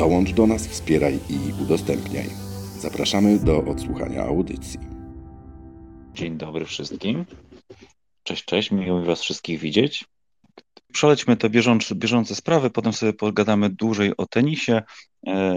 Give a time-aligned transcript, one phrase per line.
[0.00, 2.26] Dołącz do nas, wspieraj i udostępniaj.
[2.78, 4.80] Zapraszamy do odsłuchania audycji.
[6.14, 7.24] Dzień dobry wszystkim.
[8.22, 10.04] Cześć, cześć, miło mi Was wszystkich widzieć.
[10.92, 14.82] Przelećmy te bieżące, bieżące sprawy, potem sobie pogadamy dłużej o tenisie.
[15.26, 15.54] E,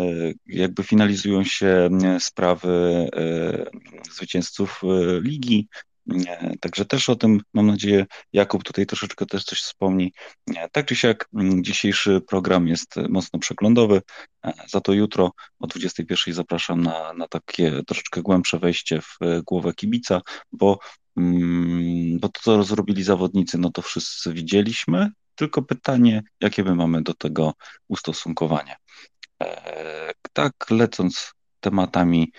[0.48, 2.70] jakby finalizują się e, sprawy
[3.16, 3.66] e,
[4.12, 4.82] zwycięzców
[5.22, 5.68] ligi,
[6.60, 10.14] Także też o tym, mam nadzieję, Jakub tutaj troszeczkę też coś wspomni.
[10.72, 11.30] Tak czy siak,
[11.62, 14.02] dzisiejszy program jest mocno przeglądowy,
[14.70, 20.22] za to jutro o 21 zapraszam na, na takie troszeczkę głębsze wejście w głowę kibica,
[20.52, 20.80] bo,
[22.20, 27.14] bo to, co zrobili zawodnicy, no to wszyscy widzieliśmy, tylko pytanie, jakie my mamy do
[27.14, 27.54] tego
[27.88, 28.76] ustosunkowanie.
[29.44, 32.32] E, tak, lecąc tematami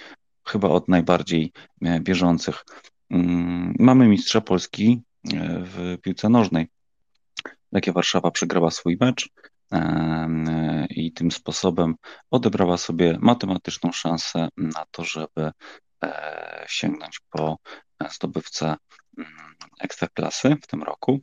[0.46, 2.64] chyba od najbardziej e, bieżących.
[3.10, 5.02] Mm, mamy mistrza Polski
[5.34, 6.66] e, w piłce nożnej.
[7.72, 9.28] Legia Warszawa przegrała swój mecz
[10.90, 11.94] i tym sposobem
[12.30, 15.50] odebrała sobie matematyczną szansę na to, żeby
[16.66, 17.58] sięgnąć po
[18.10, 18.76] zdobywcę
[19.18, 19.32] mm,
[19.80, 21.20] ekstraklasy w tym roku.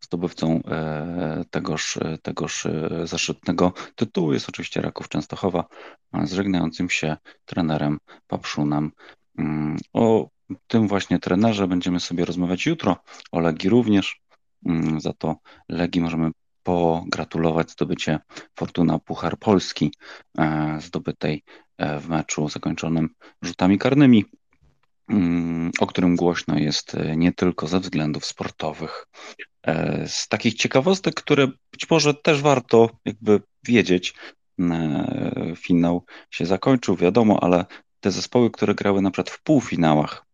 [0.00, 5.64] Zdobywcą e, tegoż, tegoż e, zaszczytnego tytułu jest oczywiście Raków Częstochowa
[6.24, 8.90] z żegnającym się trenerem Papszunem.
[9.38, 10.28] Mm, o
[10.66, 12.96] tym właśnie trenerze będziemy sobie rozmawiać jutro,
[13.32, 14.20] o Legii również.
[14.66, 15.36] Mm, za to
[15.68, 16.30] Legii możemy
[16.62, 18.18] pogratulować zdobycie
[18.58, 19.92] Fortuna Puchar Polski,
[20.38, 21.42] e, zdobytej
[22.00, 23.08] w meczu zakończonym
[23.42, 24.24] rzutami karnymi.
[25.08, 29.06] Mm, o którym głośno jest e, nie tylko ze względów sportowych.
[29.62, 34.14] E, z takich ciekawostek, które być może też warto jakby wiedzieć,
[34.60, 37.64] e, finał się zakończył, wiadomo, ale
[38.00, 40.26] te zespoły, które grały na przykład w półfinałach,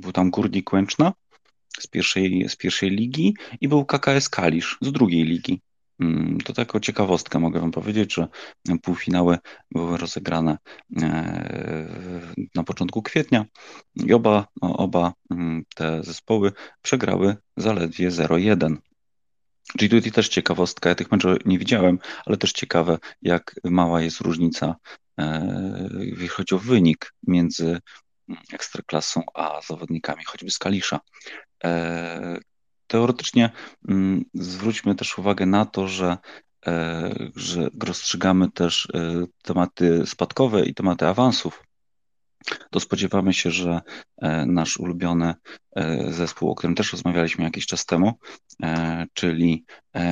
[0.00, 1.12] był tam Górnik Łęczna
[1.78, 5.60] z pierwszej, z pierwszej ligi i był KKS Kalisz z drugiej ligi.
[6.00, 8.28] Mm, to taką ciekawostkę mogę Wam powiedzieć, że
[8.82, 9.38] półfinały
[9.70, 10.58] były rozegrane
[11.02, 11.88] e,
[12.54, 13.44] na początku kwietnia
[13.94, 16.52] i oba, oba mm, te zespoły
[16.82, 18.76] przegrały zaledwie 0-1.
[19.78, 24.20] Czyli tutaj też ciekawostka, ja tych meczów nie widziałem, ale też ciekawe, jak mała jest
[24.20, 24.76] różnica,
[25.20, 27.80] e, jeśli chodzi o wynik między
[28.52, 31.00] ekstraklasą a zawodnikami, choćby z Kalisza.
[31.64, 32.38] E,
[32.86, 33.50] teoretycznie
[33.88, 36.16] mm, zwróćmy też uwagę na to, że
[36.66, 41.62] e, że rozstrzygamy też e, tematy spadkowe i tematy awansów,
[42.70, 43.80] to spodziewamy się, że
[44.46, 45.34] nasz ulubiony
[46.08, 48.12] zespół, o którym też rozmawialiśmy jakiś czas temu,
[49.12, 49.64] czyli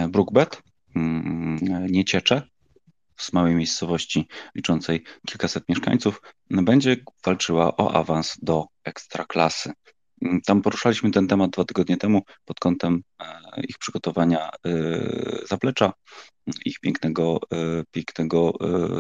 [0.09, 0.63] Brookbet,
[0.97, 1.59] mm,
[1.91, 2.43] nie ciecze,
[3.17, 9.73] z małej miejscowości liczącej kilkaset mieszkańców, będzie walczyła o awans do ekstraklasy.
[10.47, 14.71] Tam poruszaliśmy ten temat dwa tygodnie temu pod kątem e, ich przygotowania e,
[15.49, 15.93] zaplecza,
[16.65, 18.53] ich pięknego, e, pięknego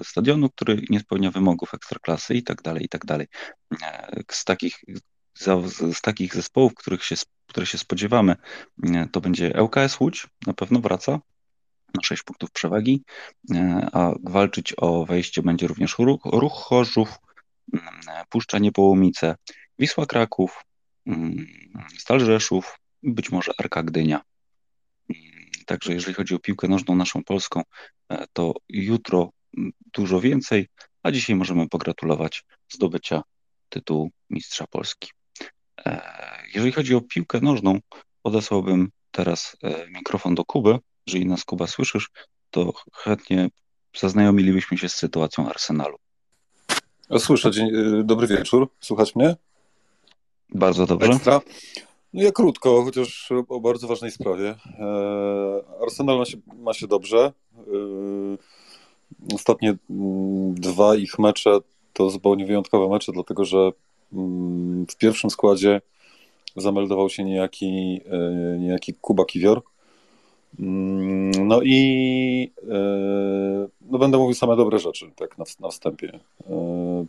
[0.04, 3.26] stadionu, który nie spełnia wymogów ekstraklasy i tak dalej, i tak dalej.
[4.30, 4.80] Z takich,
[5.92, 8.36] z takich zespołów, których się, które się spodziewamy,
[9.12, 11.20] to będzie ŁKS Łódź, na pewno wraca,
[12.02, 13.02] 6 punktów przewagi,
[13.92, 17.16] a walczyć o wejście będzie również Ruch, ruch Chorzów,
[18.30, 19.36] Puszcza Niepołomice,
[19.78, 20.64] Wisła Kraków,
[21.06, 21.46] Mm,
[21.98, 24.20] Stal Rzeszów, być może Arka Gdynia.
[25.10, 27.62] Mm, także jeżeli chodzi o piłkę nożną naszą polską,
[28.08, 30.68] e, to jutro mm, dużo więcej,
[31.02, 33.22] a dzisiaj możemy pogratulować zdobycia
[33.68, 35.10] tytułu Mistrza Polski.
[35.86, 36.02] E,
[36.54, 37.80] jeżeli chodzi o piłkę nożną,
[38.24, 40.78] odesłałbym teraz e, mikrofon do Kuby.
[41.06, 42.10] Jeżeli nas Kuba słyszysz,
[42.50, 43.48] to chętnie
[43.96, 45.96] zaznajomilibyśmy się z sytuacją Arsenalu.
[47.18, 47.70] Słyszę, dzień,
[48.04, 48.68] dobry wieczór.
[48.80, 49.36] Słuchać mnie?
[50.54, 51.12] Bardzo dobrze.
[51.12, 51.40] Ekstra.
[52.12, 54.54] No ja krótko, chociaż o bardzo ważnej sprawie.
[54.78, 57.32] E, Arsenal ma się, ma się dobrze.
[57.56, 57.62] E,
[59.34, 61.58] ostatnie mm, dwa ich mecze
[61.92, 63.70] to zupełnie wyjątkowe mecze, dlatego że
[64.12, 65.80] mm, w pierwszym składzie
[66.56, 69.62] zameldował się niejaki, e, niejaki Kuba Kiwior.
[70.60, 72.52] Mm, no i
[73.90, 76.20] no będę mówił same dobre rzeczy tak na, na wstępie.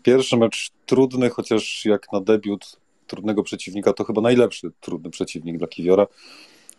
[0.04, 5.68] Pierwszy mecz trudny, chociaż jak na debiut trudnego przeciwnika, to chyba najlepszy trudny przeciwnik dla
[5.68, 6.07] Kiwiora,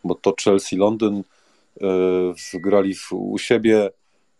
[0.05, 1.23] bo to Chelsea Londyn
[1.81, 3.91] e, grali u siebie.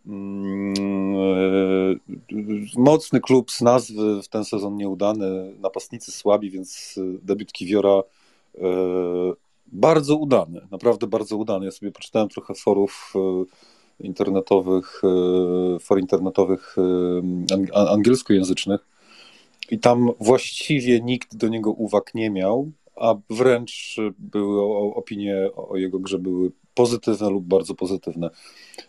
[0.07, 0.75] Mm,
[1.17, 8.03] e, mocny klub z nazwy, w ten sezon nieudany, napastnicy słabi, więc debiut Kiwiora
[9.67, 11.65] bardzo udany, naprawdę bardzo udany.
[11.65, 13.13] Ja sobie poczytałem trochę forów
[14.01, 15.03] internetowych,
[15.81, 16.77] for internetowych
[17.75, 18.87] angielskojęzycznych
[19.71, 24.63] i tam właściwie nikt do niego uwag nie miał, a wręcz były
[24.95, 28.31] opinie o jego grze były pozytywne lub bardzo pozytywne.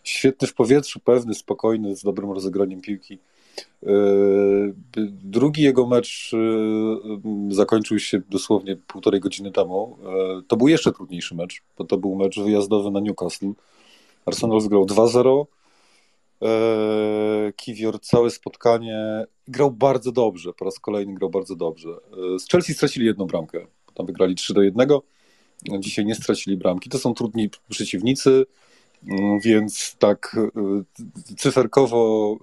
[0.04, 3.20] Świetny w powietrzu, pewny, spokojny, z dobrym rozegraniem piłki.
[3.84, 4.76] Yy,
[5.24, 9.98] drugi jego mecz yy, zakończył się dosłownie półtorej godziny temu.
[10.38, 13.52] Yy, to był jeszcze trudniejszy mecz, bo to był mecz wyjazdowy na Newcastle.
[14.26, 15.46] Arsenal zgrał 2-0.
[17.56, 21.90] Kiwior całe spotkanie grał bardzo dobrze, po raz kolejny grał bardzo dobrze.
[22.40, 24.90] Z Chelsea stracili jedną bramkę, tam wygrali 3 do 1.
[25.80, 26.90] Dzisiaj nie stracili bramki.
[26.90, 28.46] To są trudni przeciwnicy,
[29.44, 32.38] więc tak y, cyferkowo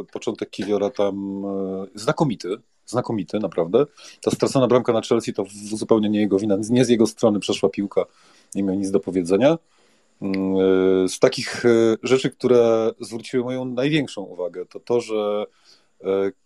[0.00, 1.44] y, początek Kiwiora tam
[1.94, 2.48] y, znakomity,
[2.86, 3.86] znakomity naprawdę.
[4.20, 7.68] Ta stracona bramka na Chelsea to zupełnie nie jego wina, nie z jego strony przeszła
[7.68, 8.04] piłka,
[8.54, 9.58] nie miał nic do powiedzenia.
[10.22, 11.64] Mm, z takich
[12.02, 15.46] rzeczy, które zwróciły moją największą uwagę, to to, że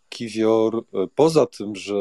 [0.09, 0.85] Kiwior,
[1.15, 1.95] poza tym, że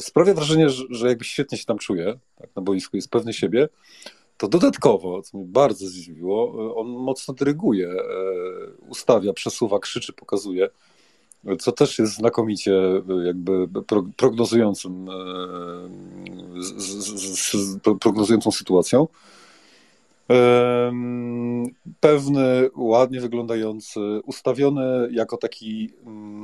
[0.00, 3.68] sprawia wrażenie, że, że jakby świetnie się tam czuje tak, na boisku, jest pewny siebie,
[4.40, 7.96] to dodatkowo, co mnie bardzo zdziwiło, on mocno dyryguje, e,
[8.88, 10.68] ustawia, przesuwa, krzyczy, pokazuje,
[11.58, 12.72] co też jest znakomicie
[13.26, 13.68] jakby
[14.16, 16.90] prognozującym, e, z,
[17.40, 17.56] z,
[18.00, 19.08] prognozującą sytuacją.
[22.00, 26.39] Pewny, ładnie wyglądający, ustawiony jako taki mm,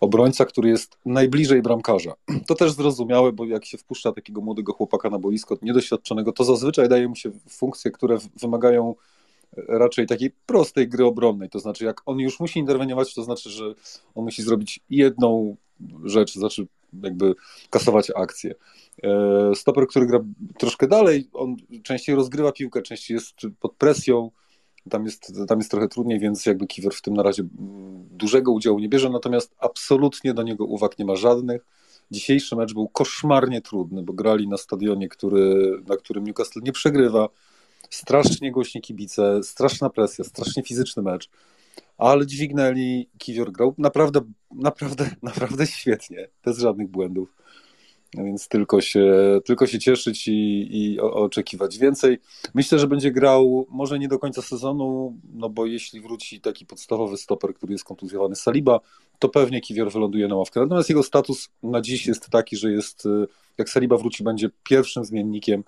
[0.00, 2.14] obrońca, który jest najbliżej bramkarza.
[2.48, 6.88] To też zrozumiałe, bo jak się wpuszcza takiego młodego chłopaka na boisko, niedoświadczonego, to zazwyczaj
[6.88, 8.94] daje mu się funkcje, które wymagają
[9.56, 11.48] raczej takiej prostej gry obronnej.
[11.48, 13.74] To znaczy, jak on już musi interweniować, to znaczy, że
[14.14, 15.56] on musi zrobić jedną
[16.04, 16.66] rzecz, znaczy
[17.02, 17.34] jakby
[17.70, 18.54] kasować akcję.
[19.02, 20.20] E, stoper, który gra
[20.58, 24.30] troszkę dalej, on częściej rozgrywa piłkę, częściej jest pod presją,
[24.90, 27.42] tam jest, tam jest trochę trudniej, więc jakby Kiwer w tym na razie
[28.10, 31.66] dużego udziału nie bierze, natomiast absolutnie do niego uwag nie ma żadnych.
[32.10, 37.28] Dzisiejszy mecz był koszmarnie trudny, bo grali na stadionie, który, na którym Newcastle nie przegrywa.
[37.90, 41.30] Strasznie głośni kibice, straszna presja, strasznie fizyczny mecz,
[41.98, 44.20] ale dźwignęli, Kiwior grał naprawdę,
[44.54, 47.34] naprawdę, naprawdę świetnie, bez żadnych błędów.
[48.24, 52.18] Więc tylko się, tylko się cieszyć i, i oczekiwać więcej.
[52.54, 57.16] Myślę, że będzie grał może nie do końca sezonu, no bo jeśli wróci taki podstawowy
[57.16, 58.80] stoper, który jest kontuzjowany Saliba,
[59.18, 60.60] to pewnie Kiwior wyląduje na ławkę.
[60.60, 63.08] Natomiast jego status na dziś jest taki, że jest,
[63.58, 65.64] jak Saliba wróci, będzie pierwszym zmiennikiem,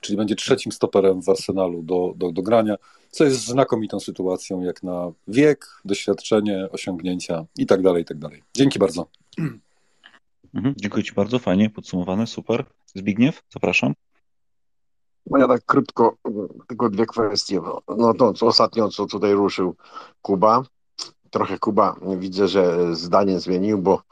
[0.00, 2.76] czyli będzie trzecim stoperem w Arsenalu do, do, do grania,
[3.10, 8.18] co jest znakomitą sytuacją jak na wiek, doświadczenie, osiągnięcia i tak dalej, i tak.
[8.54, 9.06] Dzięki bardzo.
[10.54, 12.64] Mhm, dziękuję Ci bardzo, fajnie podsumowane, super.
[12.94, 13.94] Zbigniew, zapraszam.
[15.26, 16.16] No ja tak krótko,
[16.68, 17.60] tylko dwie kwestie.
[17.98, 19.76] No to co ostatnio, co tutaj ruszył
[20.22, 20.62] Kuba,
[21.30, 24.02] trochę Kuba widzę, że zdanie zmienił, bo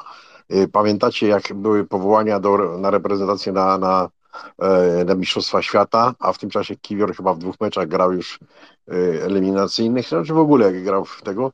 [0.55, 4.11] y, pamiętacie jak były powołania do, na reprezentację na, na,
[5.05, 8.39] na Mistrzostwa Świata, a w tym czasie Kiwior chyba w dwóch meczach grał już
[8.93, 11.53] y, eliminacyjnych, znaczy w ogóle grał w tego,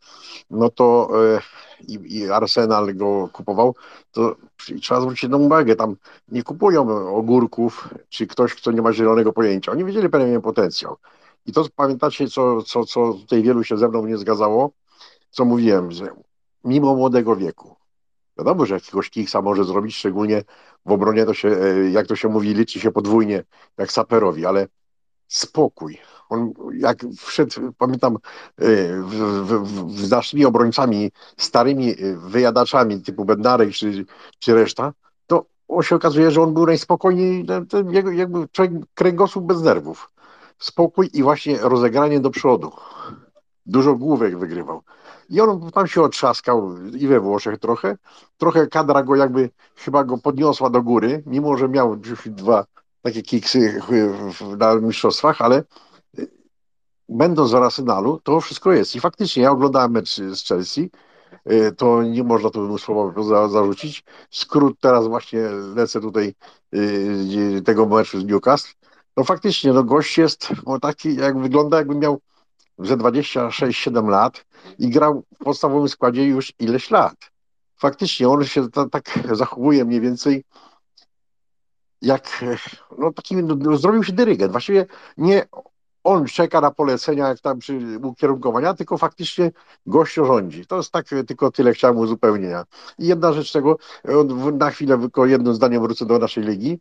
[0.51, 1.41] no to y,
[1.89, 3.75] i, i Arsenal go kupował,
[4.13, 4.37] to
[4.82, 5.97] trzeba zwrócić jedną uwagę, tam
[6.29, 9.73] nie kupują ogórków, czy ktoś, kto nie ma zielonego pojęcia.
[9.73, 10.97] Oni wiedzieli pewien potencjał.
[11.47, 14.70] I to pamiętacie, co, co, co tutaj wielu się ze mną nie zgadzało,
[15.31, 16.06] co mówiłem, że
[16.65, 17.77] mimo młodego wieku,
[18.39, 20.43] wiadomo, że jakiegoś kiksa może zrobić, szczególnie
[20.87, 23.45] w obronie to się, e, jak to się mówi, liczy się podwójnie,
[23.79, 24.67] jak saperowi, ale
[25.29, 28.65] spokój, on jak wszedł, pamiętam, e,
[29.89, 34.05] z naszymi obrońcami, starymi e, wyjadaczami typu Bednarek czy,
[34.39, 34.93] czy reszta,
[35.27, 35.47] to
[35.83, 37.47] się okazuje, że on był najspokojniej,
[38.13, 40.11] jakby człowiek kręgosłup bez nerwów.
[40.59, 42.73] Spokój i właśnie rozegranie do przodu.
[43.67, 44.83] Dużo główek wygrywał.
[45.29, 47.97] I on tam się otrzaskał i we Włoszech trochę.
[48.37, 52.65] Trochę kadra go jakby chyba go podniosła do góry, mimo że miał dwa
[53.03, 53.81] takie kiksy
[54.58, 55.65] na mistrzostwach, ale
[57.08, 58.97] będąc w Arsenalu, to wszystko jest.
[58.97, 60.91] I faktycznie ja oglądałem mecz z Chelsea,
[61.51, 64.05] y, to nie można tu słowa za, zarzucić.
[64.31, 65.41] Skrót teraz właśnie
[65.75, 66.35] lecę tutaj
[66.73, 68.75] yy, tego meczu z Newcastle.
[69.17, 72.20] No faktycznie, no gość jest no taki, jak wygląda, jakby miał
[72.79, 74.44] ze 26-7 lat
[74.79, 77.17] i grał w podstawowym składzie już ileś lat.
[77.77, 80.44] Faktycznie on się ta, tak zachowuje mniej więcej
[82.03, 82.44] jak
[82.99, 84.53] no taki no, zrobił się dyrygent.
[84.53, 85.47] Właściwie nie
[86.05, 89.51] on czeka na polecenia, jak tam przy ukierunkowania, tylko faktycznie
[89.87, 90.67] gościu rządzi.
[90.67, 92.65] To jest tak, tylko tyle chciałem uzupełnienia.
[92.99, 93.77] I jedna rzecz tego,
[94.53, 96.79] na chwilę tylko jednym zdaniem wrócę do naszej ligi.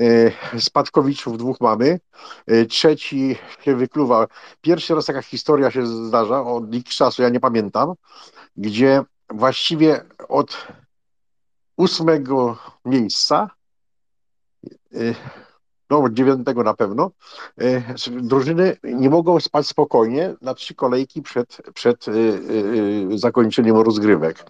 [0.00, 2.00] E, spadkowiczów dwóch mamy,
[2.46, 4.26] e, trzeci się wykluwa.
[4.60, 7.92] Pierwszy raz taka historia się zdarza od x czasu, ja nie pamiętam,
[8.56, 10.66] gdzie właściwie od
[11.76, 13.50] ósmego miejsca
[14.94, 14.98] e,
[15.90, 17.10] no dziewiątego na pewno,
[18.10, 22.06] drużyny nie mogą spać spokojnie na trzy kolejki przed, przed
[23.14, 24.44] zakończeniem rozgrywek.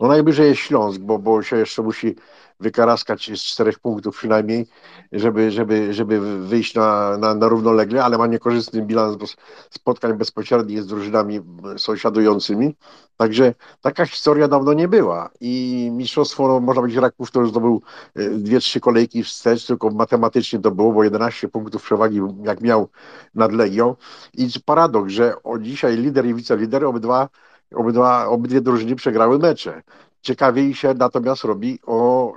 [0.00, 2.16] No najbliżej jest Śląsk, bo, bo się jeszcze musi
[2.60, 4.66] wykaraskać z czterech punktów przynajmniej,
[5.12, 9.26] żeby, żeby, żeby wyjść na, na, na równolegle, ale ma niekorzystny bilans bo
[9.70, 11.40] spotkań bezpośrednich z drużynami
[11.76, 12.76] sąsiadującymi.
[13.16, 17.82] Także taka historia dawno nie była i mistrzostwo, no, można być Raków to już zdobył
[18.14, 22.88] e, dwie, trzy kolejki wstecz, tylko matematycznie to było, bo 11 punktów przewagi jak miał
[23.34, 23.94] nad Legią
[24.34, 27.28] i paradoks, że o dzisiaj lider i wicelider obydwa
[27.74, 29.82] Obydwa, obydwie drużyny przegrały mecze.
[30.22, 32.32] Ciekawiej się natomiast robi o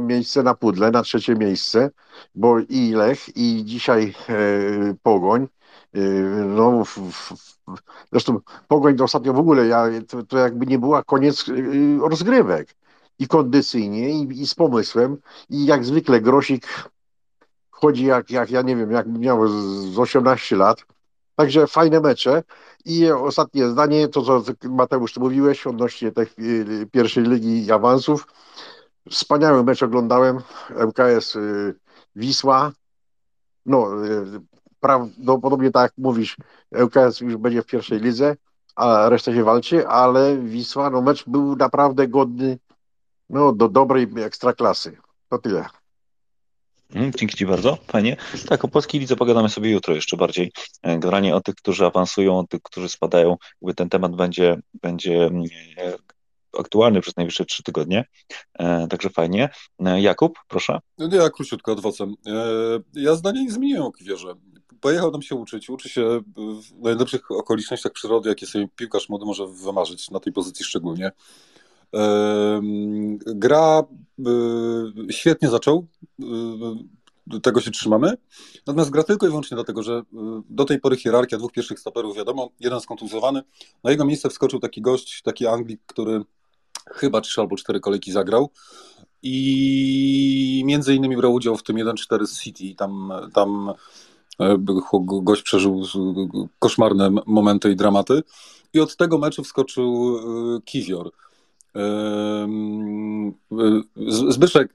[0.00, 1.90] miejsce na pudle, na trzecie miejsce,
[2.34, 4.34] bo i Lech, i dzisiaj e,
[5.02, 5.48] Pogoń,
[5.94, 6.00] e,
[6.46, 7.52] no, w, w,
[8.10, 11.52] zresztą Pogoń to ostatnio w ogóle, ja, to, to jakby nie była koniec e,
[12.08, 12.74] rozgrywek.
[13.18, 15.16] I kondycyjnie, i, i z pomysłem,
[15.50, 16.66] i jak zwykle Grosik
[17.70, 19.52] chodzi jak, jak ja nie wiem, jak miał z,
[19.94, 20.84] z 18 lat,
[21.36, 22.42] Także fajne mecze.
[22.84, 28.26] I ostatnie zdanie, to co Mateusz, ty mówiłeś odnośnie tej y, pierwszej ligi i awansów.
[29.10, 30.38] Wspaniały mecz oglądałem.
[30.70, 31.74] MKS y,
[32.16, 32.72] Wisła.
[33.66, 34.40] No, y,
[34.80, 36.36] prawdopodobnie tak jak mówisz,
[36.82, 38.36] ŁKS już będzie w pierwszej lidze,
[38.76, 42.58] a reszta się walczy, ale Wisła, no mecz był naprawdę godny
[43.30, 44.96] no, do dobrej ekstraklasy.
[45.28, 45.81] To tyle.
[46.94, 48.16] Mm, dzięki Ci bardzo, fajnie.
[48.48, 50.52] Tak, o polskiej lidze pogadamy sobie jutro jeszcze bardziej.
[50.82, 53.36] E, generalnie o tych, którzy awansują, o tych, którzy spadają.
[53.62, 55.42] Jakby ten temat będzie, będzie mm,
[55.78, 55.92] e,
[56.58, 58.04] aktualny przez najbliższe trzy tygodnie.
[58.58, 59.48] E, także fajnie.
[59.98, 60.78] Jakub, proszę.
[60.98, 62.14] No ja króciutko adwocem.
[62.94, 64.34] Ja zdanie nie zmieniłem o Kiwierze.
[64.80, 69.46] Pojechał tam się uczyć, uczy się w najlepszych okolicznościach przyrody, jakie sobie piłkarz młody może
[69.46, 71.12] wymarzyć, na tej pozycji szczególnie.
[73.26, 73.82] Gra
[74.18, 75.86] y, świetnie zaczął,
[77.34, 78.12] y, tego się trzymamy.
[78.66, 80.02] Natomiast gra tylko i wyłącznie dlatego, że y,
[80.50, 83.42] do tej pory hierarchia dwóch pierwszych stoperów, wiadomo, jeden skontuzowany.
[83.84, 86.24] Na jego miejsce wskoczył taki gość, taki Anglik, który
[86.90, 88.50] chyba trzy albo cztery kolejki zagrał.
[89.22, 92.74] I między innymi brał udział w tym 1-4 z City.
[92.76, 93.72] Tam, tam
[94.40, 94.56] e,
[95.22, 95.82] gość przeżył
[96.58, 98.22] koszmarne momenty i dramaty.
[98.74, 100.18] I od tego meczu wskoczył
[100.64, 101.12] Kiwior.
[104.28, 104.74] Zbyszek,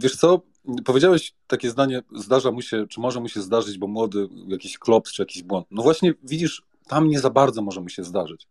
[0.00, 0.40] wiesz co,
[0.84, 5.12] powiedziałeś takie zdanie, zdarza mu się, czy może mu się zdarzyć, bo młody, jakiś klops,
[5.12, 5.66] czy jakiś błąd.
[5.70, 8.48] No właśnie, widzisz, tam nie za bardzo może mu się zdarzyć.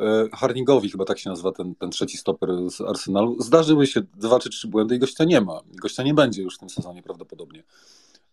[0.00, 4.38] E, Harningowi, chyba tak się nazywa ten, ten trzeci stoper z Arsenalu, zdarzyły się dwa
[4.38, 5.60] czy trzy błędy i gościa nie ma.
[5.74, 7.62] Gościa nie będzie już w tym sezonie prawdopodobnie.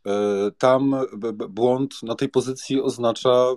[0.05, 0.11] E,
[0.57, 0.95] tam
[1.49, 3.55] błąd na tej pozycji oznacza e,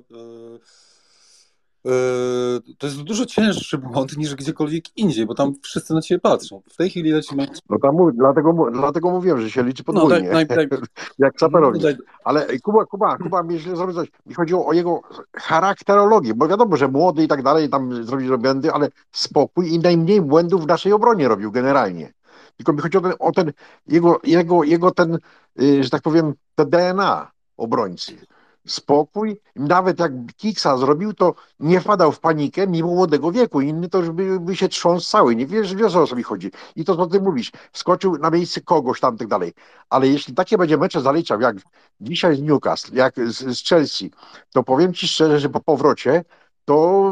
[2.78, 6.62] to jest dużo cięższy błąd niż gdziekolwiek indziej, bo tam wszyscy na ciebie patrzą.
[6.70, 7.46] W tej chwili lecimy.
[7.70, 10.28] No tam mów, dlatego, dlatego mówiłem, że się liczy podwójnie.
[10.28, 10.78] No, daj, daj, daj.
[11.18, 11.80] Jak saperowi.
[11.82, 11.88] No,
[12.24, 14.08] Ale Kuba, Kuba, Kuba mi źle coś.
[14.26, 15.00] Mi chodziło o jego
[15.36, 20.20] charakterologię, bo wiadomo, że młody i tak dalej, tam zrobił błędy, ale spokój i najmniej
[20.20, 22.12] błędów w naszej obronie robił generalnie.
[22.56, 23.52] Tylko mi chodzi o ten, o ten
[23.86, 25.18] jego, jego, jego ten,
[25.56, 28.18] yy, że tak powiem, te DNA obrońcy
[28.66, 29.40] spokój.
[29.56, 33.60] Nawet jak Kiksa zrobił, to nie wpadał w panikę mimo młodego wieku.
[33.60, 35.36] Inny to już by, by się trząsł cały.
[35.36, 36.50] Nie wiesz, wiesz o co mi chodzi.
[36.76, 39.52] I to, co ty mówisz, wskoczył na miejsce kogoś tam, tak dalej.
[39.90, 41.56] Ale jeśli takie będzie mecze zaliczał, jak
[42.00, 44.10] dzisiaj z Newcastle, jak z, z Chelsea,
[44.52, 46.24] to powiem ci szczerze, że po powrocie
[46.70, 47.10] to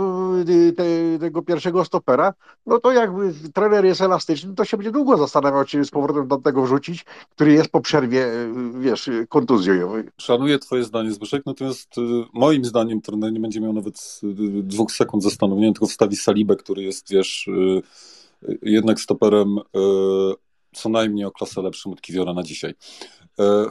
[0.48, 0.84] y, te,
[1.20, 2.34] tego pierwszego stopera,
[2.66, 6.36] no to jakby trener jest elastyczny, to się będzie długo zastanawiał, czy z powrotem do
[6.36, 9.92] tego wrzucić, który jest po przerwie, y, wiesz, kontuzją.
[10.16, 12.00] Szanuję twoje zdanie, Zbyszek, natomiast y,
[12.32, 14.20] moim zdaniem trener nie będzie miał nawet
[14.62, 17.50] dwóch sekund zastanowienia, tylko wstawi Salibę, który jest, wiesz,
[18.62, 19.56] jednak stoperem
[20.72, 22.74] co najmniej o klasę lepszym od Kiwiora na dzisiaj.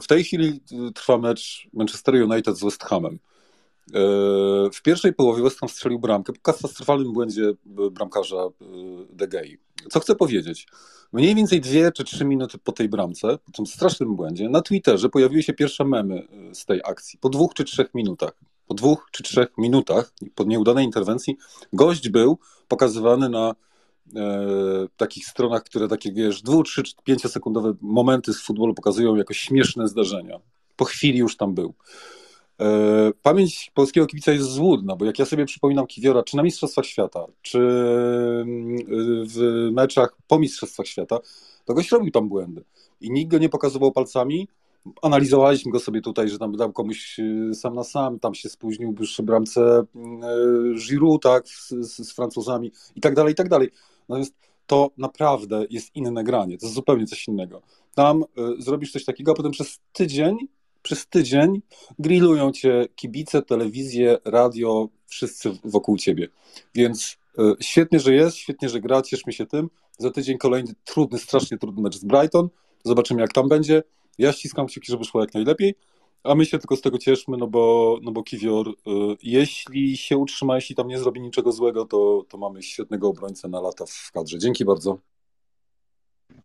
[0.02, 0.60] W tej chwili
[0.94, 3.18] trwa mecz Manchester United z West Hamem.
[3.94, 8.50] E, w pierwszej połowie West Ham strzelił bramkę po katastrofalnym błędzie e, bramkarza e,
[9.10, 9.56] De Gea.
[9.90, 10.66] Co chcę powiedzieć?
[11.12, 15.08] Mniej więcej dwie czy trzy minuty po tej bramce, po tym strasznym błędzie, na Twitterze
[15.08, 17.18] pojawiły się pierwsze memy z tej akcji.
[17.18, 18.32] Po dwóch czy trzech minutach.
[18.66, 21.36] Po dwóch czy trzech minutach, po nieudanej interwencji,
[21.72, 23.54] gość był pokazywany na
[24.16, 24.36] e,
[24.96, 30.38] takich stronach, które takie, wiesz, dwu, trzy, pięciosekundowe momenty z futbolu pokazują jako śmieszne zdarzenia.
[30.76, 31.74] Po chwili już tam był.
[32.60, 36.86] E, pamięć polskiego kibica jest złudna, bo jak ja sobie przypominam Kiwiora, czy na Mistrzostwach
[36.86, 38.76] Świata, czy mm,
[39.26, 41.18] w meczach po Mistrzostwach Świata,
[41.64, 42.64] to goś robił tam błędy.
[43.00, 44.48] I nikt go nie pokazywał palcami.
[45.02, 48.94] Analizowaliśmy go sobie tutaj, że tam dał komuś y, sam na sam, tam się spóźnił
[48.94, 53.70] przy bramce y, Giroud, tak, z, z, z Francuzami i tak dalej, i tak dalej.
[54.08, 54.34] Natomiast
[54.66, 57.62] to naprawdę jest inne granie, to jest zupełnie coś innego.
[57.94, 60.36] Tam y, zrobisz coś takiego, a potem przez tydzień
[60.88, 61.62] przez tydzień
[61.98, 66.28] grillują cię kibice, telewizje, radio, wszyscy wokół ciebie.
[66.74, 69.70] Więc y, świetnie, że jest, świetnie, że gra, cieszmy się tym.
[69.98, 72.48] Za tydzień kolejny trudny, strasznie trudny mecz z Brighton.
[72.84, 73.82] Zobaczymy, jak tam będzie.
[74.18, 75.74] Ja ściskam kciuki, żeby szło jak najlepiej,
[76.24, 78.72] a my się tylko z tego cieszmy, no bo, no bo Kiwior, y,
[79.22, 83.60] jeśli się utrzyma, jeśli tam nie zrobi niczego złego, to, to mamy świetnego obrońcę na
[83.60, 84.38] lata w kadrze.
[84.38, 84.98] Dzięki bardzo.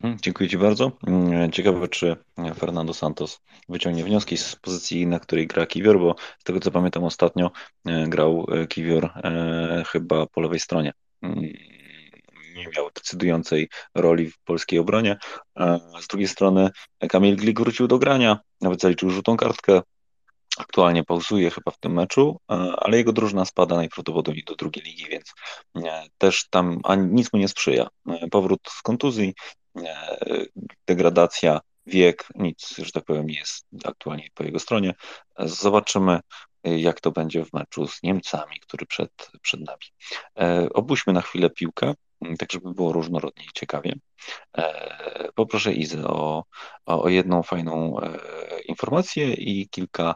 [0.02, 0.92] Mm, dziękuję Ci bardzo.
[1.08, 2.16] Mm, ciekawe, czy
[2.56, 7.04] Fernando Santos wyciągnie wnioski z pozycji, na której gra Kiwior, bo z tego co pamiętam
[7.04, 7.52] ostatnio
[7.86, 10.94] e, grał e, Kiwior e, chyba po lewej stronie.
[11.22, 11.42] Mm,
[12.56, 15.18] nie miał decydującej roli w polskiej obronie.
[16.02, 16.70] Z drugiej strony
[17.10, 19.82] Kamil Glik wrócił do grania, nawet zaliczył żółtą kartkę.
[20.58, 22.38] Aktualnie pauzuje chyba w tym meczu,
[22.78, 25.34] ale jego drużyna spada najprawdopodobniej do drugiej ligi, więc
[26.18, 27.88] też tam ani nic mu nie sprzyja.
[28.32, 29.34] Powrót z kontuzji,
[30.88, 34.94] degradacja, wiek, nic, że tak powiem, nie jest aktualnie po jego stronie.
[35.40, 36.20] Zobaczymy,
[36.64, 39.86] jak to będzie w meczu z Niemcami, który przed, przed nami.
[40.40, 41.94] E, opuśćmy na chwilę piłkę,
[42.40, 43.96] tak żeby było różnorodnie i ciekawie.
[44.58, 46.44] E, poproszę Izę o,
[46.86, 48.20] o jedną fajną e,
[48.62, 50.16] informację i kilka,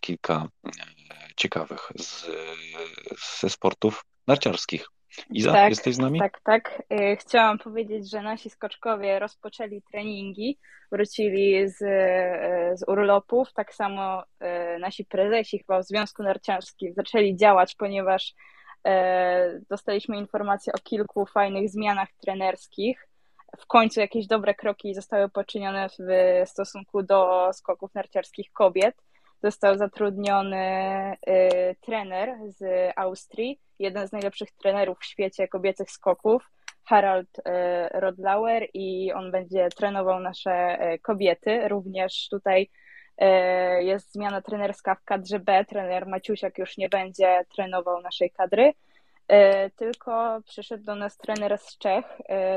[0.00, 0.48] kilka
[1.36, 2.26] ciekawych z,
[3.40, 4.88] ze sportów narciarskich.
[5.30, 6.18] Iza, tak, jesteś z nami?
[6.18, 6.82] Tak, tak.
[6.92, 10.58] Y, chciałam powiedzieć, że nasi skoczkowie rozpoczęli treningi,
[10.92, 13.52] wrócili z, y, z urlopów.
[13.52, 18.34] Tak samo y, nasi prezesi chyba w Związku Narciarskim zaczęli działać, ponieważ
[19.70, 23.08] dostaliśmy informacje o kilku fajnych zmianach trenerskich.
[23.58, 28.94] W końcu jakieś dobre kroki zostały poczynione w stosunku do skoków narciarskich kobiet
[29.42, 36.50] został zatrudniony y, trener z Austrii, jeden z najlepszych trenerów w świecie kobiecych skoków,
[36.84, 37.42] Harald y,
[37.92, 41.68] Rodlauer i on będzie trenował nasze y, kobiety.
[41.68, 42.70] Również tutaj
[43.80, 45.64] jest zmiana trenerska w kadrze B.
[45.64, 48.72] Trener Maciusiak już nie będzie trenował naszej kadry,
[49.76, 52.04] tylko przyszedł do nas trener z Czech,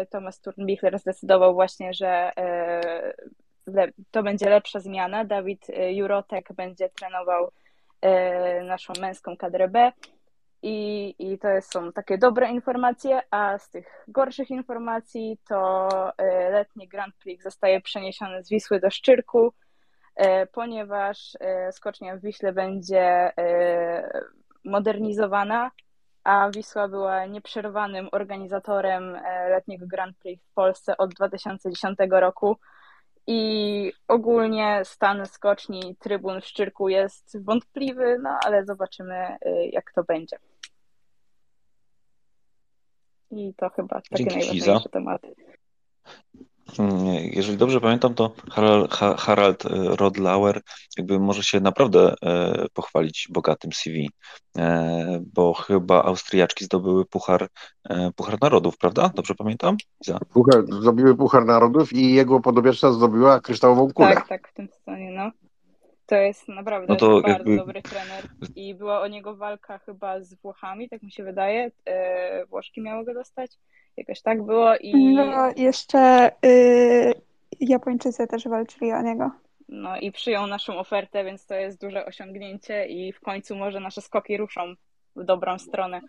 [0.10, 2.32] Tomasz Turnbichler zdecydował właśnie, że
[4.12, 5.26] to będzie lepsza zmiana.
[5.26, 7.52] Dawid y, Jurotek będzie trenował
[8.06, 9.92] y, naszą męską kadrę B.
[10.64, 16.88] I, I to są takie dobre informacje, a z tych gorszych informacji to y, letni
[16.88, 19.54] Grand Prix zostaje przeniesiony z Wisły do Szczyrku,
[20.52, 21.38] ponieważ
[21.72, 23.32] skocznia w Wiśle będzie
[24.66, 25.72] modernizowana,
[26.24, 29.18] a Wisła była nieprzerwanym organizatorem
[29.50, 32.58] letniego Grand Prix w Polsce od 2010 roku
[33.28, 40.04] i ogólnie stan skoczni trybun w Szczyrku jest wątpliwy, no ale zobaczymy, y, jak to
[40.04, 40.38] będzie.
[43.32, 45.36] I to chyba takie Dzięki najważniejsze tematy.
[46.80, 48.32] Mm, jeżeli dobrze pamiętam, to
[49.18, 50.62] Harald, e, Rodlauer
[50.98, 54.10] jakby może się naprawdę e, pochwalić bogatym CV,
[54.58, 57.48] e, bo chyba Austriaczki zdobyły Puchar,
[58.16, 59.12] Puchar Narodów, prawda?
[59.16, 59.78] Dobrze pamiętam?
[60.34, 64.16] Puchar, zdobiły Puchar Narodów i jego podobieczna zdobyła kryształową kulę.
[64.16, 65.32] Tak, tak, w tym sezonie, no.
[66.06, 67.58] To jest naprawdę no to bardzo jakby...
[67.58, 71.72] dobry trener i była o niego walka chyba z Włochami, tak mi się wydaje.
[72.50, 73.52] Włoszki miały go dostać
[73.98, 75.14] Jakoś tak było i...
[75.16, 77.14] No, jeszcze y,
[77.60, 79.32] Japończycy też walczyli o niego.
[79.70, 84.02] No i przyjął naszą ofertę, więc to jest duże osiągnięcie i w końcu może nasze
[84.02, 84.76] skoki ruszą
[85.16, 86.02] w dobrą stronę.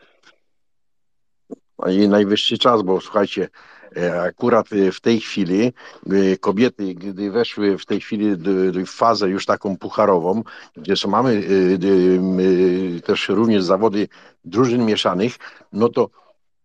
[1.79, 3.49] No i najwyższy czas, bo słuchajcie,
[3.97, 8.37] e, akurat w tej chwili e, kobiety, gdy weszły w tej chwili
[8.87, 10.43] w fazę już taką pucharową,
[10.77, 11.43] gdzie są, mamy
[12.97, 14.09] e, też również zawody
[14.45, 15.37] drużyn mieszanych,
[15.73, 16.11] no to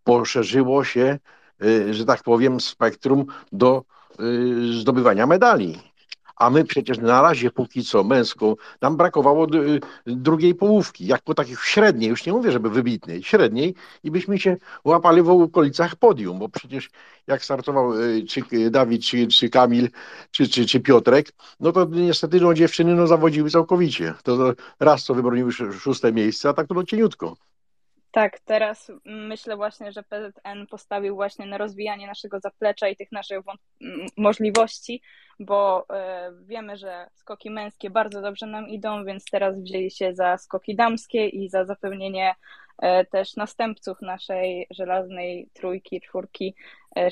[0.08, 1.18] poszerzyło się,
[1.64, 3.84] y, że tak powiem, spektrum do
[4.20, 5.78] y, zdobywania medali.
[6.36, 11.56] A my przecież na razie póki co męską, nam brakowało y, drugiej połówki, jako takiej
[11.64, 16.48] średniej, już nie mówię, żeby wybitnej, średniej i byśmy się łapali w okolicach podium, bo
[16.48, 16.90] przecież
[17.26, 17.92] jak startował
[18.28, 19.90] czy Dawid, czy, czy Kamil,
[20.30, 24.14] czy, czy, czy Piotrek, no to niestety no, dziewczyny no, zawodziły całkowicie.
[24.22, 27.36] To raz co wybroniły szóste miejsce, a tak to no cieniutko.
[28.18, 33.38] Tak, teraz myślę właśnie, że PZN postawił właśnie na rozwijanie naszego zaplecza i tych naszych
[34.16, 35.02] możliwości,
[35.40, 40.38] bo e, wiemy, że skoki męskie bardzo dobrze nam idą, więc teraz wzięli się za
[40.38, 42.34] skoki damskie i za zapewnienie
[42.78, 46.54] e, też następców naszej żelaznej trójki, czwórki,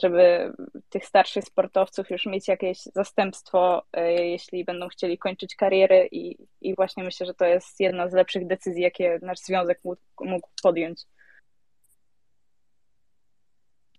[0.03, 0.53] żeby
[0.89, 3.83] tych starszych sportowców już mieć jakieś zastępstwo,
[4.19, 8.47] jeśli będą chcieli kończyć kariery i, i właśnie myślę, że to jest jedna z lepszych
[8.47, 11.07] decyzji, jakie nasz związek mógł, mógł podjąć.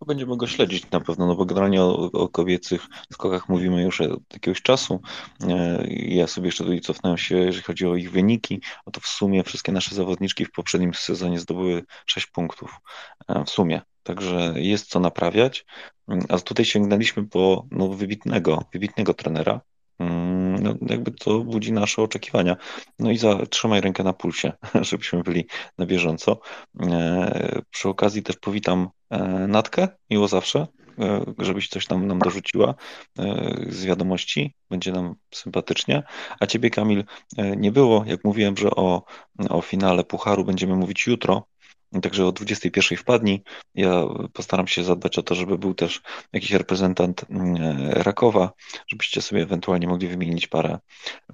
[0.06, 4.34] Będziemy go śledzić na pewno, no bo generalnie o, o kobiecych skokach mówimy już od
[4.34, 5.02] jakiegoś czasu.
[5.50, 9.08] E, ja sobie jeszcze tutaj cofnąłem się, jeżeli chodzi o ich wyniki, no to w
[9.08, 12.80] sumie wszystkie nasze zawodniczki w poprzednim sezonie zdobyły 6 punktów
[13.28, 13.82] e, w sumie.
[14.08, 15.66] Także jest co naprawiać.
[16.30, 19.62] A tutaj sięgnęliśmy po no, wybitnego, wybitnego trenera,
[20.00, 22.58] Mm, no, jakby to budzi nasze oczekiwania.
[23.00, 24.54] No i zatrzymaj rękę na pulsie,
[24.90, 25.46] żebyśmy byli
[25.78, 26.40] na bieżąco.
[26.82, 30.68] E, przy okazji też powitam e, Natkę, miło zawsze,
[31.00, 32.76] e, żebyś coś tam nam dorzuciła
[33.70, 36.04] z wiadomości, będzie nam sympatycznie.
[36.40, 37.04] A ciebie, Kamil,
[37.58, 38.04] nie było.
[38.08, 39.04] Jak mówiłem, że o,
[39.50, 41.48] o finale Pucharu będziemy mówić jutro,
[42.02, 43.44] Także o 21 wpadnij.
[43.76, 46.02] Ja postaram się zadbać o to, żeby był też
[46.34, 47.58] jakiś reprezentant mm,
[47.92, 48.52] Rakowa,
[48.88, 50.80] żebyście sobie ewentualnie mogli wymienić parę,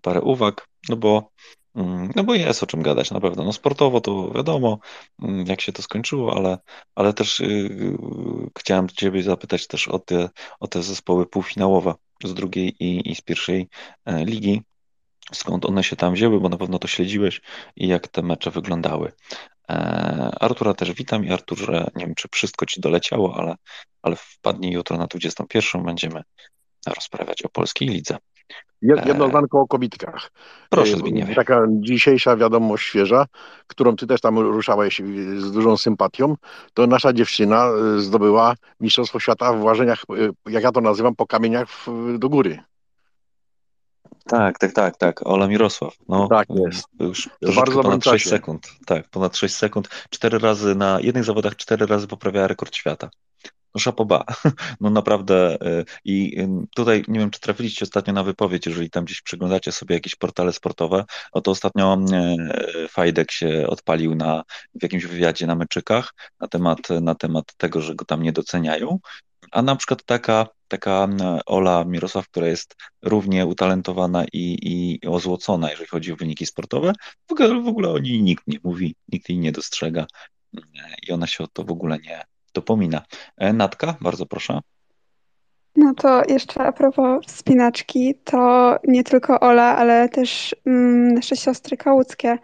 [0.01, 1.31] parę uwag, no bo,
[1.75, 3.43] mm, no bo jest o czym gadać na pewno.
[3.43, 4.79] No sportowo to wiadomo,
[5.21, 6.57] mm, jak się to skończyło, ale,
[6.95, 7.97] ale też yy,
[8.59, 13.21] chciałem Ciebie zapytać też o te, o te zespoły półfinałowe z drugiej i, i z
[13.21, 13.69] pierwszej
[14.05, 14.61] e, ligi
[15.31, 17.41] skąd one się tam wzięły, bo na pewno to śledziłeś
[17.75, 19.11] i jak te mecze wyglądały.
[19.73, 23.55] E, Artura też witam i Arturze, nie wiem czy wszystko Ci doleciało, ale,
[24.01, 26.21] ale wpadnij jutro na 21 będziemy
[26.87, 28.17] rozprawiać o polskiej lidze.
[28.81, 30.31] Jedno zdanko o kobitkach.
[30.69, 31.35] Proszę Zbigniewie.
[31.35, 33.25] Taka dzisiejsza wiadomość świeża,
[33.67, 35.01] którą Ty też tam ruszałeś
[35.37, 36.35] z dużą sympatią,
[36.73, 40.03] to nasza dziewczyna zdobyła Mistrzostwo Świata w łażeniach,
[40.49, 41.67] jak ja to nazywam, po kamieniach
[42.17, 42.59] do góry.
[44.23, 45.27] Tak, tak, tak, tak.
[45.27, 45.95] Ola Mirosław.
[46.09, 46.87] No, tak jest.
[46.99, 48.67] Już bardzo ponad 6 sekund.
[48.85, 49.89] Tak, ponad 6 sekund.
[50.09, 53.09] Cztery razy na jednych zawodach cztery razy poprawia rekord świata.
[53.75, 54.23] No szapoba.
[54.81, 55.57] No naprawdę.
[55.61, 59.71] Y, I y, tutaj nie wiem, czy trafiliście ostatnio na wypowiedź, jeżeli tam gdzieś przeglądacie
[59.71, 61.05] sobie jakieś portale sportowe,
[61.35, 61.97] no to ostatnio
[62.85, 64.43] y, Fajdek się odpalił na,
[64.75, 68.99] w jakimś wywiadzie na meczykach na temat, na temat tego, że go tam nie doceniają.
[69.51, 71.07] A na przykład taka taka
[71.45, 76.93] Ola Mirosław, która jest równie utalentowana i, i ozłocona, jeżeli chodzi o wyniki sportowe,
[77.27, 80.05] w ogóle, w ogóle o niej nikt nie mówi, nikt jej nie dostrzega
[81.07, 82.21] i ona się o to w ogóle nie
[82.53, 83.01] dopomina.
[83.37, 84.59] E, Natka, bardzo proszę.
[85.75, 91.77] No to jeszcze a propos wspinaczki, to nie tylko Ola, ale też mm, nasze siostry
[91.77, 92.39] kałuckie e,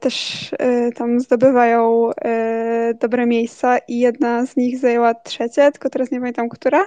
[0.00, 6.10] też e, tam zdobywają e, dobre miejsca i jedna z nich zajęła trzecie, tylko teraz
[6.10, 6.86] nie pamiętam, która.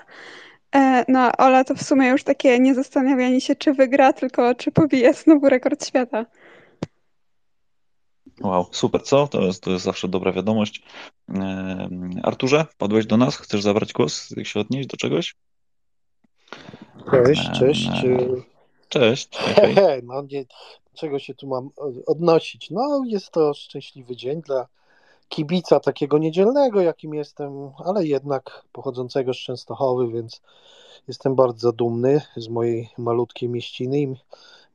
[0.76, 5.14] E, no, Ola to w sumie już takie niezastanawianie się, czy wygra, tylko czy pobije
[5.14, 6.26] znowu rekord świata.
[8.42, 9.28] Wow, super, co?
[9.28, 10.84] To jest, to jest zawsze dobra wiadomość.
[11.36, 11.90] E,
[12.24, 13.38] Arturze, wpadłeś do nas?
[13.38, 15.36] Chcesz zabrać głos, się odnieść do czegoś?
[17.12, 17.88] Cześć, cześć.
[17.88, 18.20] E,
[18.90, 19.30] cześć.
[19.52, 20.02] Okay.
[20.04, 20.46] No, nie,
[21.00, 21.70] czego się tu mam
[22.08, 22.72] odnosić?
[22.72, 24.68] No, jest to szczęśliwy dzień dla
[25.30, 30.42] kibica takiego niedzielnego, jakim jestem, ale jednak pochodzącego z Częstochowy, więc
[31.08, 34.16] jestem bardzo dumny z mojej malutkiej mieściny i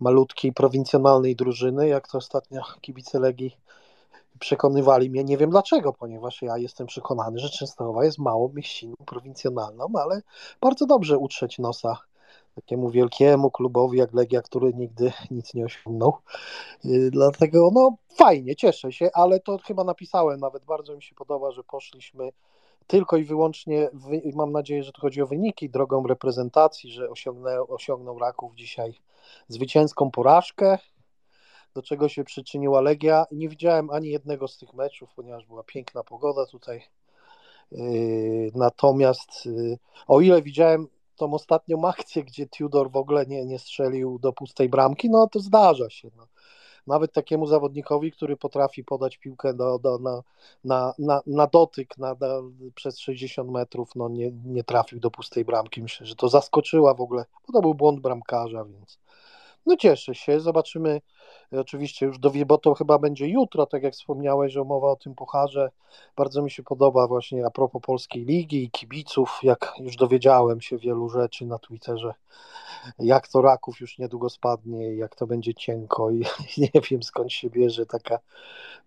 [0.01, 3.57] malutkiej prowincjonalnej drużyny, jak to ostatnio kibice Legii
[4.39, 9.89] przekonywali mnie, nie wiem dlaczego, ponieważ ja jestem przekonany, że Częstochowa jest małą mieściną prowincjonalną,
[9.95, 10.23] ale
[10.61, 11.99] bardzo dobrze utrzeć nosa
[12.55, 16.19] takiemu wielkiemu klubowi jak Legia, który nigdy nic nie osiągnął.
[16.85, 21.51] Y, dlatego no fajnie, cieszę się, ale to chyba napisałem nawet, bardzo mi się podoba,
[21.51, 22.31] że poszliśmy
[22.87, 23.90] tylko i wyłącznie,
[24.35, 28.95] mam nadzieję, że to chodzi o wyniki, drogą reprezentacji, że osiągnął, osiągnął Raków dzisiaj
[29.49, 30.79] zwycięską porażkę,
[31.75, 33.27] do czego się przyczyniła Legia.
[33.33, 36.83] Nie widziałem ani jednego z tych meczów, ponieważ była piękna pogoda tutaj.
[37.73, 43.59] Y, natomiast y, o ile widziałem tą ostatnią akcję, gdzie Tudor w ogóle nie, nie
[43.59, 46.11] strzelił do pustej bramki, no to zdarza się.
[46.16, 46.27] No.
[46.87, 50.22] Nawet takiemu zawodnikowi, który potrafi podać piłkę do, do, na,
[50.64, 52.42] na, na, na dotyk na, na,
[52.74, 55.83] przez 60 metrów, no nie, nie trafił do pustej bramki.
[55.83, 58.98] Myślę, że to zaskoczyła w ogóle, bo to był błąd bramkarza, więc
[59.66, 61.00] no cieszę się, zobaczymy.
[61.53, 65.14] Oczywiście już dowie, bo to chyba będzie jutro, tak jak wspomniałeś, że mowa o tym
[65.14, 65.70] pucharze.
[66.16, 70.79] Bardzo mi się podoba właśnie a propos polskiej ligi i kibiców, jak już dowiedziałem się
[70.79, 72.14] wielu rzeczy na Twitterze,
[72.98, 76.24] jak to Raków już niedługo spadnie, jak to będzie cienko i
[76.59, 78.18] nie wiem skąd się bierze taka,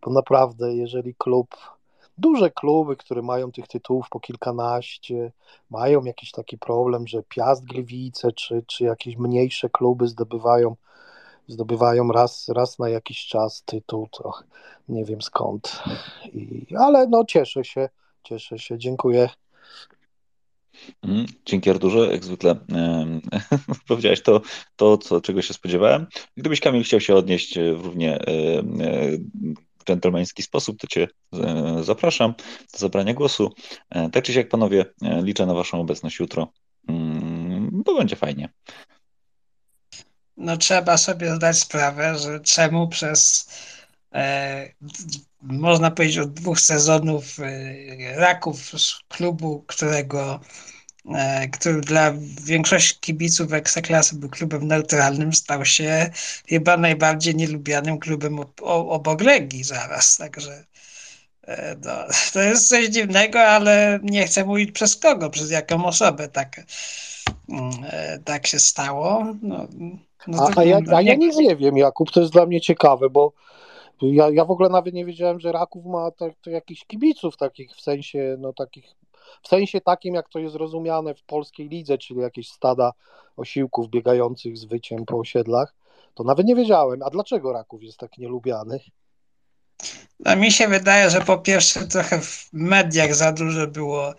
[0.01, 1.76] bo naprawdę jeżeli klub
[2.17, 5.31] duże kluby, które mają tych tytułów po kilkanaście,
[5.69, 10.75] mają jakiś taki problem, że Piast Gliwice czy, czy jakieś mniejsze kluby zdobywają
[11.47, 14.31] zdobywają raz, raz na jakiś czas tytuł, to
[14.89, 15.83] nie wiem skąd.
[16.33, 17.89] I, ale no cieszę się,
[18.23, 19.29] cieszę się, dziękuję.
[21.03, 22.55] Mhm, dzięki Arturze, jak zwykle
[23.87, 24.41] powiedziałeś to,
[24.75, 26.07] to co, czego się spodziewałem.
[26.37, 28.19] Gdybyś Kamil chciał się odnieść w równie
[29.87, 31.07] dżentelmeński sposób, to Cię
[31.81, 32.33] zapraszam
[32.73, 33.53] do zabrania głosu.
[33.89, 36.51] E, tak czy siak, panowie, e, liczę na Waszą obecność jutro,
[36.89, 38.49] mm, bo będzie fajnie
[40.37, 43.49] no trzeba sobie zdać sprawę, że czemu przez
[44.13, 44.69] e,
[45.41, 48.71] można powiedzieć od dwóch sezonów e, Raków
[49.07, 50.39] klubu, którego e,
[51.51, 56.09] który dla większości kibiców Ekstraklasy był klubem neutralnym, stał się
[56.47, 60.65] chyba najbardziej nielubianym klubem obok Legii zaraz, także
[61.43, 61.91] e, no,
[62.33, 66.61] to jest coś dziwnego, ale nie chcę mówić przez kogo, przez jaką osobę tak,
[67.49, 69.25] mm, e, tak się stało.
[69.41, 69.67] No,
[70.27, 73.09] no a, a, ja, a ja nic nie wiem, Jakub, to jest dla mnie ciekawe,
[73.09, 73.33] bo
[74.01, 77.71] ja, ja w ogóle nawet nie wiedziałem, że Raków ma to, to jakichś kibiców takich
[77.71, 78.85] w sensie, no takich,
[79.41, 82.93] w sensie takim, jak to jest rozumiane w polskiej lidze, czyli jakieś stada
[83.37, 85.73] osiłków biegających z wyciem po osiedlach,
[86.13, 87.03] to nawet nie wiedziałem.
[87.03, 88.79] A dlaczego Raków jest tak nielubiany?
[90.19, 94.13] No, mi się wydaje, że po pierwsze trochę w mediach za dużo było,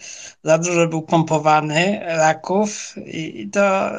[0.44, 3.90] za dużo był pompowany Raków i to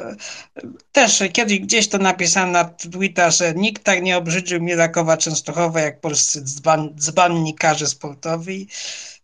[0.92, 5.80] też kiedyś gdzieś to napisałem na Twitter, że nikt tak nie obrzydził mi Rakowa Częstochowa
[5.80, 8.68] jak polscy dzban, dzbannikarze sportowi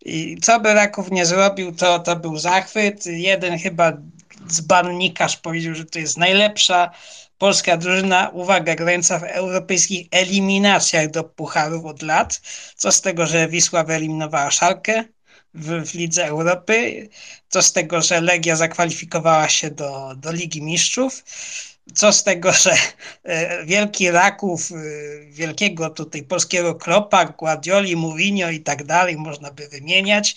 [0.05, 3.05] i co by Raków nie zrobił, to, to był zachwyt.
[3.05, 3.93] Jeden chyba
[4.47, 6.91] dzbannikarz powiedział, że to jest najlepsza
[7.45, 12.41] Polska drużyna, uwaga, grająca w europejskich eliminacjach do pucharów od lat.
[12.75, 15.03] Co z tego, że Wisła wyeliminowała Szalkę
[15.53, 17.09] w, w Lidze Europy?
[17.49, 21.23] Co z tego, że Legia zakwalifikowała się do, do Ligi Mistrzów?
[21.93, 22.71] Co z tego, że
[23.23, 24.75] e, wielki Raków, e,
[25.29, 30.35] wielkiego tutaj polskiego Klopa, Guardioli, Mourinho i tak dalej, można by wymieniać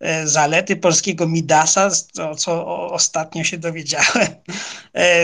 [0.00, 4.28] E, zalety polskiego Midasa, co, co ostatnio się dowiedziałem.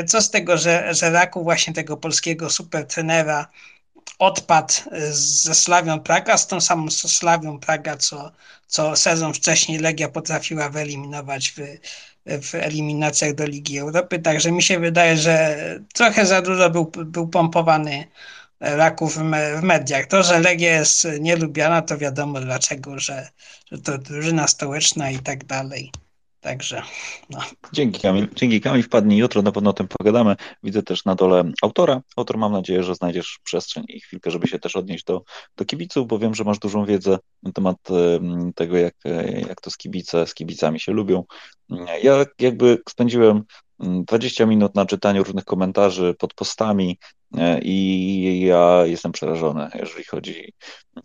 [0.08, 3.46] Co z tego, że, że Raku właśnie tego polskiego supertrenera
[4.18, 4.74] odpadł
[5.10, 8.32] ze Slawią Praga, z tą samą Slawią Praga, co,
[8.66, 11.58] co sezon wcześniej Legia potrafiła wyeliminować w,
[12.26, 14.18] w eliminacjach do Ligi Europy.
[14.18, 15.56] Także mi się wydaje, że
[15.94, 18.04] trochę za dużo był, był pompowany
[18.60, 20.06] raków w mediach.
[20.06, 23.28] To, że Legia jest nielubiana, to wiadomo dlaczego, że,
[23.72, 25.90] że to drużyna stołeczna i tak dalej.
[26.44, 26.82] Także.
[27.30, 27.38] No.
[27.72, 28.28] Dzięki Kamil.
[28.34, 28.82] Dzięki Kamil.
[28.82, 30.36] Wpadnij jutro, na pewno o tym pogadamy.
[30.62, 32.02] Widzę też na dole autora.
[32.16, 35.22] Autor mam nadzieję, że znajdziesz przestrzeń i chwilkę, żeby się też odnieść do,
[35.56, 37.76] do kibiców, bo wiem, że masz dużą wiedzę na temat
[38.54, 38.94] tego, jak,
[39.48, 41.24] jak to z kibice, z kibicami się lubią.
[42.02, 43.42] Ja jakby spędziłem
[43.78, 46.98] 20 minut na czytaniu różnych komentarzy pod postami
[47.36, 50.52] e, i ja jestem przerażony, jeżeli chodzi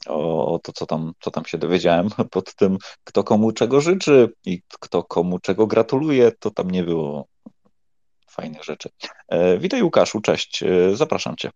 [0.08, 4.30] o, o, to, co tam, co tam się dowiedziałem pod tym, kto komu czego życzy
[4.46, 7.28] i kto komu czego gratuluje, to tam nie było
[8.30, 8.90] fajnych rzeczy.
[9.28, 11.52] E, witaj Łukaszu, cześć, e, zapraszam Cię.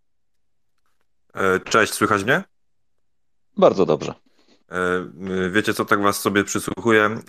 [1.63, 2.43] Cześć, słychać mnie?
[3.57, 4.13] Bardzo dobrze.
[5.51, 7.19] Wiecie co, tak Was sobie przysłuchuję.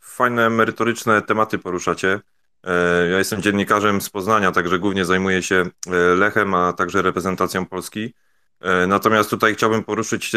[0.00, 2.20] Fajne, merytoryczne tematy poruszacie.
[2.64, 7.66] E, ja jestem dziennikarzem z Poznania, także głównie zajmuję się e, Lechem, a także reprezentacją
[7.66, 8.14] Polski.
[8.60, 10.32] E, natomiast tutaj chciałbym poruszyć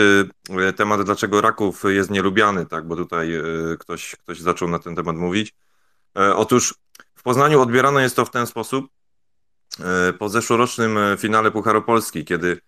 [0.75, 3.33] temat, dlaczego Raków jest nielubiany, tak, bo tutaj
[3.79, 5.53] ktoś, ktoś zaczął na ten temat mówić.
[6.35, 6.75] Otóż
[7.15, 8.85] w Poznaniu odbierano jest to w ten sposób
[10.19, 12.61] po zeszłorocznym finale Pucharu Polski, kiedy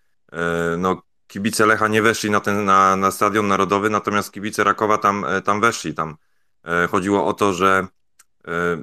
[0.78, 5.26] no, kibice Lecha nie weszli na, ten, na, na stadion narodowy, natomiast kibice Rakowa tam,
[5.44, 5.94] tam weszli.
[5.94, 6.16] Tam
[6.90, 7.86] chodziło o to, że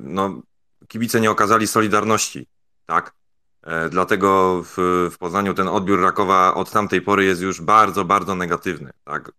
[0.04, 0.42] no,
[0.92, 2.48] kibice nie okazali solidarności,
[2.86, 3.14] tak?
[3.64, 8.36] E, dlatego w, w Poznaniu ten odbiór Rakowa od tamtej pory jest już bardzo, bardzo
[8.36, 9.32] negatywny, tak?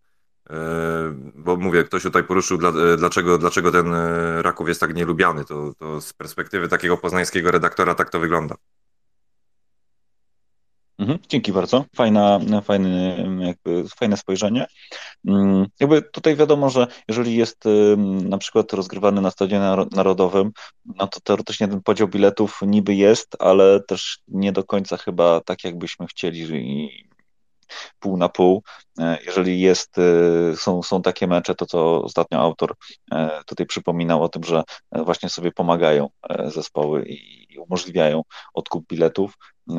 [0.51, 0.55] E,
[1.35, 3.95] bo mówię, ktoś tutaj poruszył, e, dlaczego, dlaczego ten
[4.41, 5.45] Raków jest tak nielubiany.
[5.45, 8.55] To, to z perspektywy takiego poznańskiego redaktora tak to wygląda.
[11.03, 11.85] Mhm, dzięki bardzo.
[11.97, 14.67] Fajna, fajny, jakby, fajne spojrzenie.
[15.29, 17.65] Mm, jakby tutaj wiadomo, że jeżeli jest
[18.23, 20.53] na przykład rozgrywany na stadionie narodowym,
[20.85, 25.65] no to teoretycznie ten podział biletów niby jest, ale też nie do końca chyba tak,
[25.65, 26.47] jakbyśmy chcieli
[27.99, 28.63] pół na pół.
[28.99, 32.75] E, jeżeli jest, e, są, są takie mecze, to co ostatnio autor
[33.13, 34.63] e, tutaj przypominał o tym, że
[34.93, 36.09] właśnie sobie pomagają
[36.47, 38.23] zespoły i umożliwiają
[38.55, 39.35] odkup biletów,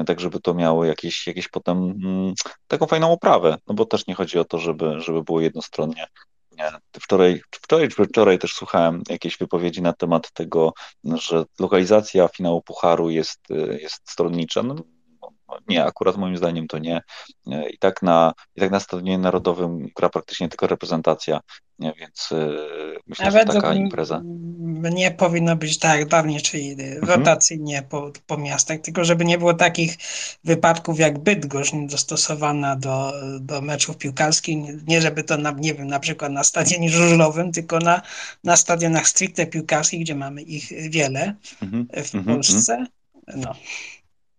[0.06, 2.34] tak żeby to miało jakieś, jakieś potem mm,
[2.68, 6.08] taką fajną oprawę, no bo też nie chodzi o to, żeby, żeby było jednostronnie.
[7.00, 13.10] Wczoraj, wczoraj czy wczoraj też słuchałem jakieś wypowiedzi na temat tego, że lokalizacja finału Pucharu
[13.10, 13.40] jest,
[13.82, 14.64] jest stronnicza.
[14.64, 14.76] No,
[15.68, 17.02] nie, akurat moim zdaniem to nie.
[17.46, 21.40] I tak na, i tak na Stadionie Narodowym gra praktycznie tylko reprezentacja,
[21.80, 22.50] więc e,
[23.08, 24.22] myślę, Nawet że taka impreza.
[24.94, 27.06] Nie powinno być tak jak dawniej, czyli Mhm.
[27.06, 29.98] rotacyjnie po, po miastach, tylko żeby nie było takich
[30.44, 34.58] wypadków jak Bydgoszcz dostosowana do, do meczów piłkarskich.
[34.88, 38.02] Nie żeby to, na, nie wiem, na przykład na stadionie żużlowym, tylko na,
[38.44, 42.86] na stadionach stricte piłkarskich, gdzie mamy ich wiele Mhm, w mhm, Polsce.
[43.36, 43.56] No.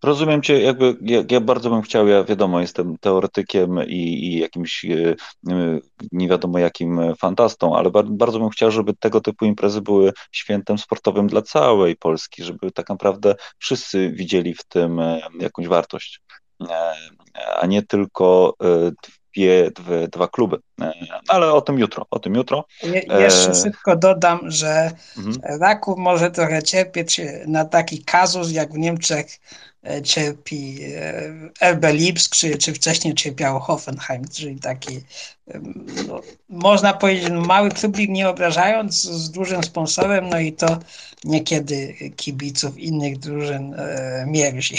[0.05, 4.85] Rozumiem cię, jakby ja, ja bardzo bym chciał, ja wiadomo, jestem teoretykiem i, i jakimś
[4.85, 5.15] e,
[5.51, 5.79] e,
[6.13, 10.79] nie wiadomo jakim fantastą, ale bar, bardzo bym chciał, żeby tego typu imprezy były świętem
[10.79, 16.21] sportowym dla całej Polski, żeby tak naprawdę wszyscy widzieli w tym e, jakąś wartość,
[17.61, 18.55] a nie tylko
[19.35, 20.57] dwie, dwa kluby.
[20.81, 20.93] E,
[21.29, 22.65] Ale o tym jutro, o tym jutro.
[22.83, 25.61] Je, jeszcze E, szybko dodam, że mhm.
[25.61, 29.27] Raków może trochę cierpieć na taki kazus, jak w Niemczech
[29.83, 30.79] e, cierpi
[31.61, 35.01] RB Lipsk, czy, czy wcześniej cierpiało Hoffenheim, czyli taki,
[36.09, 40.79] no, można powiedzieć, no, mały klubik nie obrażając, z dużym sponsorem, no i to
[41.25, 44.77] niekiedy kibiców innych drużyn e, mierzi.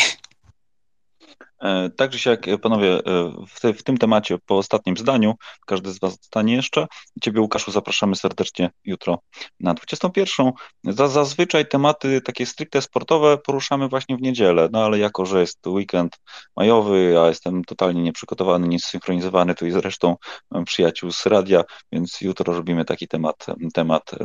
[1.61, 5.33] E, Także się jak panowie, e, w, te, w tym temacie po ostatnim zdaniu,
[5.65, 6.87] każdy z was dostanie jeszcze.
[7.21, 9.19] Ciebie Łukaszu zapraszamy serdecznie jutro
[9.59, 10.51] na 21.
[10.83, 15.67] Za, zazwyczaj tematy takie stricte sportowe poruszamy właśnie w niedzielę, no ale jako, że jest
[15.67, 16.17] weekend
[16.57, 20.15] majowy, ja jestem totalnie nieprzygotowany, niesynchronizowany tu i zresztą
[20.51, 24.17] mam przyjaciół z radia, więc jutro robimy taki temat, temat e,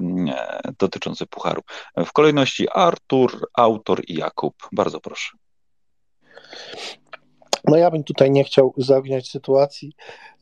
[0.78, 1.62] dotyczący Pucharu.
[1.96, 4.54] W kolejności Artur, autor i Jakub.
[4.72, 5.30] Bardzo proszę.
[7.64, 9.92] No ja bym tutaj nie chciał zaogniać sytuacji.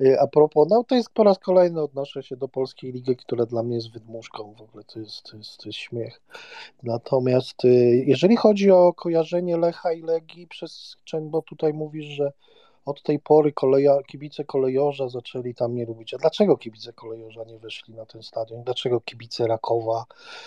[0.01, 3.47] Y, A propos, no to jest po raz kolejny odnoszę się do polskiej ligi, która
[3.47, 4.55] dla mnie jest wydmuszką.
[4.55, 6.21] W ogóle to jest, to jest, to jest śmiech.
[6.83, 12.33] Natomiast y, jeżeli chodzi o kojarzenie Lecha i Legii przez bo tutaj mówisz, że
[12.89, 16.15] od tej pory koleja, kibice kolejorza zaczęli tam nie lubić.
[16.15, 18.63] A dlaczego kibice kolejorza nie weszli na ten stadion?
[18.63, 20.05] Dlaczego kibice Rakowa?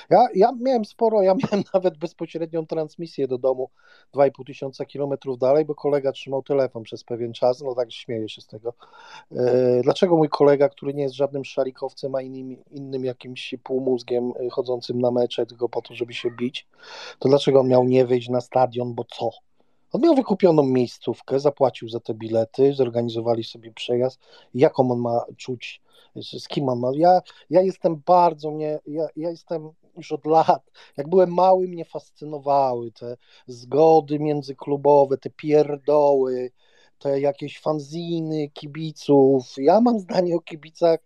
[0.10, 3.70] Ja, ja miałem sporo, ja miałem nawet bezpośrednią transmisję do domu
[4.16, 8.42] 2,5 tysiąca kilometrów dalej, bo kolega trzymał telefon przez pewien czas, no tak śmieję się
[8.42, 8.74] z tego.
[9.32, 14.50] E, Dlaczego mój kolega, który nie jest żadnym szalikowcem, a innym, innym jakimś półmózgiem e,
[14.50, 16.68] chodzącym na mecze tylko po to, żeby się bić,
[17.20, 19.30] to dlaczego miał nie wejść na stadion, bo co?
[19.92, 24.20] On miał wykupioną miejscówkę, zapłacił za te bilety, zorganizowali sobie przejazd.
[24.54, 25.82] Jaką on ma czuć,
[26.16, 26.92] z kim on ma?
[26.96, 31.86] Ja, ja jestem bardzo, mnie, ja, ja jestem już od lat, jak byłem mały, mnie
[31.86, 36.52] fascynowały te zgody międzyklubowe, te pierdoły,
[37.00, 39.54] te jakieś fanziny kibiców.
[39.58, 41.00] Ja mam zdanie o kibicach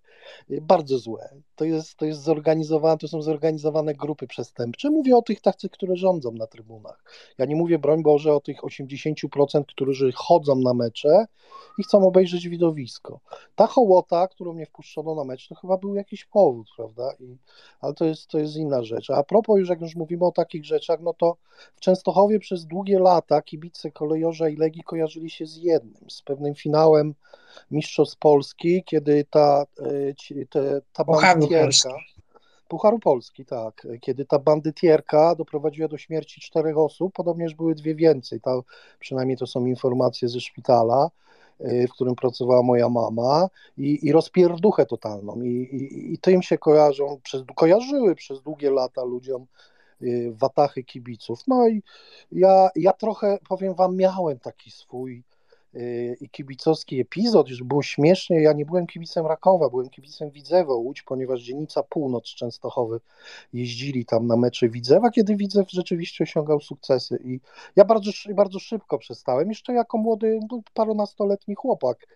[0.49, 1.29] bardzo złe.
[1.55, 4.89] To jest, to jest zorganizowane, to są zorganizowane grupy przestępcze.
[4.89, 7.03] Mówię o tych tacy, które rządzą na trybunach.
[7.37, 11.25] Ja nie mówię, broń Boże, o tych 80%, którzy chodzą na mecze
[11.77, 13.19] i chcą obejrzeć widowisko.
[13.55, 17.13] Ta hołota, którą mnie wpuszczono na mecz, to chyba był jakiś powód, prawda?
[17.19, 17.37] I,
[17.81, 19.09] ale to jest, to jest inna rzecz.
[19.09, 21.37] A propos, już jak już mówimy o takich rzeczach, no to
[21.75, 26.55] w Częstochowie przez długie lata kibice kolejorza i Legii kojarzyli się z jednym, z pewnym
[26.55, 27.15] finałem
[27.71, 29.65] Mistrzostw Polski, kiedy ta,
[30.49, 32.15] te, ta Pucharu bandytierka, Polski.
[32.67, 38.41] Pucharu Polski, tak, kiedy ta bandytierka doprowadziła do śmierci czterech osób, podobnież były dwie więcej,
[38.41, 38.61] ta,
[38.99, 41.09] przynajmniej to są informacje ze szpitala,
[41.59, 46.57] e, w którym pracowała moja mama i, i rozpierduchę totalną i, i, i tym się
[46.57, 49.45] kojarzą, przez, kojarzyły przez długie lata ludziom
[50.01, 51.39] y, watachy kibiców.
[51.47, 51.83] No i
[52.31, 55.34] ja, ja trochę, powiem wam, miałem taki swój y,
[56.21, 58.41] i kibicowski epizod, że było śmiesznie.
[58.41, 62.99] Ja nie byłem kibicem Rakowa, byłem kibicem Widzewa Łódź, ponieważ dzielnica Północ Częstochowy
[63.53, 67.19] jeździli tam na mecze Widzewa, kiedy Widzew rzeczywiście osiągał sukcesy.
[67.23, 67.39] I
[67.75, 72.07] ja bardzo, bardzo szybko przestałem, jeszcze jako młody, no, parunastoletni chłopak.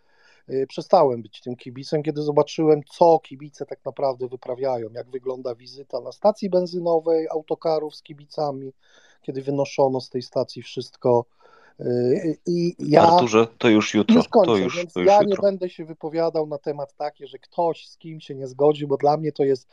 [0.49, 6.01] y, Przestałem być tym kibicem, kiedy zobaczyłem, co kibice tak naprawdę wyprawiają, jak wygląda wizyta
[6.01, 8.71] na stacji benzynowej, autokarów z kibicami,
[9.21, 11.25] kiedy wynoszono z tej stacji wszystko.
[11.79, 14.15] Y, I ja Arturze, to już jutro.
[14.15, 15.41] już kończę, to już, to już ja nie jutro.
[15.41, 19.17] będę się wypowiadał na temat taki, że ktoś z kim się nie zgodzi, bo dla
[19.17, 19.67] mnie to jest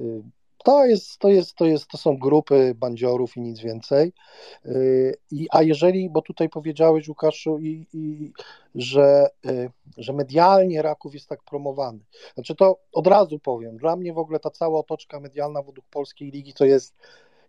[0.00, 0.22] y,
[0.64, 4.12] to jest, to jest, to jest, to są grupy bandziorów i nic więcej.
[4.66, 8.32] Y, I, a jeżeli, bo tutaj powiedziałeś Łukaszu, i, i,
[8.74, 9.26] że,
[9.98, 11.98] że medialnie Raków jest tak promowany.
[12.34, 16.30] Znaczy to od razu powiem, dla mnie w ogóle ta cała otoczka medialna według Polskiej
[16.30, 16.94] Ligi to jest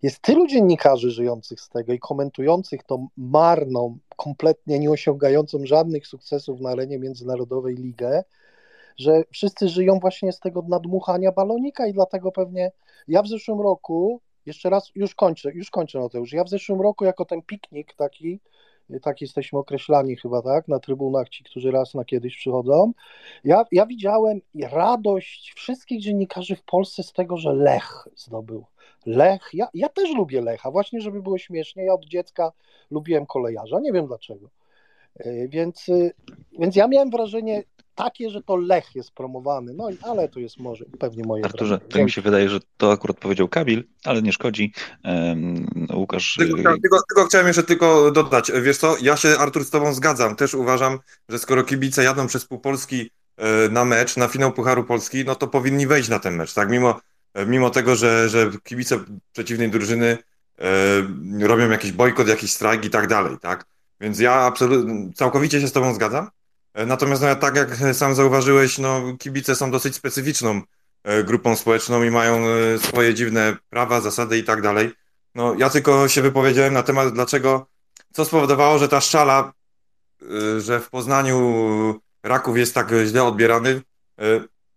[0.04, 6.60] jest tylu dziennikarzy żyjących z tego i komentujących tą marną, kompletnie nie osiągającą żadnych sukcesów
[6.60, 8.24] na arenie międzynarodowej ligę,
[8.98, 12.72] że wszyscy żyją właśnie z tego nadmuchania balonika i dlatego pewnie
[13.08, 17.06] ja w zeszłym roku, jeszcze raz, już kończę, już kończę Mateusz, ja w zeszłym roku
[17.06, 18.40] jako ten piknik taki,
[19.02, 22.94] tak jesteśmy określani chyba, tak, na trybunach ci, którzy raz na kiedyś przychodzą,
[23.44, 28.66] ja, ja widziałem radość wszystkich dziennikarzy w Polsce z tego, że Lech zdobył.
[29.06, 32.52] Lech, ja, ja też lubię Lecha, właśnie żeby było śmiesznie, ja od dziecka
[32.92, 34.50] lubiłem kolejarza, nie wiem dlaczego.
[35.16, 36.12] E, więc, e,
[36.60, 37.64] więc ja miałem wrażenie
[37.96, 41.92] takie, że to Lech jest promowany, no ale to jest może pewnie moje Arturze, wrażenie.
[41.92, 44.74] to mi się wydaje, że to akurat powiedział Kabil, ale nie szkodzi.
[45.04, 46.36] Um, Łukasz...
[46.40, 50.36] Tylko, tylko, tylko, chciałem jeszcze tylko dodać, wiesz co, ja się Artur z tobą zgadzam,
[50.36, 53.10] też uważam, że skoro kibice jadą przez pół Polski
[53.72, 57.00] na mecz, na finał Pucharu Polski, no to powinni wejść na ten mecz, tak, mimo,
[57.48, 59.00] mimo tego, że, że kibice
[59.34, 60.18] przeciwnej drużyny
[60.60, 63.66] e, robią jakiś bojkot, jakiś strajk i tak dalej, tak,
[64.02, 66.30] więc ja absolutnie, całkowicie się z tobą zgadzam,
[66.76, 70.62] Natomiast no, tak jak sam zauważyłeś, no, kibice są dosyć specyficzną
[71.24, 72.46] grupą społeczną i mają
[72.78, 74.92] swoje dziwne prawa, zasady i tak dalej.
[75.36, 77.68] No, ja tylko się wypowiedziałem na temat, dlaczego,
[78.14, 79.54] co spowodowało, że ta szczala,
[80.58, 83.82] że w Poznaniu Raków jest tak źle odbierany,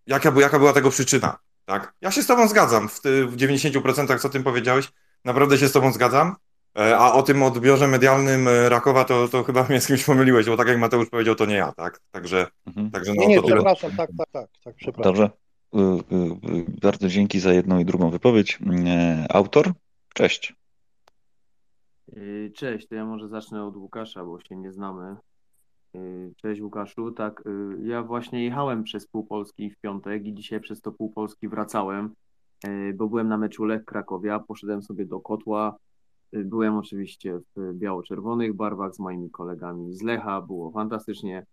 [0.07, 1.95] jaka, jaka była tego przyczyna, tak?
[2.01, 4.93] Ja się z tobą zgadzam, w, w 90% co tym powiedziałeś,
[5.25, 6.37] naprawdę się z tobą zgadzam,
[6.77, 10.69] a o tym odbiorze medialnym Rakowa to, to chyba mnie z kimś pomyliłeś, bo tak
[10.69, 12.01] jak Mateusz powiedział, to nie ja, tak?
[12.11, 12.91] Także, mhm.
[12.91, 13.57] także no, nie, nie, to tyle.
[13.57, 15.15] przepraszam, tak, tak, tak, tak, przepraszam.
[15.15, 15.31] Dobrze.
[16.83, 18.59] Bardzo dzięki za jedną i drugą wypowiedź.
[19.29, 19.73] Autor?
[20.15, 20.55] Cześć.
[22.55, 25.17] Cześć, to ja może zacznę od Łukasza, bo się nie znamy.
[26.37, 27.43] Cześć Łukaszu, tak,
[27.83, 32.15] ja właśnie jechałem przez pół Polski w piątek i dzisiaj przez to pół Polski wracałem,
[32.95, 35.77] bo byłem na meczu Lech Krakowia, poszedłem sobie do Kotła,
[36.33, 41.47] Byłem oczywiście w biało-czerwonych barwach z moimi kolegami z Lecha, było fantastycznie.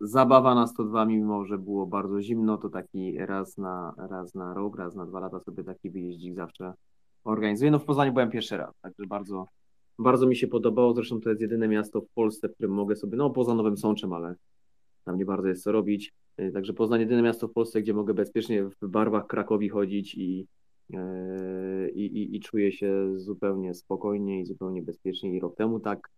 [0.00, 4.78] Zabawa na 102, mimo że było bardzo zimno, to taki raz na, raz na rok,
[4.78, 6.72] raz na dwa lata sobie taki wyjeździk zawsze
[7.24, 7.70] organizuję.
[7.70, 9.46] No w Poznaniu byłem pierwszy raz, także bardzo,
[9.98, 10.94] bardzo mi się podobało.
[10.94, 14.12] Zresztą to jest jedyne miasto w Polsce, w którym mogę sobie, no poza Nowym Sączem,
[14.12, 14.34] ale
[15.04, 16.12] tam nie bardzo jest co robić.
[16.54, 20.46] Także Poznań jedyne miasto w Polsce, gdzie mogę bezpiecznie w barwach Krakowi chodzić i,
[21.94, 25.36] i, i, i czuję się zupełnie spokojnie i zupełnie bezpiecznie.
[25.36, 26.08] I rok temu tak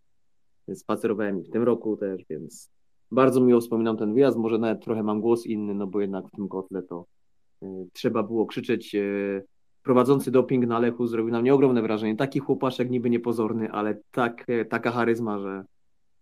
[0.74, 2.70] spacerowałem i w tym roku też, więc
[3.10, 4.38] bardzo miło wspominam ten wyjazd.
[4.38, 7.06] Może nawet trochę mam głos inny, no bo jednak w tym kotle to
[7.62, 8.94] y, trzeba było krzyczeć.
[8.94, 9.44] Y,
[9.82, 12.16] prowadzący doping na Lechu zrobił na mnie ogromne wrażenie.
[12.16, 15.64] Taki chłopaszek niby niepozorny, ale tak, taka charyzma, że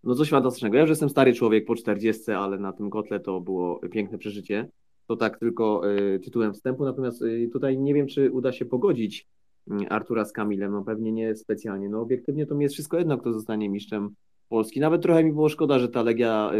[0.05, 0.77] no coś fantastycznego.
[0.77, 4.69] Ja już jestem stary człowiek po 40, ale na tym kotle to było piękne przeżycie.
[5.07, 9.29] To tak tylko y, tytułem wstępu, natomiast y, tutaj nie wiem, czy uda się pogodzić
[9.71, 11.89] y, Artura z Kamilem, no pewnie nie specjalnie.
[11.89, 14.15] No obiektywnie to mi jest wszystko jedno, kto zostanie mistrzem
[14.49, 14.81] Polski.
[14.81, 16.53] Nawet trochę mi było szkoda, że ta Legia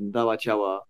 [0.00, 0.84] dała ciała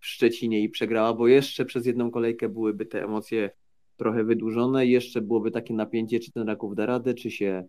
[0.00, 3.50] w Szczecinie i przegrała, bo jeszcze przez jedną kolejkę byłyby te emocje
[3.96, 7.64] trochę wydłużone jeszcze byłoby takie napięcie, czy ten Raków da radę, czy się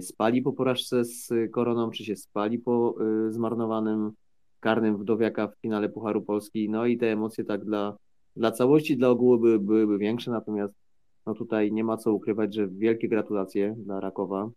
[0.00, 2.94] spali po porażce z Koroną, czy się spali po
[3.30, 4.12] zmarnowanym
[4.66, 6.70] karnym wdowiaka w finale Pucharu Polski.
[6.70, 7.96] No i te emocje tak dla,
[8.36, 10.74] dla całości, dla ogółu były, byłyby większe, natomiast
[11.26, 14.50] no tutaj nie ma co ukrywać, że wielkie gratulacje dla Rakowa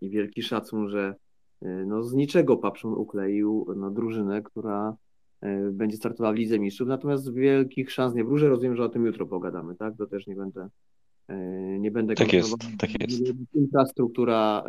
[0.00, 1.14] i wielki szacun, że
[1.62, 4.96] no z niczego Papszun ukleił no, drużynę, która
[5.72, 9.26] będzie startowała w Lidze Mistrzów, natomiast wielkich szans nie wróżę, rozumiem, że o tym jutro
[9.26, 9.96] pogadamy, tak?
[9.96, 10.68] To też nie będę
[11.78, 13.22] nie będę tak jest, tak jest.
[13.54, 14.64] Infrastruktura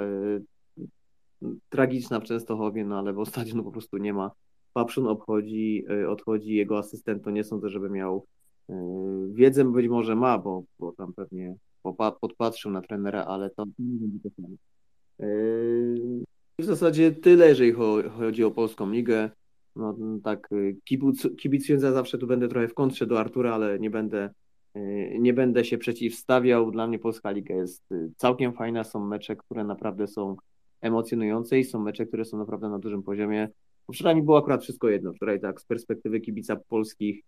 [1.70, 4.32] tragiczna w Częstochowie, no ale w stadionu po prostu nie ma.
[4.74, 8.26] Papszun obchodzi, odchodzi, jego asystent to nie sądzę, żeby miał
[9.30, 11.56] wiedzę, być może ma, bo, bo tam pewnie
[12.22, 13.66] podpatrzył na trenera, ale to
[14.36, 14.48] samo.
[16.60, 17.72] W zasadzie tyle, jeżeli
[18.18, 19.30] chodzi o polską ligę.
[19.76, 20.50] No tak,
[21.36, 24.30] kibicując ja zawsze tu będę trochę w kontrze do Artura, ale nie będę,
[25.20, 26.72] nie będę się przeciwstawiał.
[26.72, 27.84] Dla mnie polska liga jest
[28.16, 30.36] całkiem fajna, są mecze, które naprawdę są
[30.82, 33.50] emocjonujące i są mecze, które są naprawdę na dużym poziomie.
[33.94, 35.14] Wczoraj mi było akurat wszystko jedno.
[35.14, 37.24] Wczoraj tak z perspektywy kibica polskich,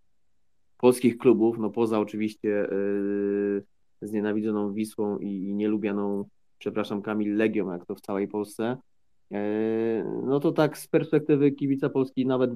[0.77, 3.63] polskich klubów, no poza oczywiście yy,
[4.01, 6.25] znienawidzoną Wisłą i, i nielubianą,
[6.59, 8.77] przepraszam, Kamil Legią, jak to w całej Polsce,
[9.31, 9.37] yy,
[10.25, 12.51] no to tak z perspektywy kibica Polski nawet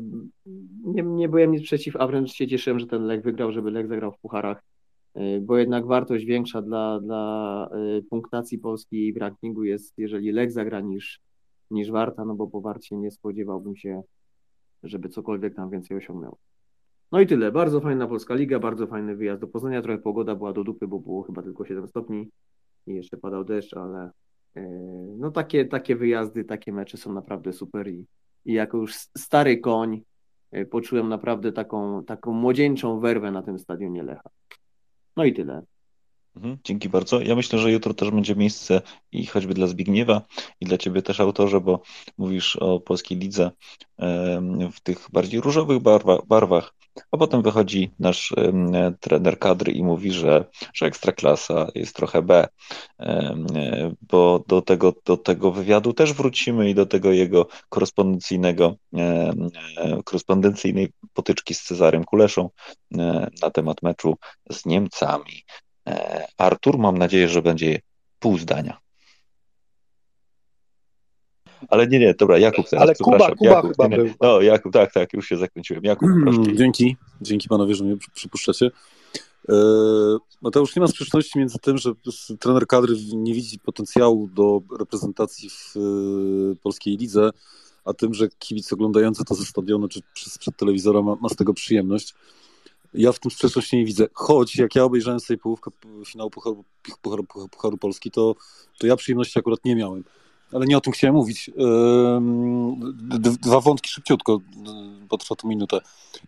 [0.83, 3.87] nie, nie byłem nic przeciw, a wręcz się cieszyłem, że ten Lech wygrał, żeby Lech
[3.87, 4.63] zagrał w pucharach
[5.41, 7.69] bo jednak wartość większa dla, dla
[8.09, 11.21] punktacji Polski w rankingu jest, jeżeli Lech zagra niż,
[11.71, 14.03] niż Warta, no bo po Warcie nie spodziewałbym się,
[14.83, 16.37] żeby cokolwiek tam więcej osiągnęło.
[17.11, 17.51] No i tyle.
[17.51, 19.81] Bardzo fajna Polska Liga, bardzo fajny wyjazd do Poznania.
[19.81, 22.29] Trochę pogoda była do dupy, bo było chyba tylko 7 stopni
[22.87, 24.11] i jeszcze padał deszcz, ale
[25.17, 28.05] no takie, takie wyjazdy, takie mecze są naprawdę super i,
[28.45, 30.01] i jako już stary koń
[30.51, 34.29] e, poczułem naprawdę taką, taką młodzieńczą werwę na tym stadionie Lecha.
[35.15, 35.61] No i tyle.
[36.37, 37.21] Mhm, dzięki bardzo.
[37.21, 38.81] Ja myślę, że jutro też będzie miejsce
[39.11, 40.21] i choćby dla Zbigniewa
[40.59, 41.81] i dla Ciebie też autorze, bo
[42.17, 43.51] mówisz o polskiej lidze
[44.73, 46.73] w tych bardziej różowych barwa, barwach,
[47.11, 48.33] a potem wychodzi nasz
[48.99, 52.47] trener kadry i mówi, że, że ekstraklasa jest trochę B,
[54.01, 58.75] bo do tego, do tego wywiadu też wrócimy i do tego jego korespondencyjnego,
[60.05, 62.49] korespondencyjnej potyczki z Cezarem Kuleszą
[63.41, 64.15] na temat meczu
[64.51, 65.43] z Niemcami.
[65.87, 66.77] E, Artur.
[66.77, 67.79] Mam nadzieję, że będzie
[68.19, 68.77] pół zdania.
[71.69, 74.03] Ale nie, nie, dobra, Jakub teraz, Ale Kuba, Kuba Jakub, chyba nie, nie.
[74.03, 74.13] był.
[74.21, 75.83] No, Jakub, tak, tak, już się zakręciłem.
[75.83, 76.55] Jakub, proszę.
[76.55, 78.71] Dzięki, dzięki panowie, że mnie przypuszczacie.
[79.49, 79.53] E,
[80.41, 81.91] Mateusz, nie ma sprzeczności między tym, że
[82.39, 87.29] trener kadry nie widzi potencjału do reprezentacji w e, polskiej lidze,
[87.85, 91.53] a tym, że kibic oglądający to ze stadionu czy przed telewizorem ma, ma z tego
[91.53, 92.13] przyjemność.
[92.97, 94.07] Ja w tym sprzeczności nie widzę.
[94.13, 95.71] Choć jak ja obejrzałem sobie połówkę
[96.05, 96.63] finału Pucharu,
[97.01, 98.35] Pucharu, Pucharu, Polski, to,
[98.79, 100.03] to ja przyjemności akurat nie miałem.
[100.51, 101.51] Ale nie o tym chciałem mówić.
[103.41, 104.39] Dwa wątki szybciutko,
[105.09, 105.79] bo trwa to minutę.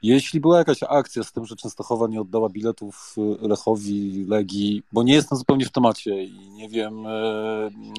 [0.03, 5.13] Jeśli była jakaś akcja z tym, że Częstochowa nie oddała biletów Lechowi, Legii, bo nie
[5.13, 7.03] jestem zupełnie w temacie i nie wiem,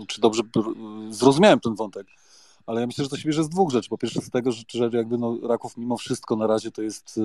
[0.06, 0.42] czy dobrze
[1.10, 2.06] zrozumiałem ten wątek,
[2.66, 3.88] ale ja myślę, że to się bierze z dwóch rzeczy.
[3.88, 7.20] Po pierwsze z tego, że jakby no, Raków mimo wszystko na razie to jest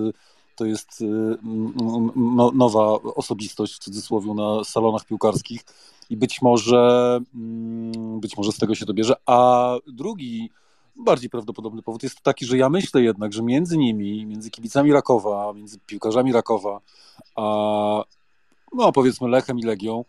[0.56, 1.06] to jest y,
[2.16, 2.82] no, nowa
[3.16, 5.62] osobistość w cudzysłowie na salonach piłkarskich
[6.10, 9.16] i być może, mm, być może z tego się to bierze.
[9.26, 10.50] A drugi,
[10.96, 15.54] bardziej prawdopodobny powód jest taki, że ja myślę jednak, że między nimi, między kibicami Rakowa,
[15.54, 16.82] między piłkarzami Rakowa,
[17.36, 17.42] a
[18.74, 20.06] no powiedzmy Lechem i Legią,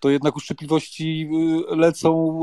[0.00, 1.28] to jednak uszczypliwości
[1.72, 2.40] y, lecą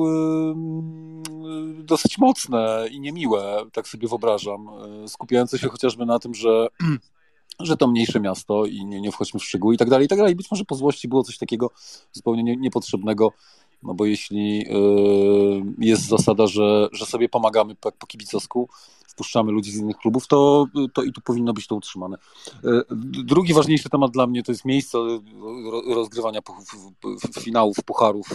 [1.79, 4.69] y, dosyć mocne i niemiłe, tak sobie wyobrażam,
[5.05, 6.67] y, skupiające się chociażby na tym, że
[7.59, 10.17] że to mniejsze miasto i nie, nie wchodźmy w szczegóły i tak dalej, i tak
[10.17, 10.35] dalej.
[10.35, 11.71] Być może po złości było coś takiego
[12.11, 13.31] zupełnie nie, niepotrzebnego,
[13.83, 14.65] no bo jeśli
[15.79, 18.69] jest zasada, że, że sobie pomagamy po, po kibicowsku,
[19.07, 22.17] wpuszczamy ludzi z innych klubów, to, to i tu powinno być to utrzymane.
[23.25, 24.97] Drugi ważniejszy temat dla mnie to jest miejsce
[25.95, 26.39] rozgrywania
[27.39, 28.27] finałów, pucharów,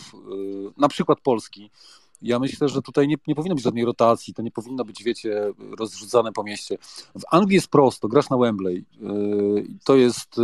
[0.77, 1.71] na przykład Polski.
[2.23, 5.53] Ja myślę, że tutaj nie, nie powinno być żadnej rotacji, to nie powinno być, wiecie,
[5.79, 6.79] rozrzucane po mieście.
[7.15, 8.85] W Anglii jest prosto, grasz na Wembley.
[9.85, 10.37] To jest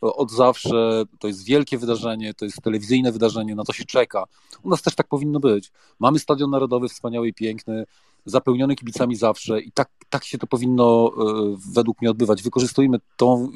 [0.00, 4.24] od zawsze, to jest wielkie wydarzenie, to jest telewizyjne wydarzenie, na to się czeka.
[4.62, 5.72] U nas też tak powinno być.
[5.98, 7.84] Mamy stadion narodowy wspaniały i piękny,
[8.24, 12.42] zapełniony kibicami zawsze i tak, tak się to powinno e, według mnie odbywać.
[12.42, 13.48] Wykorzystujmy tą, e,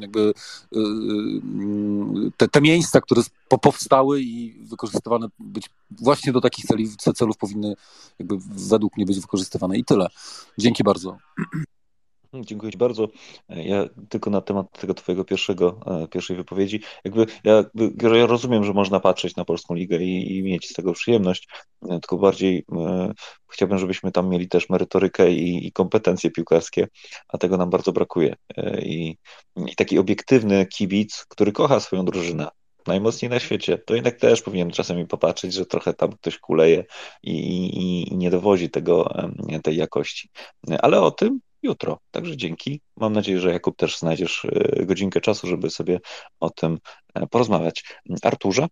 [0.00, 0.32] jakby,
[0.76, 0.78] e,
[2.36, 3.22] te, te miejsca, które
[3.62, 7.74] powstały i wykorzystywane być właśnie do takich celów, celów powinny
[8.18, 8.36] jakby
[8.68, 10.08] według mnie być wykorzystywane i tyle.
[10.58, 11.18] Dzięki bardzo.
[12.44, 13.08] Dziękuję Ci bardzo.
[13.48, 15.80] Ja tylko na temat tego Twojego pierwszego,
[16.10, 16.80] pierwszej wypowiedzi.
[17.04, 17.64] Jakby ja,
[18.14, 21.48] ja rozumiem, że można patrzeć na polską ligę i, i mieć z tego przyjemność,
[21.80, 23.12] tylko bardziej e,
[23.52, 26.88] chciałbym, żebyśmy tam mieli też merytorykę i, i kompetencje piłkarskie,
[27.28, 28.34] a tego nam bardzo brakuje.
[28.56, 29.18] E, I,
[29.56, 32.48] I taki obiektywny kibic, który kocha swoją drużynę,
[32.86, 36.84] najmocniej na świecie, to jednak też powinien czasami popatrzeć, że trochę tam ktoś kuleje
[37.22, 39.14] i, i, i nie dowozi tego,
[39.62, 40.28] tej jakości.
[40.82, 41.98] Ale o tym jutro.
[42.10, 42.80] Także dzięki.
[42.96, 46.00] Mam nadzieję, że Jakub też znajdziesz e, godzinkę czasu, żeby sobie
[46.40, 46.78] o tym
[47.14, 47.84] e, porozmawiać.
[48.22, 48.66] Arturze?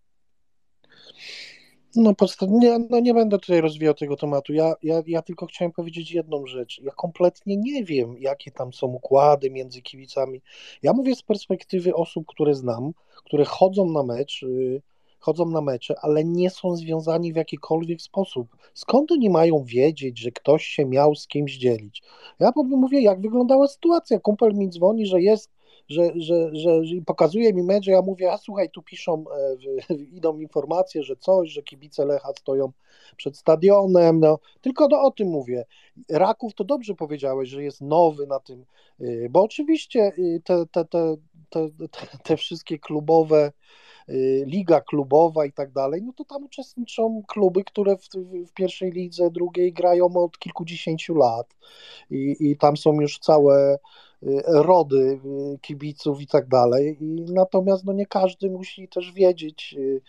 [1.97, 2.15] No,
[2.49, 4.53] nie, no nie będę tutaj rozwijał tego tematu.
[4.53, 6.81] Ja, ja, ja tylko chciałem powiedzieć jedną rzecz.
[6.83, 10.43] Ja kompletnie nie wiem, jakie tam są układy między kibicami.
[10.83, 12.93] Ja mówię z perspektywy osób, które znam,
[13.25, 14.43] które chodzą na mecz.
[14.43, 14.83] Yy
[15.25, 18.57] chodzą na mecze, ale nie są związani w jakikolwiek sposób.
[18.75, 22.03] Skąd oni mają wiedzieć, że ktoś się miał z kimś dzielić?
[22.41, 24.19] Ja mówię, jak wyglądała sytuacja.
[24.19, 25.51] Kumpel mi dzwoni, że jest
[25.89, 29.25] że, że, że, że pokazuje mi mecz, ja mówię, a słuchaj, tu piszą,
[29.91, 32.73] e, idą informacje, że coś, że kibice Lecha stoją
[33.17, 35.65] przed stadionem, no, tylko do, o tym mówię.
[36.11, 38.65] Raków to dobrze powiedziałeś, że jest nowy na tym,
[39.01, 41.17] y, bo oczywiście y, te, te, te,
[41.51, 41.69] te,
[42.25, 43.84] te wszystkie klubowe Y,
[44.47, 48.09] liga klubowa i tak dalej, no to tam uczestniczą kluby, które w,
[48.49, 51.57] w pierwszej lidze, drugiej grają od kilkudziesięciu lat.
[52.11, 53.79] I, i tam są już całe y,
[54.47, 55.21] rody
[55.55, 56.97] y, kibiców i tak dalej.
[57.01, 60.03] I natomiast no nie każdy musi też wiedzieć, y,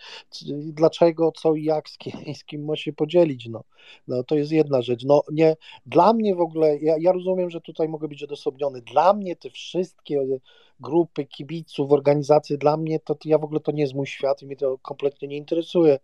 [0.51, 3.47] dlaczego, co i jak, z kim, z kim ma się podzielić.
[3.49, 3.63] No.
[4.07, 5.05] no to jest jedna rzecz.
[5.05, 8.81] No nie, dla mnie w ogóle, ja, ja rozumiem, że tutaj mogę być odosobniony.
[8.81, 10.39] Dla mnie te wszystkie
[10.79, 14.41] grupy kibiców, organizacje, dla mnie to, to ja w ogóle to nie jest mój świat
[14.41, 15.99] i mnie to kompletnie nie interesuje.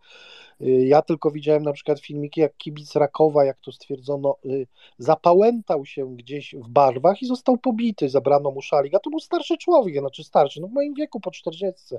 [0.61, 5.85] Y, ja tylko widziałem na przykład filmiki, jak kibic Rakowa, jak to stwierdzono, y, zapałętał
[5.85, 9.99] się gdzieś w barwach i został pobity, zabrano mu szalik, a to był starszy człowiek,
[9.99, 11.95] znaczy starszy, no w moim wieku po 40.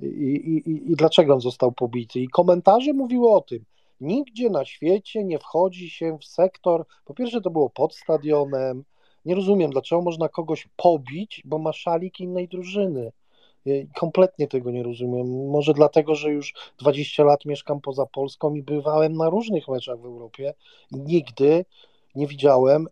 [0.00, 2.20] I, i, I dlaczego on został pobity?
[2.20, 3.64] I komentarze mówiły o tym,
[4.00, 8.84] nigdzie na świecie nie wchodzi się w sektor, po pierwsze to było pod stadionem,
[9.24, 13.12] nie rozumiem, dlaczego można kogoś pobić, bo ma szalik innej drużyny.
[13.64, 15.48] Ja kompletnie tego nie rozumiem.
[15.50, 20.04] Może dlatego, że już 20 lat mieszkam poza Polską i bywałem na różnych meczach w
[20.04, 20.54] Europie
[20.92, 21.64] nigdy
[22.14, 22.86] nie widziałem.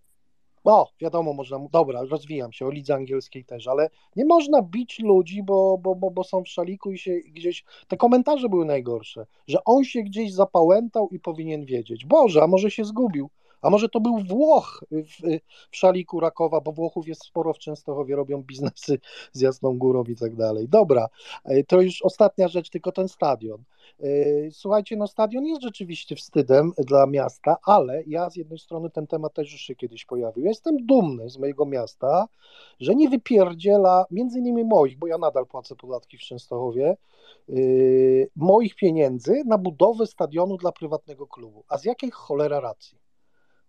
[0.64, 1.58] O, wiadomo, można.
[1.72, 6.10] Dobra, rozwijam się o lidze angielskiej też, ale nie można bić ludzi, bo, bo, bo,
[6.10, 7.64] bo są w szaliku i się gdzieś.
[7.88, 12.06] Te komentarze były najgorsze, że on się gdzieś zapałętał i powinien wiedzieć.
[12.06, 13.30] Boże, a może się zgubił.
[13.62, 15.38] A może to był Włoch w,
[15.70, 18.98] w szaliku Rakowa, bo Włochów jest sporo w Częstochowie, robią biznesy
[19.32, 20.68] z Jasną Górą i tak dalej.
[20.68, 21.08] Dobra,
[21.44, 23.62] e, to już ostatnia rzecz, tylko ten stadion.
[24.00, 24.06] E,
[24.50, 29.34] słuchajcie, no stadion jest rzeczywiście wstydem dla miasta, ale ja z jednej strony ten temat
[29.34, 30.44] też już się kiedyś pojawił.
[30.44, 32.28] Ja jestem dumny z mojego miasta,
[32.80, 36.96] że nie wypierdziela, między innymi moich, bo ja nadal płacę podatki w Częstochowie,
[37.48, 41.64] yy, moich pieniędzy na budowę stadionu dla prywatnego klubu.
[41.68, 43.07] A z jakiej cholera racji?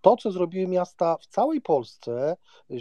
[0.01, 2.37] To, co zrobiły miasta w całej Polsce,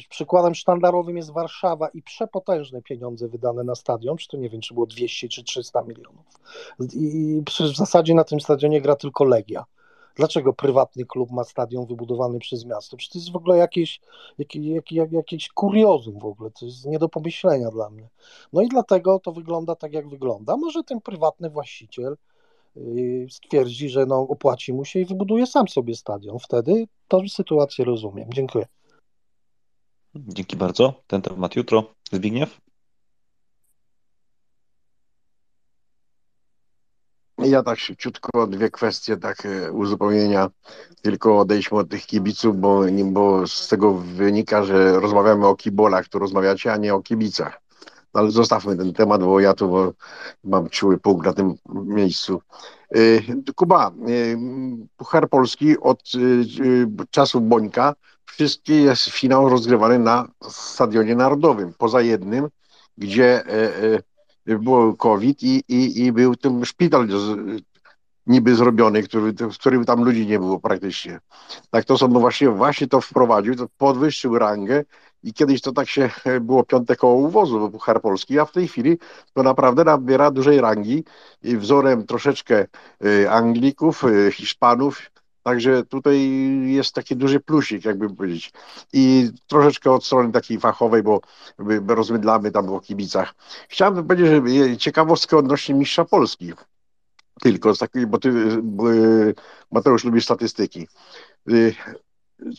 [0.08, 4.74] przykładem sztandarowym jest Warszawa i przepotężne pieniądze wydane na stadion, czy to nie wiem, czy
[4.74, 6.26] było 200 czy 300 milionów.
[6.94, 9.64] I w zasadzie na tym stadionie gra tylko Legia.
[10.18, 12.96] Dlaczego prywatny klub ma stadion wybudowany przez miasto?
[12.96, 14.00] Przecież to jest w ogóle jakieś,
[14.38, 14.62] jakieś,
[15.10, 18.08] jakieś kuriozum w ogóle, to jest nie do pomyślenia dla mnie.
[18.52, 20.56] No i dlatego to wygląda tak, jak wygląda.
[20.56, 22.16] Może ten prywatny właściciel
[23.30, 26.38] stwierdzi, że no, opłaci mu się i wybuduje sam sobie stadion.
[26.38, 28.28] Wtedy tę sytuację rozumiem.
[28.34, 28.66] Dziękuję.
[30.14, 31.02] Dzięki bardzo.
[31.06, 31.94] Ten temat jutro.
[32.12, 32.60] Zbigniew?
[37.38, 40.48] Ja tak szybciutko dwie kwestie tak e, uzupełnienia,
[41.02, 46.18] tylko odejdźmy od tych kibiców, bo, bo z tego wynika, że rozmawiamy o kibolach, tu
[46.18, 47.60] rozmawiacie, a nie o kibicach.
[48.14, 49.94] No, ale zostawmy ten temat, bo ja tu
[50.44, 52.40] mam czuły punkt na tym miejscu.
[52.96, 53.22] Y,
[53.54, 54.38] Kuba, y,
[54.96, 57.94] Puchar Polski od y, czasów Bońka
[58.24, 62.48] wszystkie jest finał rozgrywany na Stadionie Narodowym, poza jednym,
[62.98, 63.42] gdzie
[64.46, 67.08] było COVID i, i, i był ten szpital
[68.28, 71.20] niby zrobiony, który, w którym tam ludzi nie było praktycznie.
[71.70, 74.84] Tak to są, no właśnie, właśnie to wprowadził, to podwyższył rangę
[75.22, 76.10] i kiedyś to tak się
[76.40, 78.98] było piąte koło uwozu Puchar Polski, a w tej chwili
[79.34, 81.04] to naprawdę nabiera dużej rangi
[81.42, 82.66] i wzorem troszeczkę
[83.04, 85.10] y, Anglików, y, Hiszpanów,
[85.48, 86.30] Także tutaj
[86.66, 88.52] jest taki duży plusik, jakby powiedzieć.
[88.92, 91.20] I troszeczkę od strony takiej fachowej, bo
[91.88, 93.34] rozmydlamy tam o kibicach.
[93.68, 96.52] Chciałem powiedzieć, że ciekawostkę odnośnie mistrza Polski.
[97.40, 98.32] Tylko z takiej, bo ty,
[99.72, 100.88] Mateusz, lubi statystyki.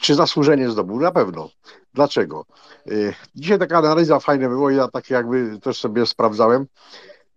[0.02, 1.00] Czy zasłużenie zdobył?
[1.00, 1.50] Na pewno.
[1.94, 2.46] Dlaczego?
[2.92, 6.66] Y, dzisiaj taka analiza fajna było, ja tak jakby też sobie sprawdzałem.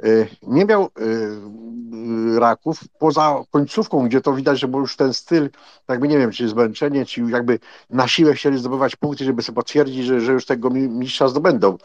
[0.05, 5.51] Y, nie miał y, raków poza końcówką, gdzie to widać, że był już ten styl,
[5.89, 7.59] jakby nie wiem, czy zmęczenie, czy jakby
[7.91, 11.77] na siłę chcieli zdobywać punkty, żeby sobie potwierdzić, że, że już tego mistrza zdobędą.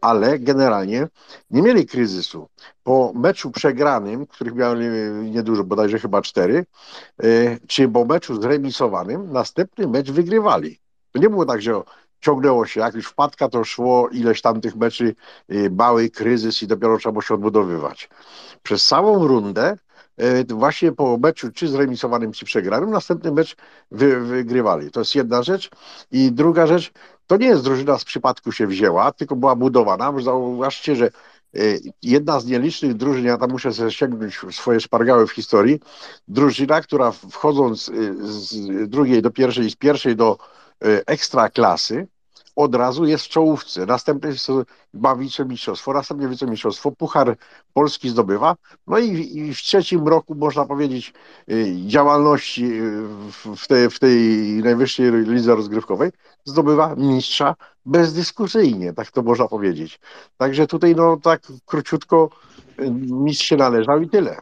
[0.00, 1.08] Ale generalnie
[1.50, 2.48] nie mieli kryzysu.
[2.82, 4.86] Po meczu przegranym, których mieli
[5.30, 6.66] niedużo, bodajże chyba cztery,
[7.66, 10.80] czy po meczu zremisowanym, następny mecz wygrywali.
[11.12, 11.82] To nie było tak, że
[12.22, 15.14] ciągnęło się, jak już wpadka, to szło ileś tam tych meczy,
[15.52, 18.08] y, mały kryzys i dopiero trzeba było się odbudowywać.
[18.62, 19.76] Przez całą rundę
[20.20, 23.56] y, właśnie po meczu czy zremisowanym, czy przegranym, następny mecz
[23.90, 24.90] wy, wygrywali.
[24.90, 25.70] To jest jedna rzecz.
[26.12, 26.92] I druga rzecz,
[27.26, 30.12] to nie jest drużyna z przypadku się wzięła, tylko była budowana.
[30.20, 31.10] Zauważcie, że
[31.56, 35.80] y, jedna z nielicznych drużyn, ja tam muszę sobie sięgnąć swoje szpargały w historii,
[36.28, 38.56] drużyna, która wchodząc z
[38.88, 40.38] drugiej do pierwszej, z pierwszej do
[41.06, 42.06] ekstra klasy,
[42.56, 43.86] od razu jest w czołówce.
[43.86, 44.48] Następnie jest
[44.94, 47.36] ma wicemistrzostwo, następnie wicemistrzostwo, Puchar
[47.72, 48.56] Polski zdobywa.
[48.86, 51.12] No i, i, w trzecim roku, można powiedzieć,
[51.50, 54.18] y, działalności y, w tej, w tej
[54.64, 56.10] najwyższej lidze rozgrywkowej
[56.44, 57.54] zdobywa mistrza
[57.86, 60.00] bezdyskusyjnie, tak to można powiedzieć.
[60.36, 62.30] Także tutaj, no tak króciutko,
[62.80, 64.36] y, mistrz się należał i tyle.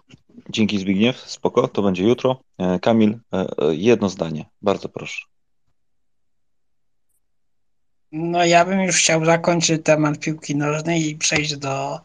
[0.50, 2.40] Dzięki Zbigniew, spoko, to będzie jutro.
[2.58, 5.29] E, Kamil, e, e, jedno zdanie, bardzo proszę.
[8.12, 12.00] No ja bym już chciał zakończyć temat piłki nożnej i przejść do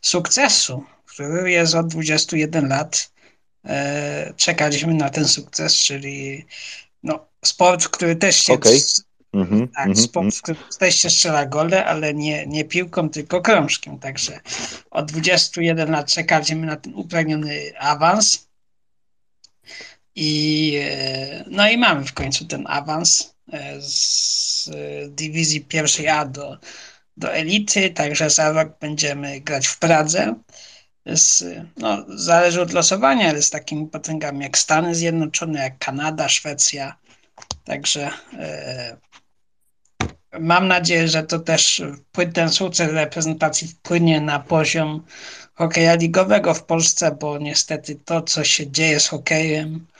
[0.00, 3.12] sukcesu, który jest od 21 lat.
[3.64, 6.46] E, czekaliśmy na ten sukces, czyli
[7.02, 8.80] no, sport, który też się Okej.
[9.32, 13.42] Mhm, tak, mhm, sport, w którym też się strzela gole, ale nie, nie piłką, tylko
[13.42, 13.98] krążkiem.
[13.98, 14.40] Także
[14.90, 18.46] od 21 lat czekaliśmy na ten upragniony awans.
[20.14, 23.35] I, e, no i mamy w końcu ten awans
[23.78, 24.70] z
[25.08, 26.58] dywizji pierwszej A do,
[27.16, 30.34] do elity, także za rok będziemy grać w Pradze.
[31.06, 31.44] Z,
[31.76, 36.96] no, zależy od losowania, ale z takimi potęgami jak Stany Zjednoczone, jak Kanada, Szwecja.
[37.64, 38.96] Także e,
[40.38, 41.82] mam nadzieję, że to też
[42.34, 45.04] ten sukces reprezentacji wpłynie na poziom
[45.54, 49.95] hokeja ligowego w Polsce, bo niestety to, co się dzieje z hokejem, e,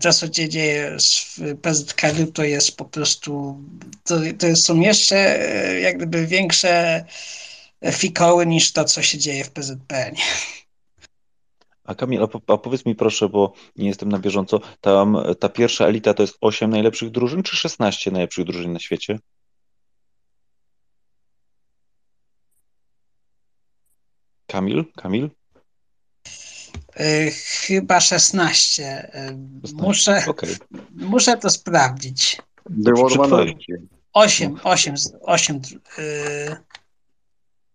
[0.00, 3.62] to, co się dzieje w PZKR, to jest po prostu,
[4.04, 7.04] to, to są jeszcze e, jak gdyby większe
[7.92, 10.14] fikoły niż to, co się dzieje w PZPN.
[11.84, 15.48] A Kamil, a, po- a powiedz mi proszę, bo nie jestem na bieżąco, tam ta
[15.48, 19.18] pierwsza elita to jest 8 najlepszych drużyn, czy 16 najlepszych drużyn na świecie?
[24.46, 24.84] Kamil?
[24.96, 25.30] Kamil?
[27.00, 27.30] Y,
[27.66, 29.10] Chyba 16.
[29.68, 30.54] Y, Muszę, Okej.
[30.96, 32.36] muszę to sprawdzić.
[32.70, 33.72] Było przy twoim- 12.
[34.12, 35.60] 8, 8, 8,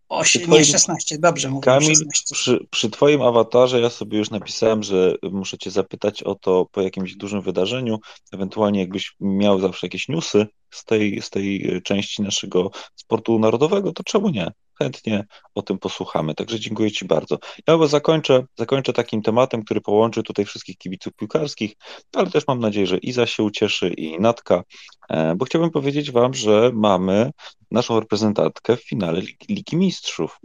[0.09, 1.61] 8 nie twoim- 16, dobrze mówię.
[1.65, 2.35] Kamil, 16.
[2.35, 6.81] przy, przy Twoim awatarze ja sobie już napisałem, że muszę Cię zapytać o to po
[6.81, 7.99] jakimś dużym wydarzeniu,
[8.33, 14.03] ewentualnie jakbyś miał zawsze jakieś newsy z tej, z tej części naszego sportu narodowego, to
[14.03, 14.51] czemu nie?
[14.79, 16.35] Chętnie o tym posłuchamy.
[16.35, 17.37] Także dziękuję Ci bardzo.
[17.67, 21.73] Ja chyba zakończę, zakończę takim tematem, który połączy tutaj wszystkich kibiców piłkarskich,
[22.15, 24.63] ale też mam nadzieję, że Iza się ucieszy i Natka,
[25.09, 27.31] e, bo chciałbym powiedzieć Wam, że mamy
[27.71, 30.39] naszą reprezentantkę w finale Lig- Ligi Mistrzów.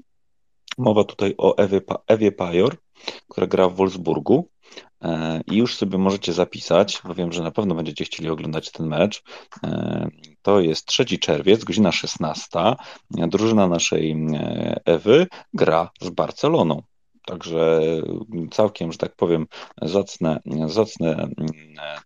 [0.79, 2.77] Mowa tutaj o Ewie, Ewie Pajor,
[3.29, 4.49] która gra w Wolfsburgu.
[5.03, 8.87] E, I już sobie możecie zapisać, bo wiem, że na pewno będziecie chcieli oglądać ten
[8.87, 9.23] mecz.
[9.65, 10.09] E,
[10.43, 12.49] To jest 3 czerwiec, godzina 16.
[13.11, 16.83] Drużyna naszej e, Ewy gra z Barceloną.
[17.27, 17.81] Także
[18.51, 19.47] całkiem, że tak powiem,
[19.83, 21.29] zacne, zacne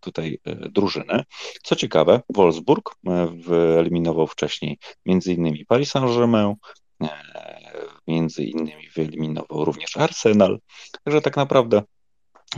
[0.00, 0.38] tutaj
[0.70, 1.24] drużyny.
[1.62, 2.94] Co ciekawe, Wolfsburg
[3.32, 6.54] wyeliminował wcześniej innymi Paris Saint-Germain,
[8.06, 10.58] między innymi wyeliminował również Arsenal.
[11.04, 11.82] Także tak naprawdę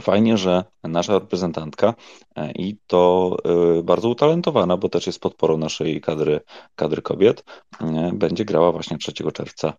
[0.03, 1.95] fajnie, że nasza reprezentantka
[2.37, 3.37] e, i to
[3.79, 6.41] e, bardzo utalentowana, bo też jest podporą naszej kadry,
[6.75, 7.45] kadry kobiet,
[7.81, 9.73] e, będzie grała właśnie 3 czerwca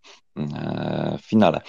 [1.17, 1.61] w finale.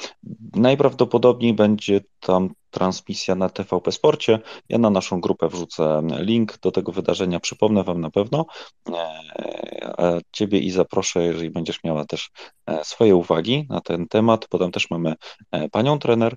[0.55, 4.39] Najprawdopodobniej będzie tam transmisja na TVP Sporcie.
[4.69, 8.47] Ja na naszą grupę wrzucę link do tego wydarzenia, przypomnę Wam na pewno.
[10.33, 12.31] Ciebie i zaproszę, jeżeli będziesz miała też
[12.83, 14.47] swoje uwagi na ten temat.
[14.49, 15.15] Potem też mamy
[15.73, 16.37] panią trener,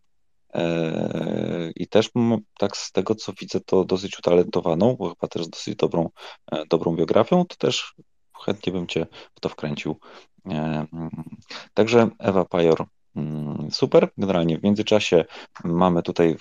[1.76, 2.10] i też
[2.60, 6.10] tak z tego, co widzę, to dosyć utalentowaną, bo chyba też z dosyć dobrą,
[6.52, 7.95] e, dobrą biografią, to też
[8.45, 10.00] chętnie bym Cię w to wkręcił.
[10.45, 10.52] E,
[10.93, 11.10] mm,
[11.74, 12.86] Także Ewa Pajor,
[13.16, 14.10] mm, super.
[14.18, 15.26] Generalnie w międzyczasie
[15.64, 16.36] mamy tutaj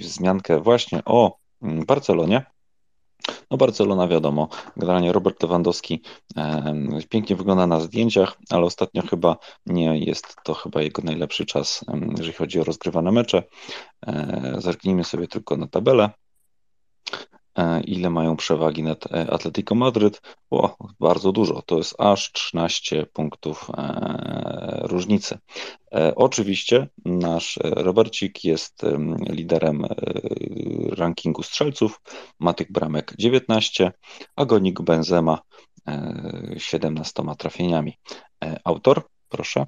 [0.00, 2.55] wzmiankę właśnie o mm, Barcelonie.
[3.50, 6.02] No Barcelona wiadomo, generalnie Robert Lewandowski
[7.08, 12.32] pięknie wygląda na zdjęciach, ale ostatnio chyba nie jest to chyba jego najlepszy czas, jeżeli
[12.32, 13.42] chodzi o rozgrywane mecze.
[14.06, 16.10] E, Zerknijmy sobie tylko na tabelę.
[17.56, 20.22] E, Ile mają przewagi nad e, Atletico Madryt?
[20.50, 21.62] O, bardzo dużo.
[21.62, 25.38] To jest aż 13 punktów e, różnicy.
[26.16, 29.86] Oczywiście nasz Robercik jest em, liderem
[30.90, 32.00] rankingu strzelców.
[32.40, 33.92] Ma tych bramek 19,
[34.36, 35.38] a gonik Benzema
[35.88, 37.98] e, 17 trafieniami.
[38.64, 39.66] Autor, proszę.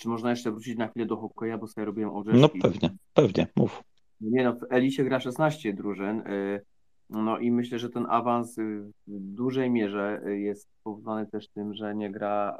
[0.00, 2.40] Czy można jeszcze wrócić na chwilę do hokeja, bo sobie robiłem orzeszki.
[2.40, 3.82] No pewnie, pewnie, mów.
[4.20, 6.20] Nie no, w Elisie gra 16 drużyn.
[6.20, 6.62] y,
[7.10, 8.62] No i myślę, że ten awans y,
[9.06, 12.58] w dużej mierze y, jest spowodowany też tym, że nie gra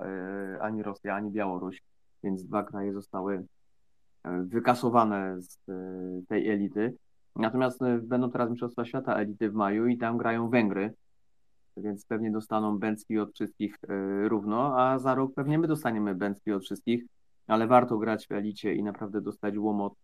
[0.61, 1.82] ani Rosja, ani Białoruś,
[2.22, 3.46] więc dwa kraje zostały
[4.24, 5.59] wykasowane z
[6.28, 6.96] tej elity.
[7.36, 10.94] Natomiast będą teraz Mistrzostwa Świata elity w maju i tam grają Węgry,
[11.76, 13.76] więc pewnie dostaną Bęcki od wszystkich
[14.28, 17.05] równo, a za rok pewnie my dostaniemy Bęcki od wszystkich,
[17.46, 19.94] ale warto grać w elicie i naprawdę dostać łomot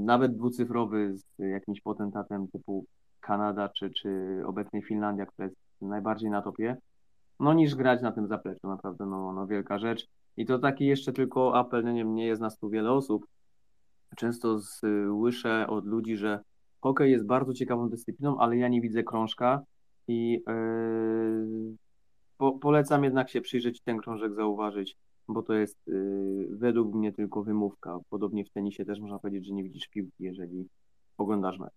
[0.00, 2.84] nawet dwucyfrowy z jakimś potentatem typu
[3.20, 6.76] Kanada czy, czy obecnie Finlandia, która jest najbardziej na topie,
[7.40, 10.06] no niż grać na tym zapleczu, naprawdę no, no wielka rzecz.
[10.36, 13.26] I to taki jeszcze tylko apel, no nie, nie jest nas tu wiele osób.
[14.16, 16.40] Często słyszę od ludzi, że
[16.80, 19.62] hokej jest bardzo ciekawą dyscypliną, ale ja nie widzę krążka.
[20.08, 21.76] i yy,
[22.38, 24.96] po, polecam jednak się przyjrzeć ten krążek, zauważyć,
[25.28, 27.98] bo to jest yy, według mnie tylko wymówka.
[28.10, 30.68] Podobnie w tenisie też można powiedzieć, że nie widzisz piłki, jeżeli
[31.18, 31.74] oglądasz mecz.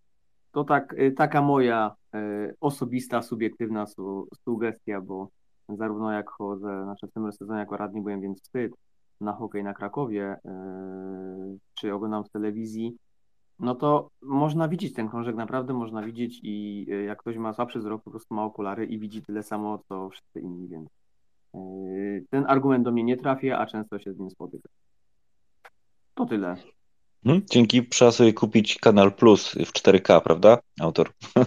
[0.51, 5.29] To tak, yy, taka moja yy, osobista, subiektywna su, sugestia, bo
[5.69, 8.73] zarówno jak chodzę, znaczy w tym sezonie jako radny byłem, więc wstyd
[9.21, 10.37] na hokej na Krakowie,
[11.73, 12.97] czy oglądam w telewizji,
[13.59, 18.03] no to można widzieć ten krążek, naprawdę można widzieć i jak ktoś ma słabszy wzrok,
[18.03, 20.89] po prostu ma okulary i widzi tyle samo, co wszyscy inni, więc
[22.29, 24.69] ten argument do mnie nie trafia, a często się z nim spotyka.
[26.15, 26.55] To tyle.
[27.23, 30.57] Hmm, dzięki, trzeba sobie kupić Kanal Plus w 4K, prawda?
[30.79, 31.09] Autor.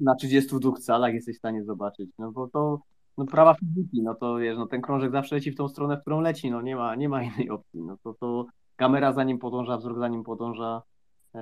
[0.00, 2.80] Na 32 calach jesteś w stanie zobaczyć, no bo to
[3.18, 6.00] no prawa fizyki, no to wiesz, no ten krążek zawsze leci w tą stronę, w
[6.00, 8.46] którą leci, no nie ma, nie ma innej opcji, no to, to
[8.76, 10.82] kamera za nim podąża, wzrok za nim podąża.
[11.34, 11.40] Yy,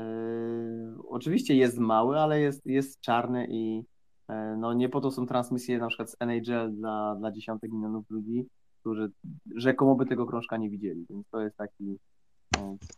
[1.08, 3.84] oczywiście jest mały, ale jest, jest czarny i yy,
[4.56, 8.46] no nie po to są transmisje na przykład z NHL dla, dla dziesiątek milionów ludzi,
[8.80, 9.10] którzy
[9.56, 11.98] rzekomo by tego krążka nie widzieli, więc to jest taki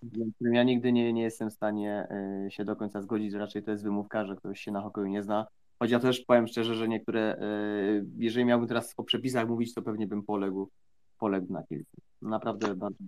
[0.02, 2.08] z którym ja nigdy nie, nie jestem w stanie
[2.44, 5.06] yy, się do końca zgodzić, że raczej to jest wymówka, że ktoś się na hokeju
[5.06, 5.46] nie zna,
[5.78, 9.82] Choć ja też powiem szczerze, że niektóre, yy, jeżeli miałbym teraz o przepisach mówić, to
[9.82, 10.70] pewnie bym poległ,
[11.18, 11.96] poległ na kilku.
[12.24, 12.98] Naprawdę bardzo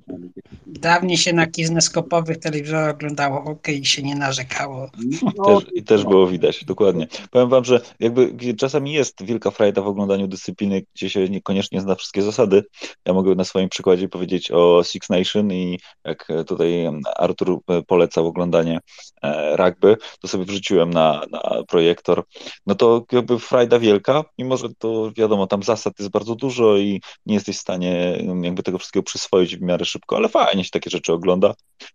[0.67, 4.91] Dawniej się na kineskopowych telewizorach oglądało hokej i się nie narzekało.
[5.37, 7.07] No, też, I też było widać, dokładnie.
[7.31, 11.95] Powiem wam, że jakby czasami jest wielka frajda w oglądaniu dyscypliny, gdzie się niekoniecznie zna
[11.95, 12.65] wszystkie zasady.
[13.05, 18.81] Ja mogę na swoim przykładzie powiedzieć o Six Nation i jak tutaj Artur polecał oglądanie
[19.23, 22.25] e, rugby, to sobie wrzuciłem na, na projektor.
[22.67, 27.01] No to jakby frajda wielka, mimo że to wiadomo, tam zasad jest bardzo dużo i
[27.27, 30.91] nie jesteś w stanie jakby tego wszystkiego przyswoić w miarę szybko, ale fajnie się takie
[30.91, 31.55] rzeczy ogląda.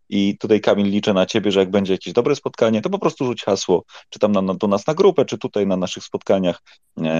[0.10, 3.26] I tutaj Kamil liczę na ciebie, że jak będzie jakieś dobre spotkanie, to po prostu
[3.26, 6.62] rzuć hasło, czy tam na, na, do nas na grupę, czy tutaj na naszych spotkaniach.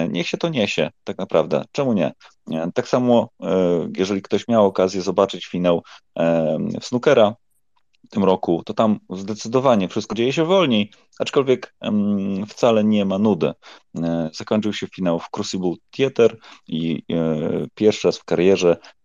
[0.10, 1.64] Niech się to niesie, tak naprawdę.
[1.72, 2.12] Czemu nie?
[2.74, 5.84] Tak samo, e, jeżeli ktoś miał okazję zobaczyć finał
[6.20, 7.36] e, w snookera,
[8.06, 11.76] w tym roku, to tam zdecydowanie wszystko dzieje się wolniej, aczkolwiek
[12.48, 13.52] wcale nie ma nudy.
[13.98, 16.38] E, zakończył się finał w Crucible Theater
[16.68, 19.01] i e, pierwszy raz w karierze e,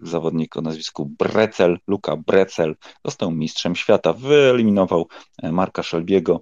[0.00, 5.08] zawodnik o nazwisku Brecel, Luka Brecel, został mistrzem świata, wyeliminował
[5.42, 6.40] Marka Szelbiego,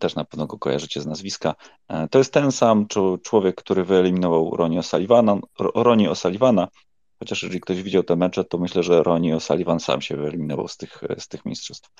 [0.00, 1.54] też na pewno go kojarzycie z nazwiska.
[2.10, 2.86] To jest ten sam
[3.22, 6.66] człowiek, który wyeliminował Ronnie O'Sullivana, Ronnie O'Sullivana
[7.18, 10.76] Chociaż jeżeli ktoś widział te mecze, to myślę, że Ronnie O'Sullivan sam się wyeliminował z
[10.76, 11.90] tych, z tych mistrzostw.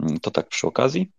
[0.00, 1.10] Mm, to tak przy okazji.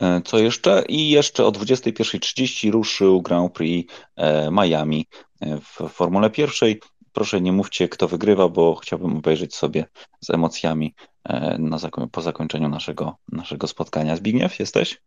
[0.00, 0.84] E, co jeszcze?
[0.88, 5.06] I jeszcze o 21.30 ruszył Grand Prix e, Miami
[5.40, 6.80] e, w Formule pierwszej.
[7.12, 9.84] Proszę nie mówcie, kto wygrywa, bo chciałbym obejrzeć sobie
[10.20, 10.94] z emocjami
[11.58, 14.16] na zakoń po zakończeniu naszego, naszego spotkania.
[14.16, 15.02] Zbigniew, jesteś?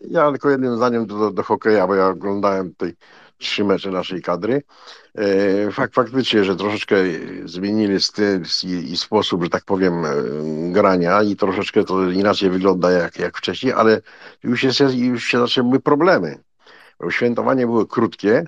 [0.00, 2.94] Ja tylko jednym zdaniem do, do hokeja, bo ja oglądałem tutaj
[3.38, 4.62] trzy mecze naszej kadry.
[5.14, 6.96] E, fakt faktycznie, że troszeczkę
[7.44, 10.12] zmienili styl i, i, sposób, że tak powiem, e,
[10.72, 14.00] grania i troszeczkę to inaczej wygląda jak, jak wcześniej, ale
[14.42, 16.38] już, jest, już się zaczęły problemy.
[17.10, 18.46] Świętowanie było krótkie,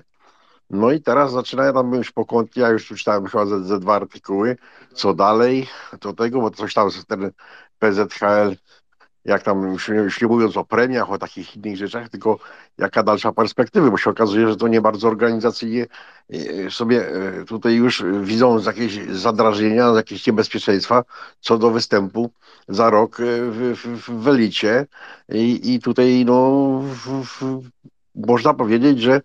[0.69, 3.95] no i teraz zaczynają tam już po kątnie, ja już czytałem chyba ze, ze dwa
[3.95, 4.57] artykuły,
[4.93, 5.67] co dalej?
[6.01, 7.31] Do tego, bo coś tam ten
[7.79, 8.55] PZHL
[9.25, 12.39] jak tam, już nie, już nie mówiąc o premiach, o takich innych rzeczach, tylko
[12.77, 15.87] jaka dalsza perspektywa, bo się okazuje, że to nie bardzo organizacyjnie
[16.29, 21.03] e, sobie e, tutaj już widzą jakieś zadrażnienia, jakieś niebezpieczeństwa
[21.39, 22.31] co do występu
[22.67, 24.85] za rok e, w, w, w elicie
[25.29, 27.23] i, i tutaj no w,
[28.15, 29.21] można powiedzieć, że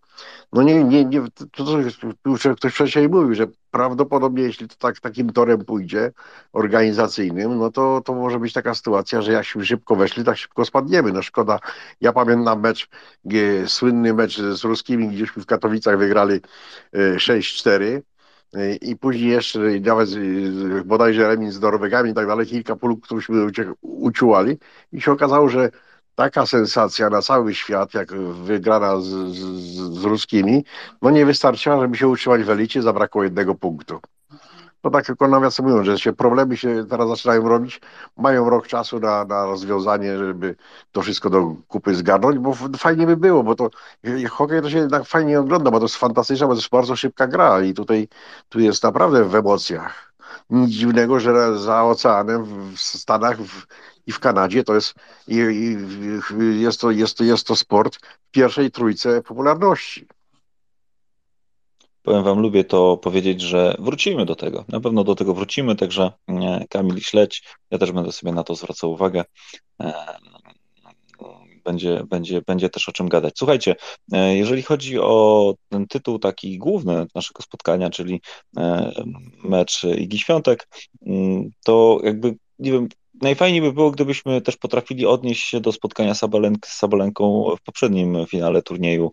[0.53, 1.23] no nie, nie, nie
[1.53, 1.79] to, to,
[2.27, 6.13] już ktoś wcześniej mówił, że prawdopodobnie jeśli to tak takim torem pójdzie,
[6.53, 11.13] organizacyjnym, no to, to może być taka sytuacja, że jakśmy szybko weszli, tak szybko spadniemy.
[11.13, 11.59] No szkoda,
[12.01, 12.89] ja pamiętam mecz,
[13.67, 16.41] słynny mecz z ruskimi, gdzieśmy w Katowicach wygrali
[17.17, 18.01] 6-4,
[18.55, 20.09] e, i później jeszcze nawet
[20.85, 23.47] bodajże remis z Norwegami i tak dalej, kilka któryśmy
[23.81, 24.59] uciułali
[24.93, 25.71] i się okazało, że
[26.21, 28.13] taka sensacja na cały świat, jak
[28.45, 30.65] wygrana z, z, z ruskimi,
[31.03, 34.01] no nie wystarczyła, żeby się utrzymać w elicie, zabrakło jednego punktu.
[34.83, 37.81] To tak tylko nawiasem mówiąc, że się problemy się teraz zaczynają robić,
[38.17, 40.57] mają rok czasu na, na rozwiązanie, żeby
[40.93, 43.71] to wszystko do kupy zgarnąć, bo fajnie by było, bo to
[44.31, 47.27] hokej to się jednak fajnie ogląda, bo to jest fantastyczna, bo to jest bardzo szybka
[47.27, 48.09] gra i tutaj
[48.49, 50.13] tu jest naprawdę w emocjach.
[50.51, 52.45] Nic dziwnego, że za oceanem
[52.75, 53.67] w Stanach w,
[54.07, 54.95] i w Kanadzie to jest,
[55.29, 60.07] i, i, jest, to, jest, to, jest to sport w pierwszej trójce popularności.
[62.03, 64.65] Powiem Wam, lubię to powiedzieć, że wrócimy do tego.
[64.69, 66.13] Na pewno do tego wrócimy, także
[66.71, 67.43] Kamil śledź.
[67.71, 69.25] Ja też będę sobie na to zwracał uwagę.
[71.65, 73.35] będzie, będzie, będzie też o czym gadać.
[73.39, 73.77] Słuchajcie,
[74.13, 78.21] jeżeli chodzi o ten tytuł taki główny naszego spotkania, czyli
[79.45, 80.69] mecz Igi Świątek,
[81.07, 82.89] mm, to jakby nie wiem,
[83.23, 88.27] najfajniej by było, gdybyśmy też potrafili odnieść się do spotkania Sabalenk, z Sabalenką w poprzednim
[88.27, 89.13] finale turnieju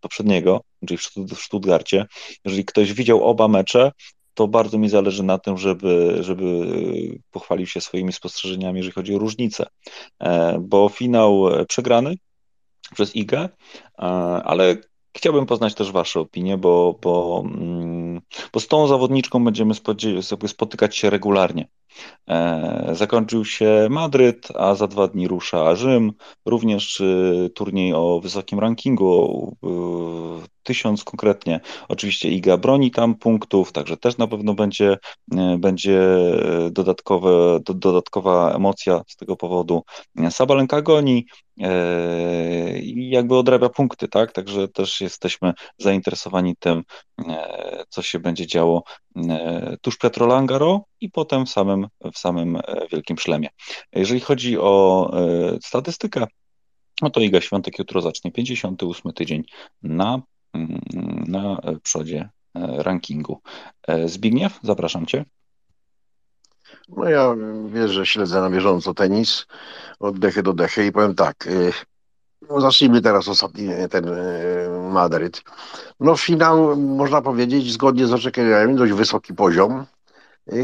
[0.00, 0.98] poprzedniego, czyli
[1.28, 2.06] w Stuttgarcie.
[2.44, 3.92] Jeżeli ktoś widział oba mecze,
[4.36, 6.66] to bardzo mi zależy na tym, żeby, żeby
[7.30, 9.66] pochwalił się swoimi spostrzeżeniami, jeżeli chodzi o różnice,
[10.20, 12.14] e, bo finał przegrany
[12.94, 13.48] przez IGę, e,
[14.44, 14.76] ale
[15.16, 18.20] chciałbym poznać też Wasze opinie, bo, bo, mm,
[18.52, 19.74] bo z tą zawodniczką będziemy
[20.46, 21.68] spotykać się regularnie.
[22.28, 26.12] E, zakończył się Madryt, a za dwa dni rusza Rzym.
[26.46, 29.56] Również y, turniej o wysokim rankingu,
[30.66, 31.60] tysiąc konkretnie.
[31.88, 34.98] Oczywiście Iga broni tam punktów, także też na pewno będzie,
[35.36, 36.00] e, będzie
[36.70, 39.82] dodatkowe, dodatkowa emocja z tego powodu.
[40.30, 41.26] Sabalenka goni
[41.60, 44.32] e, i jakby odrabia punkty, tak?
[44.32, 46.82] Także też jesteśmy zainteresowani tym,
[47.88, 48.82] co się będzie działo
[49.80, 52.58] tuż przed Roland Garros i potem w samym, w samym
[52.92, 53.48] Wielkim Szlemie.
[53.92, 55.10] Jeżeli chodzi o
[55.62, 56.26] statystykę,
[57.02, 59.44] no to Iga Świątek jutro zacznie 58 tydzień
[59.82, 60.22] na,
[60.54, 60.80] mm,
[61.26, 63.40] na przodzie e, rankingu.
[63.88, 65.24] E, Zbigniew, zapraszam Cię.
[66.88, 67.34] No ja
[67.66, 69.46] wiesz, że śledzę na bieżąco tenis
[70.00, 71.48] od dechy do dechy i powiem tak,
[72.50, 74.04] no zacznijmy teraz ostatni ten
[74.92, 75.42] Madryt.
[76.00, 79.86] No finał, można powiedzieć, zgodnie z oczekiwaniami, dość wysoki poziom,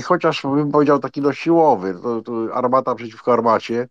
[0.04, 1.94] chociaż bym powiedział taki dość siłowy.
[2.02, 3.88] To, to armata przeciwko armacie,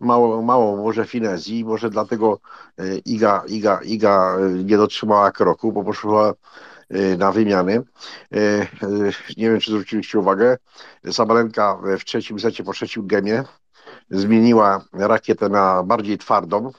[0.00, 2.38] mało, mało może finezji, może dlatego
[2.78, 6.34] e, Iga, Iga, Iga e, nie dotrzymała kroku, bo poszła
[7.18, 7.82] na wymiany.
[9.36, 10.56] Nie wiem, czy zwróciliście uwagę,
[11.12, 13.44] Sabalenka w trzecim secie, po trzecim gemie
[14.10, 16.72] zmieniła rakietę na bardziej twardą,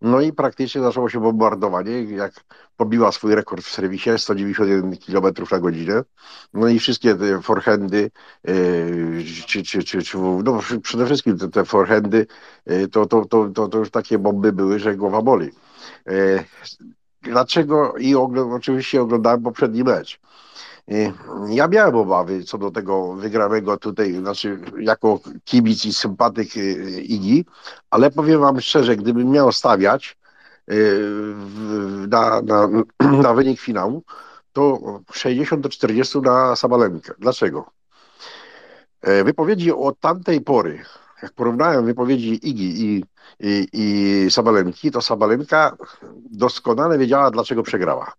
[0.00, 2.44] no i praktycznie zaczęło się bombardowanie, jak
[2.76, 6.02] pobiła swój rekord w serwisie 191 km na godzinę.
[6.54, 8.10] No i wszystkie te forehandy,
[8.44, 12.26] yy, czy, czy, czy, czy no przede wszystkim te, te forehandy,
[12.66, 15.50] yy, to, to, to, to, to już takie bomby były, że głowa boli.
[16.06, 16.44] Yy,
[17.22, 17.94] dlaczego?
[17.98, 20.20] I oczywiście oglądałem poprzedni mecz.
[21.48, 27.44] Ja miałem obawy co do tego wygranego tutaj, znaczy jako kibic i sympatyk y, Igi,
[27.90, 30.16] ale powiem wam szczerze, gdybym miał stawiać
[30.70, 31.00] y,
[32.08, 32.68] na, na,
[33.22, 34.02] na wynik finału,
[34.52, 34.78] to
[35.12, 37.14] 60 do 40 na Sabalenkę.
[37.18, 37.70] Dlaczego?
[39.00, 40.84] E, wypowiedzi od tamtej pory,
[41.22, 43.04] jak porównałem wypowiedzi Igi i,
[43.40, 45.76] i, i Sabalenki, to Sabalenka
[46.30, 48.12] doskonale wiedziała, dlaczego przegrała.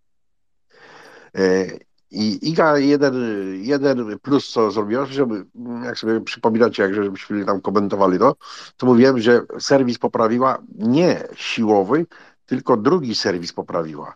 [2.12, 3.16] I Iga jeden,
[3.64, 5.46] jeden plus, co zrobiła, żeby,
[5.84, 8.36] jak sobie przypominacie, jak żebyśmy tam komentowali to,
[8.78, 12.06] to mówiłem, że serwis poprawiła nie siłowy,
[12.46, 14.16] tylko drugi serwis poprawiła.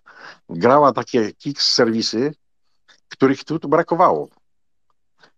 [0.50, 2.34] Grała takie kicks serwisy,
[3.10, 4.30] których tu, tu brakowało.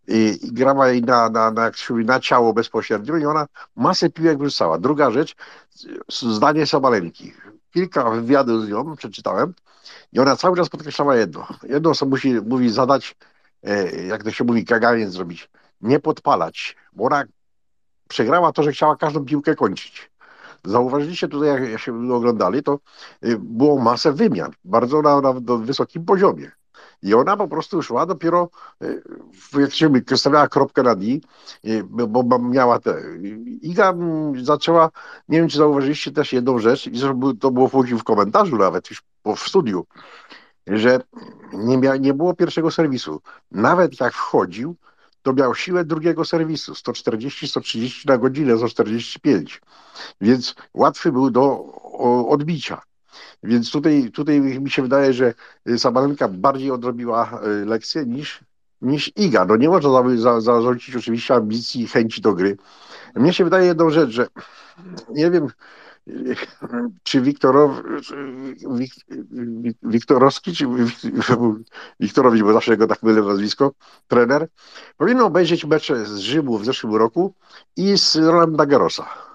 [0.07, 1.71] I, i grała jej na, na, na,
[2.05, 4.79] na ciało bezpośrednio i ona masę piłek wrzucała.
[4.79, 5.35] Druga rzecz,
[6.09, 7.33] zdanie Sabalenki.
[7.73, 9.53] Kilka wywiadów z nią przeczytałem,
[10.11, 11.47] i ona cały czas podkreślała jedno.
[11.63, 13.15] Jedno, co musi mówi zadać,
[13.63, 15.49] e, jak to się mówi, kaganiec zrobić.
[15.81, 17.23] Nie podpalać, bo ona
[18.09, 20.11] przegrała to, że chciała każdą piłkę kończyć.
[20.65, 22.79] Zauważyliście tutaj, jak się oglądali, to
[23.21, 26.51] e, było masę wymian, bardzo na, na wysokim poziomie.
[27.03, 28.49] I ona po prostu szła dopiero,
[28.81, 31.21] e, jak się stawiała kropkę na i,
[31.83, 33.01] bo, bo miała te.
[33.61, 33.93] Iga
[34.43, 34.89] zaczęła,
[35.29, 36.99] nie wiem, czy zauważyliście też jedną rzecz, i
[37.39, 39.03] to było w komentarzu nawet, już
[39.35, 39.85] w studiu,
[40.67, 40.99] że
[41.53, 43.21] nie, mia, nie było pierwszego serwisu.
[43.51, 44.75] Nawet jak wchodził,
[45.21, 49.61] to miał siłę drugiego serwisu 140-130 na godzinę, 145.
[50.21, 51.65] Więc łatwy był do
[52.29, 52.81] odbicia.
[53.43, 55.33] Więc tutaj, tutaj mi się wydaje, że
[55.77, 58.39] Sabalenka bardziej odrobiła e, lekcję niż,
[58.81, 59.45] niż Iga.
[59.45, 62.57] No nie można za, zarzucić oczywiście ambicji i chęci do gry.
[63.15, 64.27] Mnie się wydaje jedną rzecz, że
[65.09, 65.47] nie wiem,
[67.03, 67.71] czy Wiktorow,
[68.71, 68.93] Wik,
[69.83, 70.65] Wiktorowski, czy
[71.99, 73.71] Wiktorowicz, bo zawsze go tak mylę nazwisko,
[74.07, 74.47] trener,
[74.97, 77.33] powinien obejrzeć mecze z Rzymu w zeszłym roku
[77.77, 79.32] i z Rolanda Garrosa.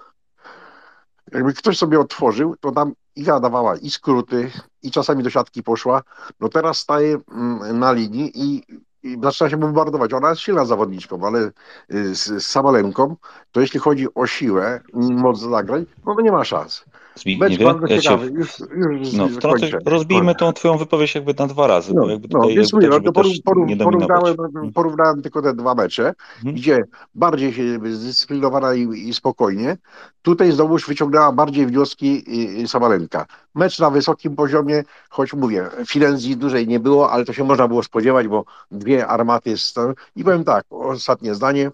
[1.33, 4.51] Jakby ktoś sobie otworzył, to tam Iga dawała i skróty,
[4.81, 6.01] i czasami do siatki poszła.
[6.39, 8.63] No teraz staje mm, na linii i
[9.03, 10.13] i zaczyna się bombardować.
[10.13, 11.51] Ona jest silna zawodniczką, ale
[11.93, 13.15] y, z, z Sabalenką,
[13.51, 16.85] to jeśli chodzi o siłę i moc zagrań, no to nie ma szans.
[17.15, 18.59] Mecz Zbigniewie, ja cię ciekawy, już,
[18.99, 19.79] już no, kończę.
[19.85, 22.91] rozbijmy tą twoją wypowiedź jakby na dwa razy, No, bo jakby no, tutaj mówię, tak,
[22.91, 24.35] no to porów, porów, porównałem,
[24.73, 26.55] porównałem tylko te dwa mecze, Mhm.
[26.55, 26.83] gdzie
[27.15, 29.77] bardziej się zdyscyplinowana i, i spokojnie.
[30.21, 32.23] Tutaj znowuż wyciągnęła bardziej wnioski
[32.59, 33.25] y, y, Sabalenka.
[33.55, 37.83] Mecz na wysokim poziomie, choć mówię, Firenzi dłużej nie było, ale to się można było
[37.83, 39.75] spodziewać, bo dwie armaty jest.
[40.15, 41.71] I powiem tak, ostatnie zdanie,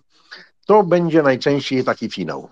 [0.66, 2.50] to będzie najczęściej taki finał.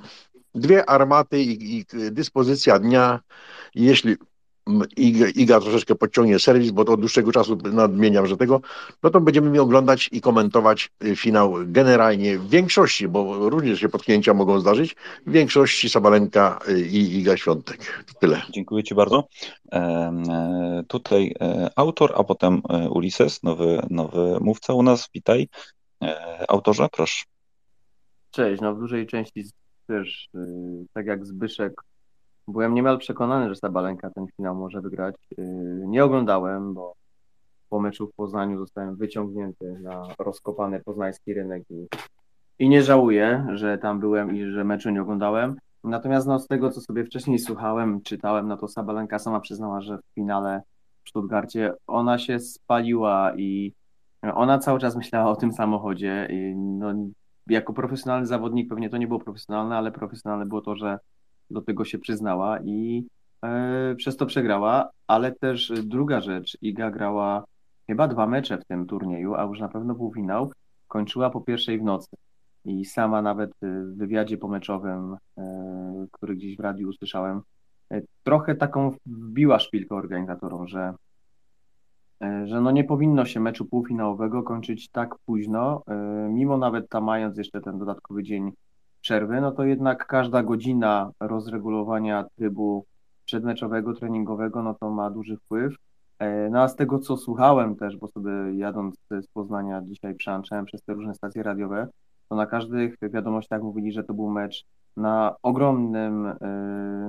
[0.56, 3.20] Dwie armaty i, i dyspozycja dnia,
[3.76, 4.16] jeśli
[4.98, 8.62] Iga, Iga troszeczkę podciągnie serwis, bo to od dłuższego czasu nadmieniam, że tego,
[9.04, 13.90] no to będziemy mi oglądać i komentować y, finał generalnie w większości, bo również się
[13.90, 14.96] potknięcia mogą zdarzyć,
[15.28, 18.06] w większości Sabalenka y, i Iga Świątek.
[18.20, 18.42] Tyle.
[18.50, 19.28] Dziękuję Ci bardzo.
[19.72, 25.10] E, Tutaj e, autor, a potem e, Ulises, nowy, nowy mówca u nas.
[25.14, 25.48] Witaj.
[26.04, 27.24] E, Autorze, proszę.
[28.32, 29.44] Cześć, no w dużej części
[29.88, 31.74] też, yy, tak jak Zbyszek,
[32.48, 35.16] byłem niemal przekonany, że Sabalenka ten finał może wygrać.
[35.38, 35.46] Yy,
[35.88, 36.94] nie oglądałem, bo
[37.70, 41.88] po meczu w Poznaniu zostałem wyciągnięty na rozkopany poznański rynek i,
[42.60, 45.56] i nie żałuję, że tam byłem i że meczu nie oglądałem.
[45.84, 49.98] Natomiast no, z tego, co sobie wcześniej słuchałem, czytałem, no to Sabalenka sama przyznała, że
[49.98, 50.62] w finale
[51.04, 53.74] w Stuttgarcie ona się spaliła i
[54.34, 56.28] ona cały czas myślała o tym samochodzie.
[56.32, 56.94] I no,
[57.48, 61.00] jako profesjonalny zawodnik pewnie to nie było profesjonalne, ale profesjonalne było to, że
[61.50, 63.08] do tego się przyznała i
[63.44, 67.44] e, przez to przegrała, ale też druga rzecz, Iga grała
[67.88, 70.52] chyba dwa mecze w tym turnieju, a już na pewno półfinał,
[70.88, 72.16] kończyła po pierwszej w nocy.
[72.66, 77.42] I sama nawet w wywiadzie pomeczowym, e, który gdzieś w radiu usłyszałem,
[77.92, 80.94] e, trochę taką wbiła szpilkę organizatorom, że e,
[82.46, 85.96] że no nie powinno się meczu półfinałowego kończyć tak późno, e,
[86.30, 88.52] mimo nawet tam mając jeszcze ten dodatkowy dzień
[89.02, 92.86] przerwy, no to jednak każda godzina rozregulowania trybu
[93.26, 95.76] przedmeczowego, treningowego, no to ma duży wpływ.
[96.20, 100.66] E, No a z tego, co słuchałem też, bo sobie jadąc z Poznania dzisiaj przełączałem
[100.66, 101.88] przez te różne stacje radiowe,
[102.30, 104.66] to na każdych wiadomościach mówili, że to był mecz
[104.98, 106.36] na ogromnym, e,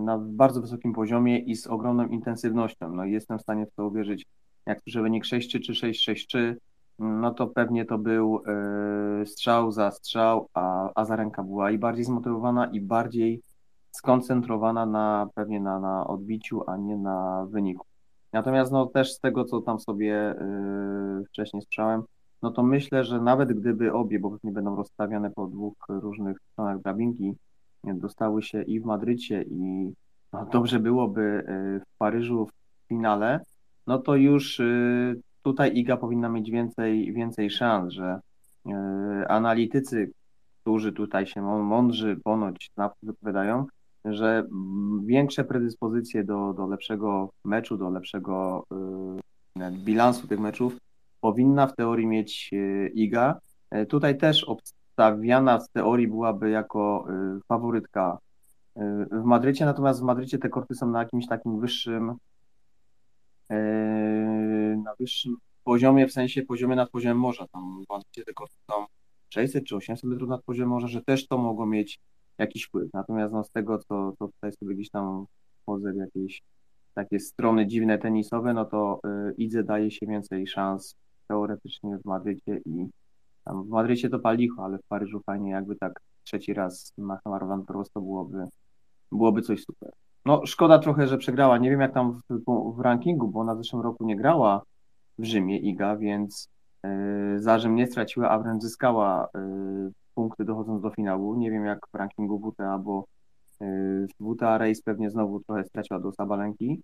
[0.04, 2.94] na bardzo wysokim poziomie i z ogromną intensywnością.
[2.94, 4.26] No i jestem w stanie w to uwierzyć.
[4.66, 6.54] Jak słyszę wynik 6-3 czy 6-6-3,
[6.98, 12.66] no to pewnie to był e, strzał za strzał, a Azarenka była i bardziej zmotywowana,
[12.66, 13.42] i bardziej
[13.90, 17.86] skoncentrowana na pewnie na, na odbiciu, a nie na wyniku.
[18.32, 22.02] Natomiast no też z tego, co tam sobie e, wcześniej słyszałem,
[22.42, 26.82] no to myślę, że nawet gdyby obie, bo pewnie będą rozstawiane po dwóch różnych stronach
[26.82, 27.34] drabinki,
[27.84, 29.92] dostały się i w Madrycie, i
[30.32, 33.40] no, dobrze byłoby e, w Paryżu w finale,
[33.86, 34.64] no to już e,
[35.42, 38.20] tutaj Iga powinna mieć więcej, więcej szans, że
[38.66, 40.10] e, analitycy,
[40.62, 42.70] którzy tutaj się mą- mądrzy ponoć
[43.02, 43.66] wypowiadają,
[44.04, 44.44] że
[45.04, 48.64] większe predyspozycje do, do lepszego meczu, do lepszego
[49.58, 50.76] e, bilansu tych meczów
[51.20, 52.50] powinna w teorii mieć
[52.94, 53.38] Iga.
[53.70, 57.06] E, Tutaj też obstawiana w teorii byłaby jako
[57.48, 58.18] faworytka
[59.12, 62.14] w Madrycie, natomiast w Madrycie te korty są na jakimś takim wyższym
[64.84, 67.46] na wyższym poziomie, w sensie poziomie nad poziomem morza.
[67.52, 68.86] Tam w Madrycie te korty są
[69.34, 72.00] 600 czy 800 metrów nad poziomem morza, że też to mogło mieć
[72.38, 72.90] jakiś wpływ.
[72.94, 75.26] Natomiast no, z tego, co, co tutaj sobie gdzieś tam
[75.62, 76.42] wchodzę w jakieś
[76.94, 80.96] takie strony dziwne tenisowe, no to y, Idze daje się więcej szans
[81.28, 82.88] teoretycznie w Madrycie i
[83.44, 87.64] tam w Madrycie to palicho, ale w Paryżu fajnie jakby tak trzeci raz na Roland
[87.64, 88.44] Garros to byłoby,
[89.12, 89.90] byłoby coś super.
[90.24, 91.58] No szkoda trochę, że przegrała.
[91.58, 94.62] Nie wiem jak tam w, w rankingu, bo ona w zeszłym roku nie grała
[95.18, 96.48] w Rzymie Iga, więc
[96.86, 99.28] y, za Rzym nie straciła, a wręcz zyskała y,
[100.14, 101.34] punkty dochodząc do finału.
[101.34, 103.04] Nie wiem jak w rankingu WTA, bo
[103.62, 106.82] y, w WTA Race pewnie znowu trochę straciła do Sabalenki,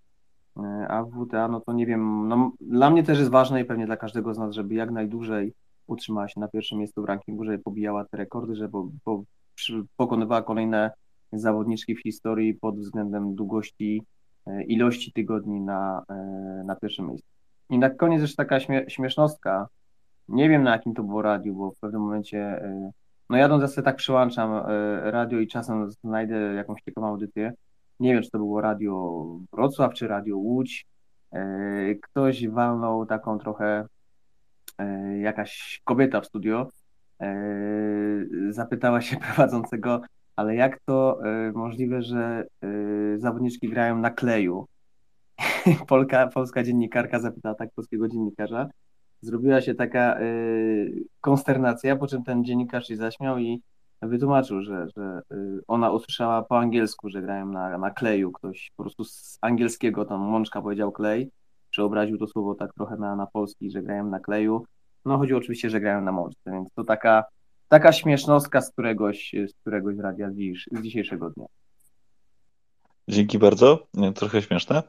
[0.58, 3.64] y, a w WTA no to nie wiem, no dla mnie też jest ważne i
[3.64, 5.52] pewnie dla każdego z nas, żeby jak najdłużej
[5.86, 9.22] utrzymała się na pierwszym miejscu w rankingu, żeby pobijała te rekordy, żeby po,
[9.54, 10.90] przy- pokonywała kolejne
[11.32, 14.02] zawodniczki w historii pod względem długości,
[14.48, 16.02] y, ilości tygodni na,
[16.62, 17.28] y, na pierwszym miejscu.
[17.70, 19.68] I na koniec jeszcze taka śmie- śmiesznostka,
[20.28, 22.90] nie wiem na jakim to było radiu, bo w pewnym momencie, y,
[23.30, 24.50] no jadąc ja sobie tak przyłączam
[25.02, 27.52] radio i czasem znajdę jakąś ciekawą audycję.
[28.00, 30.86] Nie wiem, czy to było radio Wrocław, czy radio Łódź.
[32.02, 33.86] Ktoś walnął taką trochę,
[35.20, 36.70] jakaś kobieta w studio,
[38.48, 40.00] zapytała się prowadzącego,
[40.40, 44.66] ale jak to y, możliwe, że y, zawodniczki grają na kleju?
[45.88, 48.68] Polka, polska dziennikarka zapytała tak polskiego dziennikarza.
[49.20, 53.62] Zrobiła się taka y, konsternacja, po czym ten dziennikarz się zaśmiał i
[54.02, 55.22] wytłumaczył, że, że
[55.68, 58.32] ona usłyszała po angielsku, że grają na, na kleju.
[58.32, 61.30] Ktoś po prostu z angielskiego, tam Mączka powiedział klej,
[61.70, 64.64] przeobraził to słowo tak trochę na, na polski, że grają na kleju.
[65.04, 67.24] No chodziło oczywiście, że grają na mączce, więc to taka,
[67.70, 71.46] taka śmiesznostka z któregoś, z któregoś radia z, dziś, z dzisiejszego dnia.
[73.08, 73.86] Dzięki bardzo.
[74.14, 74.82] Trochę śmieszne.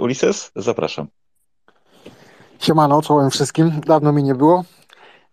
[0.00, 1.06] Ulises, zapraszam.
[2.58, 3.80] Siemano, czołem wszystkim.
[3.86, 4.64] Dawno mi nie było.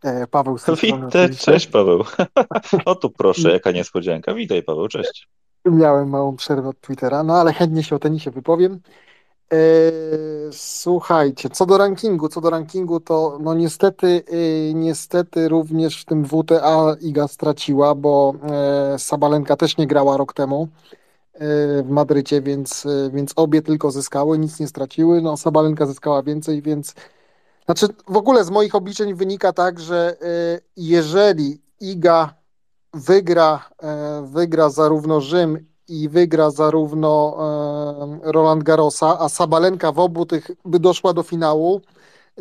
[0.03, 1.29] E, Paweł oczywiście.
[1.29, 2.03] cześć Paweł.
[2.85, 4.33] O tu proszę, jaka niespodzianka.
[4.33, 5.27] Witaj Paweł, cześć.
[5.65, 8.79] Miałem małą przerwę od Twittera, no ale chętnie się o tenisie wypowiem.
[9.51, 9.57] E,
[10.51, 16.25] Słuchajcie, co do rankingu, co do rankingu, to no niestety, e, niestety również w tym
[16.25, 20.67] WTA Iga straciła, bo e, Sabalenka też nie grała rok temu
[21.83, 25.21] w Madrycie, więc, więc obie tylko zyskały, nic nie straciły.
[25.21, 26.95] No Sabalenka zyskała więcej, więc
[27.65, 30.17] Znaczy, w ogóle z moich obliczeń wynika tak, że
[30.77, 32.33] jeżeli Iga
[32.93, 33.69] wygra,
[34.23, 37.37] wygra zarówno Rzym i wygra zarówno
[38.23, 41.81] Roland Garrosa, a Sabalenka w obu tych by doszła do finału,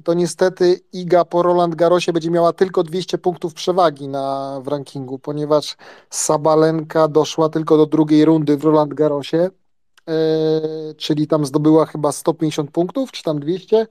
[0.05, 5.19] to niestety Iga po Roland Garrosie będzie miała tylko 200 punktów przewagi na, w rankingu,
[5.19, 5.77] ponieważ
[6.11, 9.51] Sabalenka doszła tylko do drugiej rundy w Roland Garrosie,
[10.09, 13.87] e, czyli tam zdobyła chyba 150 punktów, czy tam 200,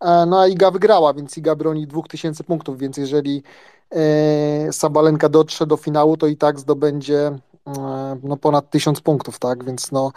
[0.00, 3.42] E, No a Iga wygrała, więc Iga broni 2000 punktów, więc jeżeli
[3.90, 7.38] e, Sabalenka dotrze do finału, to i tak zdobędzie
[8.22, 9.64] no, ponad 1000 punktów, tak?
[9.64, 10.12] Więc no.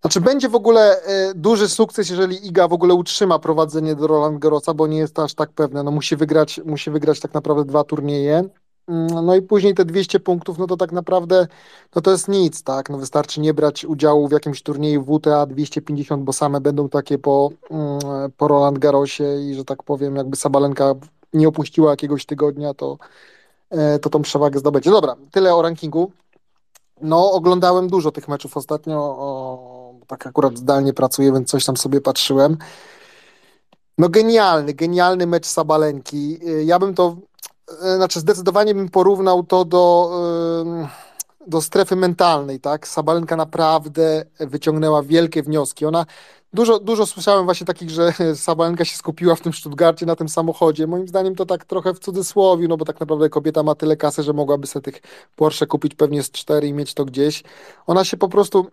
[0.00, 4.38] Znaczy będzie w ogóle e, duży sukces, jeżeli Iga w ogóle utrzyma prowadzenie do Roland
[4.38, 5.82] Garrosa, bo nie jest to aż tak pewne.
[5.82, 8.44] No musi wygrać, musi wygrać tak naprawdę dwa turnieje.
[8.88, 11.46] Mm, No i później te 200 punktów, no to tak naprawdę
[11.96, 12.90] no to jest nic, tak?
[12.90, 17.50] No wystarczy nie brać udziału w jakimś turnieju WTA 250, bo same będą takie po,
[17.70, 17.98] mm,
[18.36, 20.94] po Roland Garrosie i że tak powiem, jakby Sabalenka
[21.32, 22.98] nie opuściła jakiegoś tygodnia, to,
[23.70, 24.90] e, to tą przewagę zdobędzie.
[24.90, 26.12] Dobra, tyle o rankingu.
[27.00, 32.00] No, oglądałem dużo tych meczów ostatnio, o, tak akurat zdalnie pracuję, więc coś tam sobie
[32.00, 32.56] patrzyłem.
[33.98, 36.38] No genialny, genialny mecz Sabalenki.
[36.48, 37.16] Y, Ja bym to,
[37.72, 40.10] y, znaczy zdecydowanie bym porównał to do,
[40.84, 42.88] y, do strefy mentalnej, tak?
[42.88, 45.86] Sabalenka naprawdę wyciągnęła wielkie wnioski.
[45.86, 46.06] Ona,
[46.52, 50.86] dużo, dużo słyszałem właśnie takich, że Sabalenka się skupiła w tym Stuttgarcie na tym samochodzie.
[50.86, 54.22] Moim zdaniem to tak trochę w cudzysłowie, no bo tak naprawdę kobieta ma tyle kasy,
[54.22, 55.02] że mogłaby sobie tych
[55.36, 57.44] Porsche kupić pewnie z cztery i mieć to gdzieś.
[57.86, 58.66] Ona się po prostu,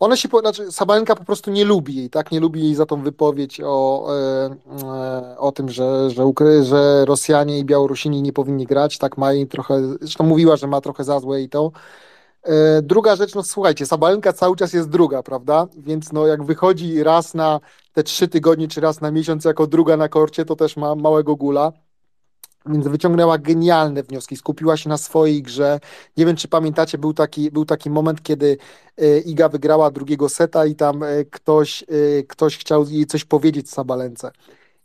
[0.00, 2.32] ona się, znaczy Sabalenka po prostu nie lubi jej, tak?
[2.32, 7.04] Nie lubi jej za tą wypowiedź o, e, e, o tym, że, że, Ukry- że
[7.04, 9.18] Rosjanie i Białorusini nie powinni grać, tak?
[9.18, 11.72] Ma jej trochę, zresztą mówiła, że ma trochę za złe i to.
[12.48, 15.66] E, Druga rzecz, no słuchajcie, Sabalenka cały czas jest druga, prawda?
[15.76, 17.60] Więc no jak wychodzi raz na
[17.92, 21.36] te trzy tygodnie, czy raz na miesiąc jako druga na korcie, to też ma małego
[21.36, 21.72] gula.
[22.66, 25.80] Więc wyciągnęła genialne wnioski, skupiła się na swojej grze.
[26.16, 28.58] Nie wiem, czy pamiętacie, był taki, był taki moment, kiedy
[28.96, 31.84] e, Iga wygrała drugiego seta i tam e, ktoś,
[32.28, 34.30] ktoś chciał jej coś powiedzieć Sabalence.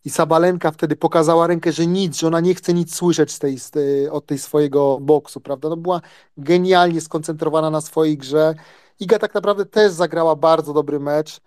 [0.06, 3.60] I Sabalenka wtedy pokazała rękę, że nic, że ona nie chce nic słyszeć z tej,
[3.60, 5.70] z tej, od tej swojego boksu, prawda?
[5.70, 6.02] No była
[6.38, 8.56] genialnie skoncentrowana na swojej grze.
[9.00, 11.42] Iga tak naprawdę też zagrała bardzo dobry mecz.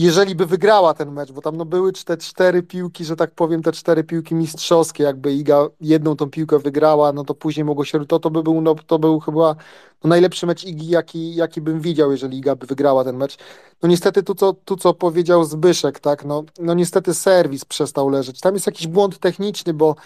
[0.00, 3.62] Jeżeli by wygrała ten mecz, bo tam no były te cztery piłki, że tak powiem,
[3.62, 8.06] te cztery piłki mistrzowskie, jakby Iga jedną tą piłkę wygrała, no to później mogło się,
[8.06, 9.56] to, to by był, no, to był chyba
[10.04, 13.36] no, najlepszy mecz Igi, jaki, jaki bym widział, jeżeli Iga by wygrała ten mecz.
[13.82, 18.40] No niestety tu co, tu, co powiedział Zbyszek, tak, no, no niestety serwis przestał leżeć.
[18.40, 19.96] Tam jest jakiś błąd techniczny, bo,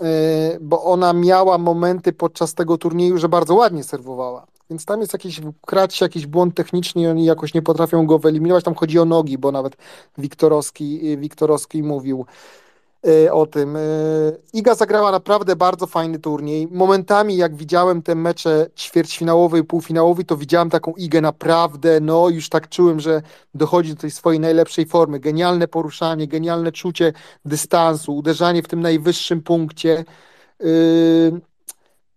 [0.00, 0.08] yy,
[0.60, 4.57] bo ona miała momenty podczas tego turnieju, że bardzo ładnie serwowała.
[4.70, 8.64] Więc tam jest jakiś, krać jakiś błąd techniczny i oni jakoś nie potrafią go wyeliminować.
[8.64, 9.76] Tam chodzi o nogi, bo nawet
[10.18, 12.26] Wiktorowski, Wiktorowski mówił
[13.06, 13.76] y, o tym.
[13.76, 16.68] Y, Iga zagrała naprawdę bardzo fajny turniej.
[16.70, 22.48] Momentami, jak widziałem te mecze ćwierćfinałowe i półfinałowe, to widziałem taką Igę naprawdę, no już
[22.48, 23.22] tak czułem, że
[23.54, 25.20] dochodzi do tej swojej najlepszej formy.
[25.20, 27.12] Genialne poruszanie, genialne czucie
[27.44, 30.04] dystansu, uderzanie w tym najwyższym punkcie.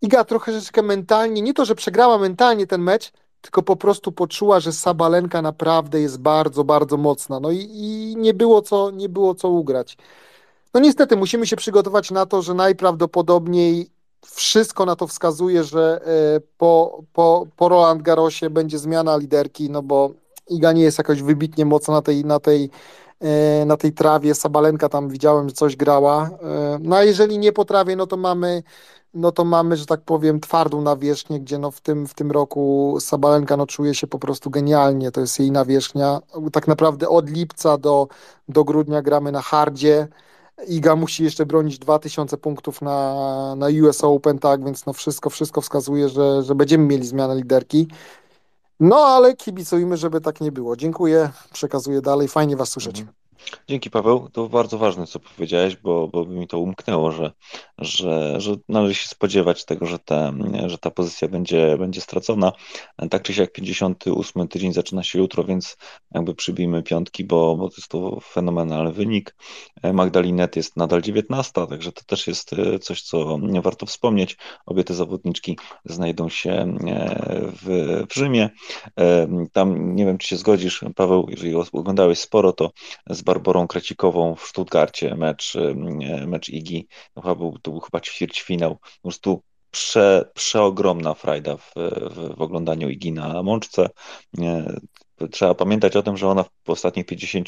[0.01, 3.11] Iga trochę troszeczkę mentalnie, nie to, że przegrała mentalnie ten mecz,
[3.41, 7.39] tylko po prostu poczuła, że Sabalenka naprawdę jest bardzo, bardzo mocna.
[7.39, 9.97] No i, i nie było co, nie było co ugrać.
[10.73, 13.89] No niestety musimy się przygotować na to, że najprawdopodobniej
[14.25, 19.81] wszystko na to wskazuje, że e, po, po, po Roland Garrosie będzie zmiana liderki, no
[19.81, 20.11] bo
[20.49, 22.69] Iga nie jest jakoś wybitnie mocna na tej, na tej,
[23.19, 24.35] e, na tej trawie.
[24.35, 26.29] Sabalenka tam widziałem, że coś grała.
[26.43, 28.63] E, No a jeżeli nie po trawie, no to mamy
[29.13, 32.97] no to mamy, że tak powiem, twardą nawierzchnię, gdzie no w tym, w tym roku
[32.99, 36.19] Sabalenka no czuje się po prostu genialnie, to jest jej nawierzchnia.
[36.51, 38.07] Tak naprawdę od lipca do,
[38.49, 40.07] do grudnia gramy na hardzie,
[40.67, 45.61] Iga musi jeszcze bronić 2000 punktów na, na US Open, tak, więc no wszystko, wszystko
[45.61, 47.87] wskazuje, że, że będziemy mieli zmianę liderki.
[48.79, 50.75] No ale kibicujmy, żeby tak nie było.
[50.75, 52.99] Dziękuję, przekazuję dalej, fajnie was słyszeć.
[52.99, 53.20] Mhm.
[53.67, 57.31] Dzięki Paweł, to bardzo ważne co powiedziałeś, bo, bo mi to umknęło, że,
[57.77, 60.33] że, że należy się spodziewać tego, że ta,
[60.65, 62.51] że ta pozycja będzie, będzie stracona.
[63.09, 65.77] Tak czy siak 58 tydzień zaczyna się jutro, więc
[66.11, 69.35] jakby przybijmy piątki, bo, bo to jest to fenomenalny wynik.
[69.93, 74.37] Magdalinet jest nadal 19, także to też jest e, coś, co warto wspomnieć.
[74.65, 76.75] Obie te zawodniczki znajdą się e,
[77.61, 78.49] w, w Rzymie.
[78.99, 82.71] E, tam nie wiem, czy się zgodzisz, Paweł, jeżeli oglądałeś sporo, to
[83.09, 85.57] z Barborą Krecikową w Stuttgarcie mecz,
[86.27, 89.41] mecz Igi, to chyba był, to był chyba ćwierćfinał, po prostu
[89.71, 91.73] prze, przeogromna frajda w,
[92.11, 93.89] w, w oglądaniu Igi na Mączce.
[95.31, 97.47] Trzeba pamiętać o tym, że ona w ostatnich 50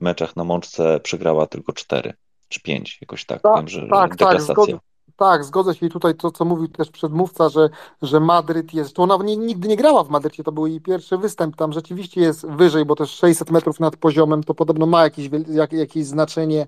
[0.00, 2.12] meczach na Mączce przegrała tylko 4
[2.48, 3.42] czy 5, jakoś tak.
[3.42, 4.78] Ta, Wiem, że tak, tak, deklasacja.
[5.20, 7.70] Tak, zgodzę się i tutaj to, co mówił też przedmówca, że,
[8.02, 11.56] że Madryt jest, ona nie, nigdy nie grała w Madrycie, to był jej pierwszy występ,
[11.56, 15.72] tam rzeczywiście jest wyżej, bo też 600 metrów nad poziomem to podobno ma jakieś, jak,
[15.72, 16.66] jakieś znaczenie,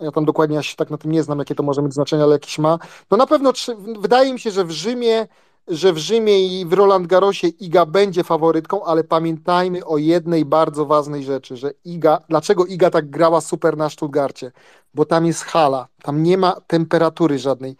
[0.00, 2.22] ja tam dokładnie ja się tak na tym nie znam, jakie to może mieć znaczenie,
[2.22, 2.78] ale jakieś ma.
[3.10, 3.52] No na pewno,
[3.98, 5.26] wydaje mi się, że w Rzymie
[5.68, 10.86] że w Rzymie i w Roland Garrosie Iga będzie faworytką, ale pamiętajmy o jednej bardzo
[10.86, 14.52] ważnej rzeczy, że Iga, dlaczego Iga tak grała super na Stuttgarcie?
[14.94, 17.76] Bo tam jest hala, tam nie ma temperatury żadnej.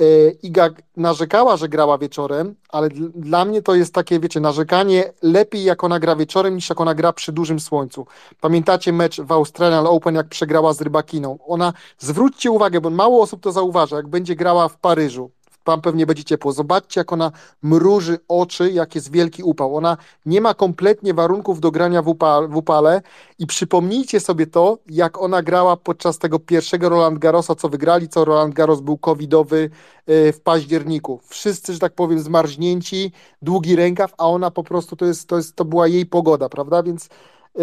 [0.00, 5.12] E, Iga narzekała, że grała wieczorem, ale dl- dla mnie to jest takie, wiecie, narzekanie
[5.22, 8.06] lepiej jak ona gra wieczorem niż jak ona gra przy dużym słońcu.
[8.40, 11.38] Pamiętacie mecz w Australian Open, jak przegrała z Rybakiną?
[11.46, 15.30] Ona, zwróćcie uwagę, bo mało osób to zauważa, jak będzie grała w Paryżu,
[15.64, 16.52] tam pewnie będzie ciepło.
[16.52, 17.32] Zobaczcie, jak ona
[17.62, 19.76] mruży oczy, jak jest wielki upał.
[19.76, 19.96] Ona
[20.26, 23.02] nie ma kompletnie warunków do grania w, upa- w upale
[23.38, 28.24] i przypomnijcie sobie to, jak ona grała podczas tego pierwszego Roland Garrosa, co wygrali, co
[28.24, 29.70] Roland Garros był covidowy
[30.06, 31.20] e, w październiku.
[31.24, 33.12] Wszyscy, że tak powiem, zmarznięci,
[33.42, 36.82] długi rękaw, a ona po prostu, to, jest, to, jest, to była jej pogoda, prawda?
[36.82, 37.60] Więc e,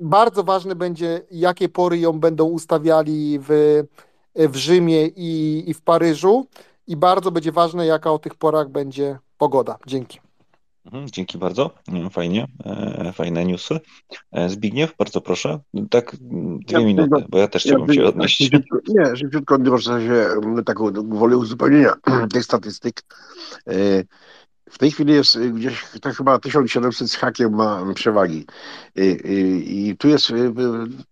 [0.00, 3.82] bardzo ważne będzie, jakie pory ją będą ustawiali w,
[4.34, 6.46] w Rzymie i, i w Paryżu
[6.86, 9.78] i bardzo będzie ważne, jaka o tych porach będzie pogoda.
[9.86, 10.20] Dzięki.
[10.84, 13.80] Mhm, Dzięki bardzo, Mm, fajnie, e, fajne newsy.
[14.32, 15.58] E, Zbigniew, bardzo proszę,
[15.90, 18.38] tak mm, dwie Ja minuty, tylko- bo ja też Ja chciałbym się tylko- odnieść.
[18.38, 20.12] szybciutko- Nie, szybciutko odniosę się
[20.44, 21.92] m, taką gwoli uzupełnienia
[22.32, 23.02] tych statystyk.
[24.72, 28.46] W tej chwili jest y, gdzieś to chyba 1700 z hakiem ma przewagi.
[28.96, 30.52] I, i, i tu jest, y, y,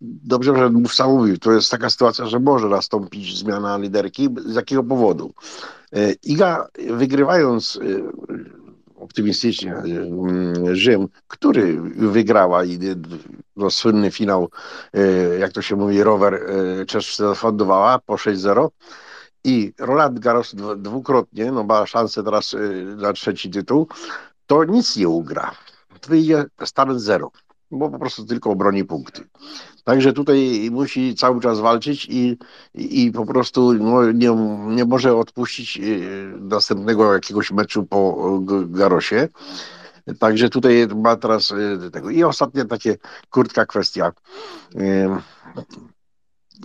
[0.01, 4.29] dobrze, że mówca mówił, to jest taka sytuacja, że może nastąpić zmiana liderki.
[4.45, 5.33] Z jakiego powodu?
[6.23, 8.03] Iga wygrywając y,
[9.01, 9.75] optymistycznie
[10.69, 12.95] y, Rzym, który wygrała i y,
[13.55, 14.49] no, słynny finał,
[14.97, 18.69] y, jak to się mówi, rower y, Czesz zafundowała po 6-0
[19.43, 23.87] i Roland Garros dwu- dwukrotnie, no ma szansę teraz y, na trzeci tytuł,
[24.47, 25.51] to nic nie ugra.
[26.07, 27.31] Wyjdzie stan zero,
[27.71, 29.27] bo po prostu tylko obroni punkty.
[29.83, 32.37] Także tutaj musi cały czas walczyć i,
[32.73, 34.35] i, po prostu no, nie,
[34.67, 39.29] nie może odpuścić y, następnego jakiegoś meczu po Garosie.
[40.19, 42.09] Także tutaj ma teraz y, tego.
[42.09, 42.97] I ostatnia takie
[43.29, 44.11] krótka kwestia.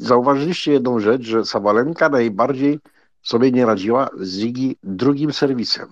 [0.01, 2.79] Zauważyliście jedną rzecz, że Sabalenka najbardziej
[3.23, 5.89] sobie nie radziła z Ziggy drugim serwisem.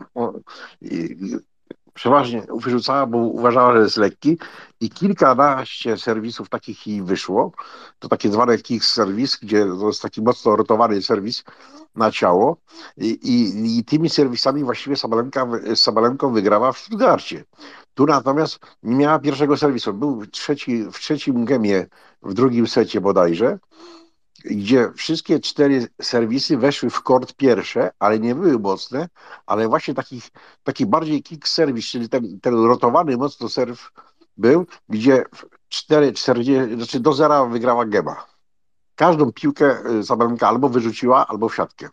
[1.95, 4.39] Przeważnie wyrzucała, bo uważała, że jest lekki
[4.81, 7.53] i kilkanaście serwisów takich jej wyszło.
[7.99, 11.45] To takie zwane kick serwis, gdzie to jest taki mocno rotowany serwis
[11.95, 12.57] na ciało
[12.97, 17.45] i, i, i tymi serwisami właściwie Sabalenka, z Sabalenką wygrała w Stuttgarcie.
[17.95, 19.95] Tu natomiast nie miała pierwszego serwisu.
[19.95, 21.87] Był w, trzeci, w trzecim gemie,
[22.23, 23.59] w drugim secie bodajże,
[24.45, 29.09] gdzie wszystkie cztery serwisy weszły w kort pierwsze, ale nie były mocne,
[29.47, 30.31] ale właśnie takich,
[30.62, 33.91] taki bardziej kick serwis, czyli ten, ten rotowany mocno serw
[34.37, 35.25] był, gdzie
[35.69, 38.27] 4, 40, znaczy do zera wygrała gema.
[38.95, 41.89] Każdą piłkę y, Sabalenka albo wyrzuciła, albo w siatkę.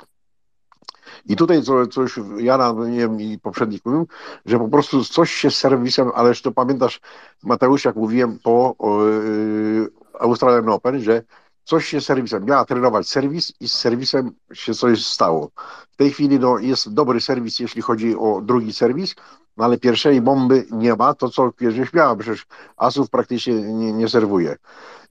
[1.26, 4.08] I tutaj co, coś Jana, nie wiem, i poprzednik mówił,
[4.46, 7.02] że po prostu coś się z serwisem, ależ to pamiętasz
[7.44, 11.24] Mateusz, jak mówiłem po yy, Australian Open, że
[11.64, 15.52] coś się serwisem, miała trenować serwis i z serwisem się coś stało.
[15.92, 19.16] W tej chwili no, jest dobry serwis, jeśli chodzi o drugi serwis,
[19.58, 22.46] no ale pierwszej bomby nie ma, to co kiedyś miała, przecież
[22.78, 24.58] asów praktycznie nie, nie serwuje.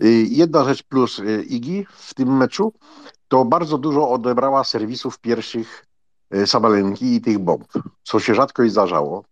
[0.04, 2.72] Y, Jedna rzecz plus y, Igi w tym meczu,
[3.28, 5.86] to bardzo dużo odebrała serwisów pierwszych
[6.34, 7.64] y, Sabalenki i tych bomb,
[8.02, 9.24] co się rzadko zdarzało.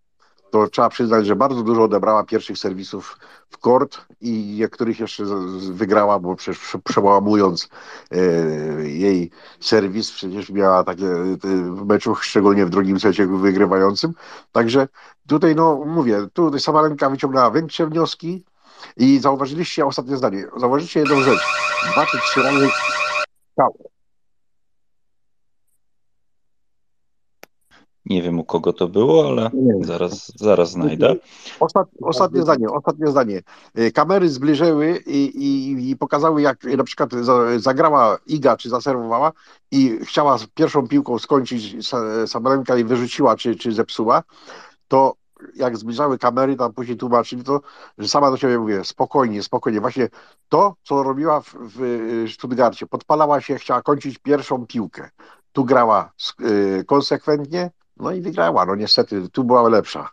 [0.50, 3.18] To trzeba przyznać, że bardzo dużo odebrała pierwszych serwisów
[3.50, 5.24] w kort i niektórych jeszcze
[5.70, 7.68] wygrała, bo przecież przełamując
[8.10, 8.18] e,
[8.88, 9.30] jej
[9.60, 11.36] serwis, przecież miała takie e,
[11.74, 14.12] w meczu, szczególnie w drugim secie wygrywającym.
[14.52, 14.88] Także
[15.26, 18.44] tutaj, no mówię, tutaj Samalenka wyciągnęła większe wnioski
[18.96, 20.44] i zauważyliście ostatnie zdanie.
[20.56, 21.40] Zauważyliście jedną rzecz.
[21.92, 22.68] Dwa czy trzy razy
[28.08, 31.16] Nie wiem u kogo to było, ale zaraz, zaraz znajdę.
[31.60, 33.42] Ostat, ostatnie zdanie, ostatnie zdanie.
[33.78, 37.10] Y, kamery zbliżyły i, i, i, pokazały, jak na przykład
[37.56, 39.32] zagrała Iga, czy zaserwowała
[39.70, 41.88] i chciała pierwszą piłką skończyć
[42.26, 44.22] Sabalenka i wyrzuciła, czy, czy zepsuła,
[44.88, 45.14] to
[45.54, 47.60] jak zbliżały kamery, tam później tłumaczyli to,
[47.98, 49.80] że sama do siebie mówię, spokojnie, spokojnie.
[49.80, 50.08] Właśnie
[50.48, 55.10] to, co robiła w, w Stuttgarcie, podpalała się, chciała kończyć pierwszą piłkę.
[55.52, 58.66] Tu grała y, konsekwentnie, no i wygrała.
[58.66, 60.10] No niestety, tu była lepsza.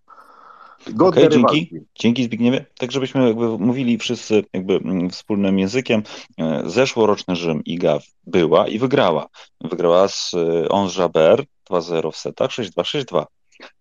[0.89, 2.65] Godne okay, dzięki, dzięki Zbigniewie.
[2.77, 6.03] Tak, żebyśmy jakby mówili wszyscy jakby mm, wspólnym językiem.
[6.37, 9.27] E, zeszłoroczny Rzym IGA była i wygrała.
[9.61, 13.25] Wygrała z e, Ons Jaber 2-0 w setach, 6-2, 6-2.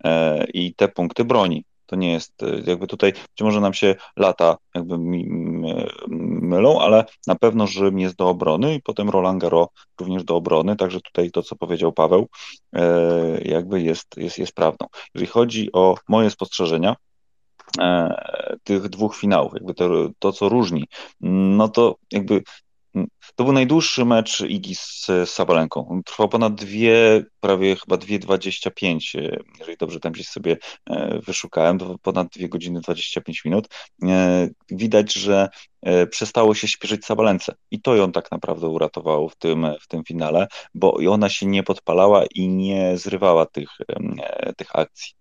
[0.05, 1.65] E, I te punkty broni.
[1.87, 4.99] To nie jest, e, jakby tutaj być może nam się lata jakby
[6.09, 9.69] mylą, ale na pewno Rzym jest do obrony i potem Roland Garros
[10.01, 12.29] również do obrony, także tutaj to, co powiedział Paweł,
[12.73, 14.87] e, jakby jest, jest, jest prawdą.
[15.15, 16.97] Jeżeli chodzi o moje spostrzeżenia,
[18.65, 19.89] tych dwóch finałów, jakby to,
[20.19, 20.85] to, co różni,
[21.21, 22.43] no to jakby
[23.37, 26.01] to był najdłuższy mecz Igi z Sabalenką.
[26.05, 30.57] Trwał ponad dwie, prawie chyba 2,25, e, jeżeli dobrze tam gdzieś sobie
[30.91, 33.69] e, wyszukałem, to ponad 2 godziny 25 minut.
[34.03, 35.49] E, widać, że
[36.11, 40.47] przestało się śpieszyć Sabalence i to ją tak naprawdę uratowało w tym, w tym finale,
[40.75, 43.69] bo ona się nie podpalała i nie zrywała tych,
[44.57, 45.15] tych akcji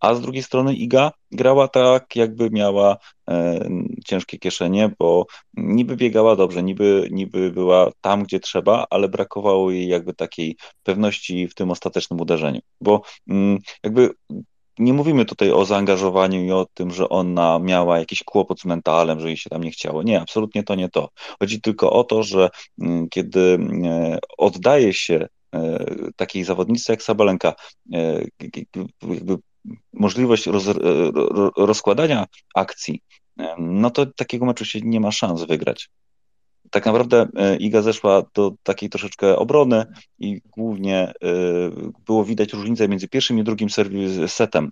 [0.00, 2.96] a z drugiej strony Iga grała tak, jakby miała
[3.30, 3.68] e,
[4.06, 9.88] ciężkie kieszenie, bo niby biegała dobrze, niby, niby była tam, gdzie trzeba, ale brakowało jej
[9.88, 14.10] jakby takiej pewności w tym ostatecznym uderzeniu, bo mm, jakby
[14.78, 19.20] nie mówimy tutaj o zaangażowaniu i o tym, że ona miała jakiś kłopot z mentalem,
[19.20, 20.02] że jej się tam nie chciało.
[20.02, 21.08] Nie, absolutnie to nie to.
[21.40, 22.50] Chodzi tylko o to, że
[22.80, 25.84] mm, kiedy e, oddaje się e,
[26.16, 27.54] takiej zawodnicy jak Sabalenka,
[27.94, 28.24] e,
[29.02, 29.36] jakby
[29.92, 30.64] możliwość roz,
[31.56, 33.02] rozkładania akcji,
[33.58, 35.90] no to takiego meczu się nie ma szans wygrać.
[36.70, 39.86] Tak naprawdę e, Iga zeszła do takiej troszeczkę obrony
[40.18, 41.12] i głównie e,
[42.06, 43.68] było widać różnicę między pierwszym i drugim
[44.26, 44.70] setem.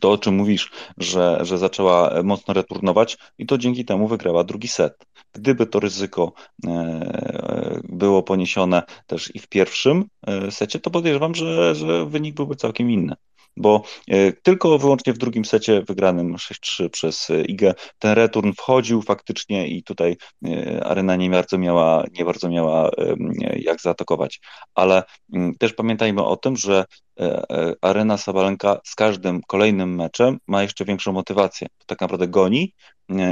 [0.00, 4.68] To, o czym mówisz, że, że zaczęła mocno returnować i to dzięki temu wygrała drugi
[4.68, 5.06] set.
[5.32, 6.32] Gdyby to ryzyko
[6.66, 10.04] e, było poniesione też i w pierwszym
[10.50, 13.14] secie, to podejrzewam, że, że wynik byłby całkiem inny
[13.56, 19.02] bo e, tylko wyłącznie w drugim secie wygranym 6-3 przez e, IGę ten return wchodził
[19.02, 20.16] faktycznie i tutaj
[20.46, 22.90] e, arena nie bardzo miała, nie bardzo miała
[23.56, 24.40] jak zaatakować.
[24.74, 25.02] Ale
[25.34, 26.84] mm, też pamiętajmy o tym, że
[27.80, 31.68] arena Sabalenka z każdym kolejnym meczem ma jeszcze większą motywację.
[31.86, 32.74] Tak naprawdę goni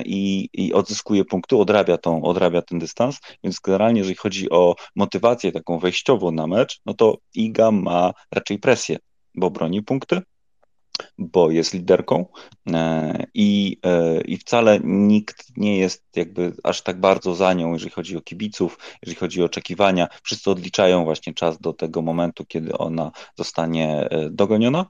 [0.05, 5.53] i, i odzyskuje punkty, odrabia, tą, odrabia ten dystans, więc generalnie jeżeli chodzi o motywację
[5.53, 8.99] taką wejściową na mecz, no to Iga ma raczej presję
[9.35, 10.23] bo broni punkty,
[11.19, 12.27] bo jest liderką
[12.73, 17.91] e, i, e, i wcale nikt nie jest jakby aż tak bardzo za nią, jeżeli
[17.91, 20.09] chodzi o kibiców, jeżeli chodzi o oczekiwania.
[20.23, 24.87] Wszyscy odliczają właśnie czas do tego momentu, kiedy ona zostanie e, dogoniona.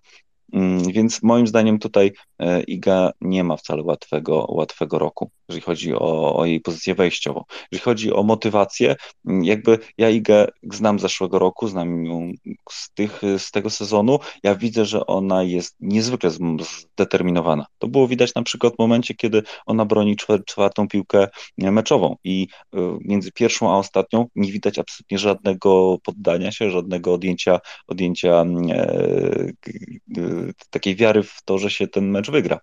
[0.53, 5.95] Mm, więc moim zdaniem tutaj e, Iga nie ma wcale łatwego, łatwego roku, jeżeli chodzi
[5.95, 7.45] o, o jej pozycję wejściową.
[7.73, 8.97] Jeżeli chodzi o motywację,
[9.27, 12.33] mm, jakby ja Igę znam z zeszłego roku, znam ją
[12.71, 17.67] z, tych, z tego sezonu, ja widzę, że ona jest niezwykle zdeterminowana.
[17.79, 20.17] To było widać na przykład w momencie, kiedy ona broni
[20.47, 21.29] czwartą piłkę
[21.59, 27.61] meczową i e, między pierwszą a ostatnią nie widać absolutnie żadnego poddania się, żadnego odjęcia,
[27.87, 30.40] odjęcia mm, e,
[30.71, 32.61] takiej wiary w to, że się ten mecz wygra.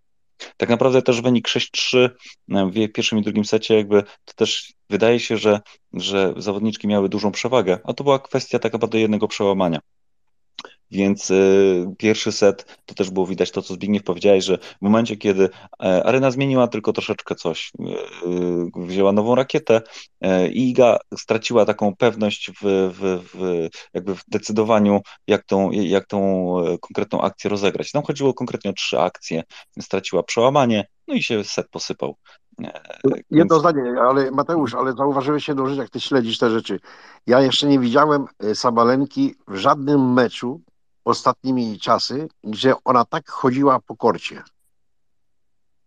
[0.57, 2.09] Tak naprawdę też wynik 6-3
[2.49, 5.59] w pierwszym i drugim secie, jakby to też wydaje się, że,
[5.93, 9.79] że zawodniczki miały dużą przewagę, a to była kwestia tak naprawdę jednego przełamania.
[10.91, 15.17] Więc y, pierwszy set, to też było widać to, co Zbigniew powiedziałeś, że w momencie,
[15.17, 15.49] kiedy
[15.83, 19.81] e, arena zmieniła tylko troszeczkę coś, y, wzięła nową rakietę
[20.21, 26.07] e, i Iga straciła taką pewność w, w, w, jakby w decydowaniu, jak tą, jak
[26.07, 26.19] tą
[26.59, 27.91] e, konkretną akcję rozegrać.
[27.91, 29.43] Tam chodziło konkretnie o trzy akcje,
[29.81, 32.15] straciła przełamanie, no i się set posypał.
[33.31, 36.79] Jedno zdanie, ale Mateusz, ale zauważyłeś jedną rzecz, jak ty śledzisz te rzeczy.
[37.27, 40.61] Ja jeszcze nie widziałem Sabalenki w żadnym meczu
[41.07, 44.43] ostatnimi czasy, gdzie ona tak chodziła po korcie.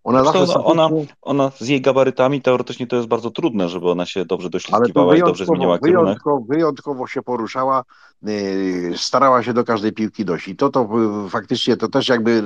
[0.04, 3.68] Ona Zresztą zawsze no, ona, statycznie, ona z jej gabarytami teoretycznie to jest bardzo trudne,
[3.68, 6.04] żeby ona się dobrze doślizgiwała i dobrze zmieniała kierunek.
[6.04, 7.84] wyjątkowo, wyjątkowo się poruszała,
[8.22, 10.48] yy, starała się do każdej piłki dojść.
[10.48, 10.88] I to, to
[11.24, 12.42] yy, faktycznie to też jakby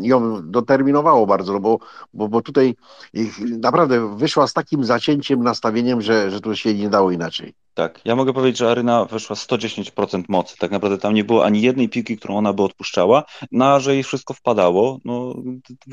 [0.00, 1.78] ją doterminowało bardzo, no bo,
[2.14, 2.76] bo, bo tutaj
[3.58, 7.54] naprawdę wyszła z takim zacięciem, nastawieniem, że, że tu się nie dało inaczej.
[7.78, 10.56] Tak, ja mogę powiedzieć, że Aryna wyszła 110% mocy.
[10.58, 13.94] Tak naprawdę tam nie było ani jednej piłki, którą ona by odpuszczała, no a że
[13.94, 15.34] jej wszystko wpadało, no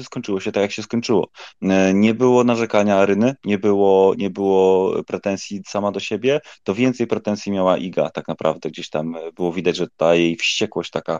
[0.03, 1.28] skończyło się tak, jak się skończyło.
[1.62, 7.07] E, Nie było narzekania Aryny, nie było, nie było pretensji sama do siebie, to więcej
[7.07, 8.70] pretensji miała Iga tak naprawdę.
[8.70, 11.20] Gdzieś tam e, było widać, że ta jej wściekłość taka,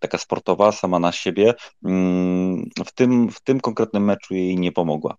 [0.00, 1.54] taka sportowa, sama na siebie,
[1.84, 5.16] mm, w tym, w tym konkretnym meczu jej nie pomogła,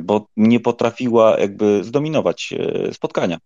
[0.00, 3.38] bo nie potrafiła jakby zdominować e, spotkania.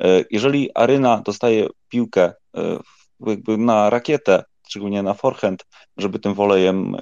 [0.00, 2.78] E, Jeżeli Aryna dostaje piłkę e,
[3.26, 5.66] jakby na rakietę, szczególnie na forehand,
[5.96, 6.96] żeby tym wolejem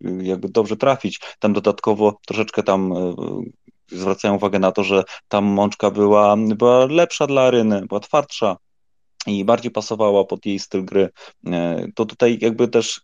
[0.00, 2.94] jakby dobrze trafić, tam dodatkowo troszeczkę tam
[3.88, 8.56] zwracają uwagę na to, że tam mączka była, była lepsza dla Aryny, była twardsza
[9.26, 11.08] i bardziej pasowała pod jej styl gry.
[11.94, 13.00] To tutaj jakby też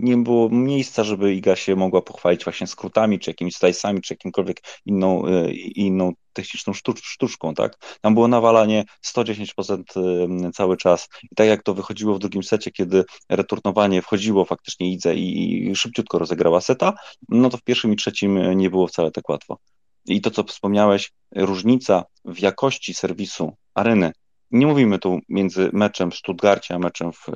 [0.00, 4.62] nie było miejsca, żeby Iga się mogła pochwalić właśnie skrótami, czy jakimiś slice'ami, czy jakimkolwiek
[4.86, 7.98] inną, e, inną techniczną sztucz, sztuczką, tak?
[8.00, 12.70] Tam było nawalanie 110% e, cały czas i tak jak to wychodziło w drugim secie,
[12.70, 16.92] kiedy returnowanie wchodziło faktycznie Idze i, i szybciutko rozegrała seta,
[17.28, 19.58] no to w pierwszym i trzecim nie było wcale tak łatwo.
[20.06, 24.12] I to, co wspomniałeś, różnica w jakości serwisu Areny
[24.50, 27.26] nie mówimy tu między meczem w Stuttgarcie a meczem w,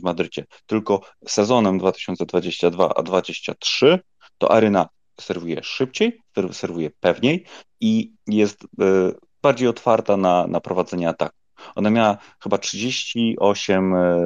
[0.00, 4.00] w Madrycie, tylko sezonem 2022 a 2023
[4.38, 4.88] to Aryna
[5.20, 6.20] serwuje szybciej,
[6.52, 7.44] serwuje pewniej
[7.80, 9.12] i jest e,
[9.42, 11.36] bardziej otwarta na, na prowadzenie ataku.
[11.74, 14.18] Ona miała chyba 38 e,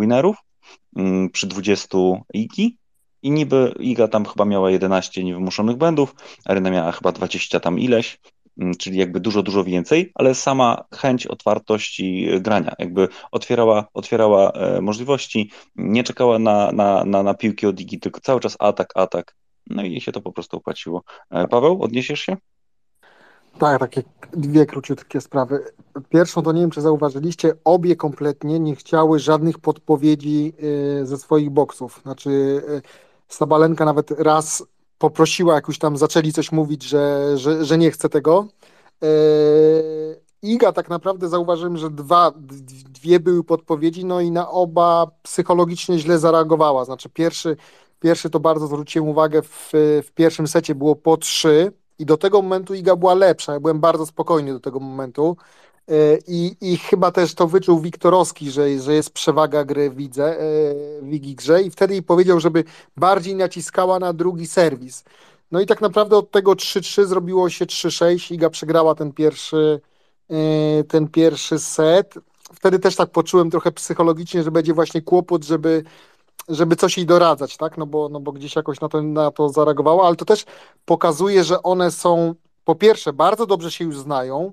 [0.00, 0.36] winerów
[0.96, 1.98] mm, przy 20
[2.34, 2.78] Igi
[3.22, 6.14] i niby Iga tam chyba miała 11 niewymuszonych błędów,
[6.44, 8.18] Aryna miała chyba 20 tam ileś,
[8.78, 15.50] czyli jakby dużo, dużo więcej, ale sama chęć otwartości grania, jakby otwierała, otwierała e, możliwości,
[15.76, 19.36] nie czekała na, na, na, na piłki od Igi, tylko cały czas atak, atak,
[19.66, 21.02] no i się to po prostu opłaciło.
[21.30, 22.36] E, Paweł, odniesiesz się?
[23.58, 24.02] Tak, takie
[24.32, 25.64] dwie króciutkie sprawy.
[26.08, 30.52] Pierwszą to nie wiem, czy zauważyliście, obie kompletnie nie chciały żadnych podpowiedzi
[31.02, 32.00] ze swoich boksów.
[32.02, 32.62] Znaczy,
[33.28, 34.64] Sabalenka nawet raz
[35.00, 38.46] poprosiła, jak już tam zaczęli coś mówić, że, że, że nie chce tego.
[39.04, 42.32] Y, Iga tak naprawdę zauważyłem, że dwa,
[42.88, 46.84] dwie były podpowiedzi, no i na oba psychologicznie źle zareagowała.
[46.84, 47.56] Znaczy, pierwszy,
[48.00, 49.70] pierwszy to bardzo zwróciłem uwagę, w,
[50.06, 51.72] w pierwszym secie było po trzy.
[51.98, 53.52] I do tego momentu Iga była lepsza.
[53.52, 55.36] Ja byłem bardzo spokojny do tego momentu.
[55.90, 60.44] E, I, I chyba też to wyczuł Wiktorowski, że, że jest przewaga gry, widzę, e,
[61.02, 61.62] w Igi grze.
[61.62, 62.64] I wtedy powiedział, żeby
[62.96, 65.04] bardziej naciskała na drugi serwis.
[65.50, 68.34] No i tak naprawdę od tego 3-3 zrobiło się 3-6.
[68.34, 69.80] Iga przegrała ten pierwszy,
[70.30, 72.14] e, ten pierwszy set.
[72.52, 75.84] Wtedy też tak poczułem trochę psychologicznie, że będzie właśnie kłopot, żeby
[76.48, 77.78] żeby coś jej doradzać, tak?
[77.78, 80.44] No bo, no bo gdzieś jakoś na to, na to zareagowała, ale to też
[80.84, 82.34] pokazuje, że one są
[82.64, 84.52] po pierwsze bardzo dobrze się już znają,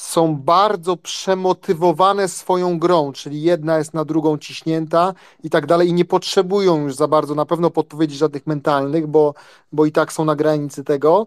[0.00, 5.92] są bardzo przemotywowane swoją grą, czyli jedna jest na drugą ciśnięta i tak dalej i
[5.92, 9.34] nie potrzebują już za bardzo na pewno podpowiedzi żadnych mentalnych, bo,
[9.72, 11.26] bo i tak są na granicy tego.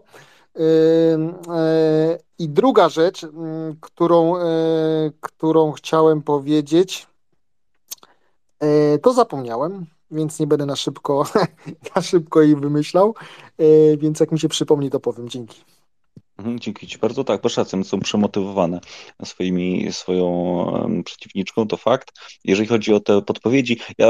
[0.56, 0.60] E,
[2.38, 4.42] I druga rzecz, ym, którą, e,
[5.20, 7.06] którą chciałem powiedzieć,
[8.60, 11.24] E, To zapomniałem, więc nie będę na szybko,
[11.96, 13.14] na szybko jej wymyślał,
[13.98, 15.28] więc jak mi się przypomni, to powiem.
[15.28, 15.73] Dzięki.
[16.38, 17.24] Mhm, Dzięki Ci bardzo.
[17.24, 18.80] Tak, masz rację, są przemotywowane
[19.24, 22.12] swoimi, swoją przeciwniczką, to fakt.
[22.44, 24.08] Jeżeli chodzi o te podpowiedzi, ja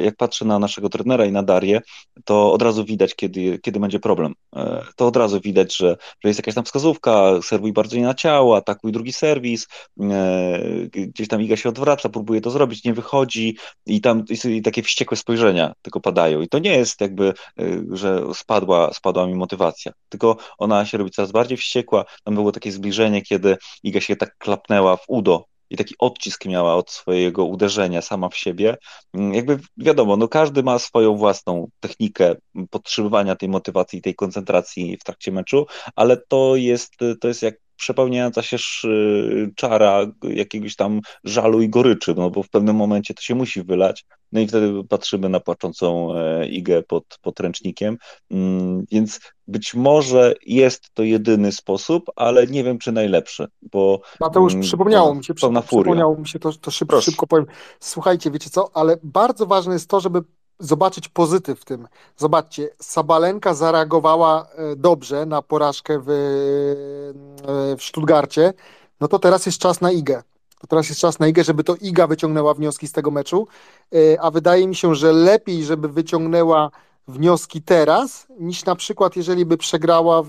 [0.00, 1.80] jak patrzę na naszego trenera i na Darię,
[2.24, 4.34] to od razu widać, kiedy, kiedy będzie problem.
[4.56, 8.14] E, To od razu widać, że, że jest jakaś tam wskazówka, serwuj bardzo nie na
[8.14, 9.66] ciało, atakuj drugi serwis,
[10.00, 10.60] e,
[10.90, 13.56] gdzieś tam Iga się odwraca, próbuje to zrobić, nie wychodzi
[13.86, 16.40] i tam i takie wściekłe spojrzenia tylko padają.
[16.40, 21.10] I to nie jest jakby, e, że spadła, spadła mi motywacja, tylko ona się robi
[21.10, 22.04] coraz bardziej wściekła.
[22.24, 26.74] Tam było takie zbliżenie, kiedy Iga się tak klapnęła w udo i taki odcisk miała
[26.74, 28.76] od swojego uderzenia sama w siebie.
[29.14, 32.34] Mm, Jakby wiadomo, no każdy ma swoją własną technikę
[32.70, 35.66] podtrzymywania tej motywacji tej koncentracji w trakcie meczu,
[35.96, 42.14] ale to jest, to jest jak przepełniająca się sz- czara jakiegoś tam żalu i goryczy,
[42.16, 46.14] no bo w pewnym momencie to się musi wylać, no i wtedy patrzymy na płaczącą
[46.16, 47.96] e, Igę pod, pod ręcznikiem,
[48.30, 54.52] Mm, więc być może jest to jedyny sposób, ale nie wiem, czy najlepszy, bo Mateusz,
[54.52, 55.46] mm, przypomniało pełna- mi się, przy,
[55.84, 57.46] przypomniało mi się to, to szybko, szybko powiem.
[57.80, 60.20] Słuchajcie, wiecie co, ale bardzo ważne jest to, żeby
[60.58, 61.88] zobaczyć pozytyw w tym.
[62.16, 68.52] Zobaczcie, Sabalenka zareagowała e, dobrze na porażkę w, e, w Stuttgarcie,
[69.00, 70.22] no to teraz jest czas na Igę.
[70.60, 73.48] To teraz jest czas na Igę, żeby to Iga wyciągnęła wnioski z tego meczu,
[73.94, 76.70] e, a wydaje mi się, że lepiej, żeby wyciągnęła
[77.08, 80.28] wnioski teraz, niż na przykład jeżeli by przegrała w,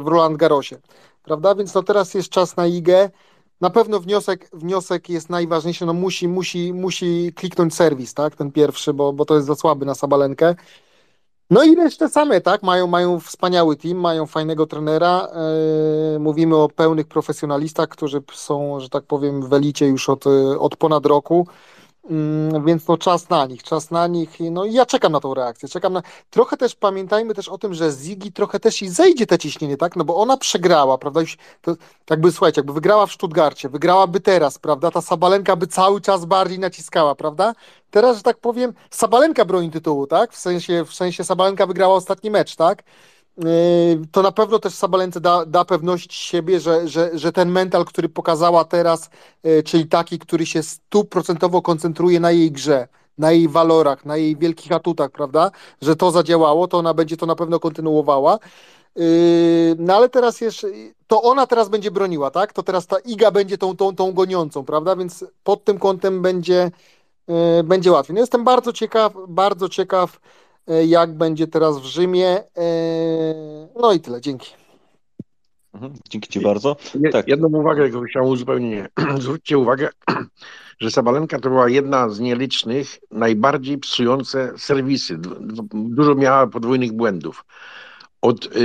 [0.00, 0.78] w Roland Garrosie.
[1.22, 1.54] Prawda?
[1.54, 3.10] Więc no teraz jest czas na Igę.
[3.60, 8.94] Na pewno wniosek, wniosek jest najważniejszy, no musi, musi, musi kliknąć serwis, tak, ten pierwszy,
[8.94, 10.54] bo, bo to jest za słaby na Sabalenkę.
[11.50, 15.28] No i resztę same, tak, mają, mają wspaniały team, mają fajnego trenera,
[16.12, 20.24] yy, mówimy o pełnych profesjonalistach, którzy są, że tak powiem, w elicie już od,
[20.58, 21.46] od ponad roku,
[22.64, 24.30] więc no czas na nich, czas na nich.
[24.50, 25.68] No i ja czekam na tą reakcję.
[25.68, 26.02] Czekam na.
[26.30, 29.96] Trochę też pamiętajmy też o tym, że Zigi trochę też i zejdzie te ciśnienie, tak?
[29.96, 31.20] No bo ona przegrała, prawda?
[31.62, 31.74] To,
[32.10, 34.90] jakby słuchajcie, jakby wygrała w Stuttgarcie, wygrałaby teraz, prawda?
[34.90, 37.54] Ta Sabalenka by cały czas bardziej naciskała, prawda?
[37.90, 40.32] Teraz, że tak powiem, Sabalenka broni tytułu, tak?
[40.32, 42.82] W sensie, w sensie Sabalenka wygrała ostatni mecz, tak?
[43.38, 47.84] Yy, to na pewno też Sabalence da, da pewność siebie, że, że, że ten mental,
[47.84, 49.10] który pokazała teraz,
[49.44, 52.88] yy, czyli taki, który się stuprocentowo koncentruje na jej grze,
[53.18, 55.50] na jej walorach, na jej wielkich atutach, prawda,
[55.82, 58.38] że to zadziałało, to ona będzie to na pewno kontynuowała.
[58.96, 59.04] Yy,
[59.78, 60.68] no ale teraz jeszcze,
[61.06, 62.52] to ona teraz będzie broniła, tak?
[62.52, 64.96] To teraz ta Iga będzie tą, tą, tą goniącą, prawda?
[64.96, 66.70] Więc pod tym kątem będzie,
[67.64, 68.14] będzie łatwiej.
[68.14, 70.20] No jestem bardzo ciekaw, bardzo ciekaw,
[70.86, 72.28] jak będzie teraz w Rzymie.
[72.28, 72.64] E,
[73.80, 74.54] no i tyle, dzięki.
[75.74, 76.76] Mhm, dzięki Ci bardzo.
[77.12, 77.28] Tak.
[77.28, 78.88] Jedną uwagę, jaką chciałem uzupełnienie.
[79.20, 79.88] Zwróćcie uwagę,
[80.80, 85.18] że Sabalenka to była jedna z nielicznych, najbardziej psujące serwisy.
[85.72, 87.44] Dużo miała podwójnych błędów
[88.24, 88.60] od y,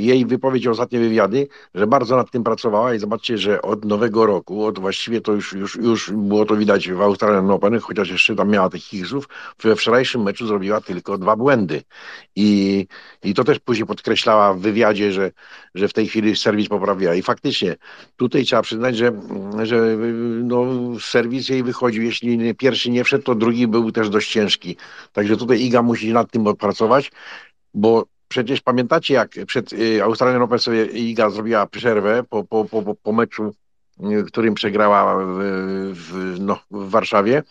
[0.00, 4.64] jej wypowiedzi, ostatnie wywiady, że bardzo nad tym pracowała i zobaczcie, że od nowego roku,
[4.64, 8.50] od właściwie to już, już, już było to widać w Australian Open, chociaż jeszcze tam
[8.50, 9.28] miała tych higsów,
[9.62, 11.82] we wczorajszym meczu zrobiła tylko dwa błędy.
[12.36, 12.86] I,
[13.22, 15.30] i to też później podkreślała w wywiadzie, że,
[15.74, 17.14] że w tej chwili serwis poprawiła.
[17.14, 17.76] I faktycznie
[18.16, 19.12] tutaj trzeba przyznać, że,
[19.62, 19.96] że
[20.42, 20.66] no,
[21.00, 22.02] serwis jej wychodził.
[22.02, 24.76] Jeśli pierwszy nie wszedł, to drugi był też dość ciężki.
[25.12, 27.12] Także tutaj Iga musi nad tym odpracować,
[27.74, 32.94] bo Przecież pamiętacie, jak przed y, Australią Open sobie Iga zrobiła przerwę po, po, po,
[32.94, 33.54] po meczu,
[34.00, 35.16] y, którym przegrała
[35.92, 37.42] w, no, w Warszawie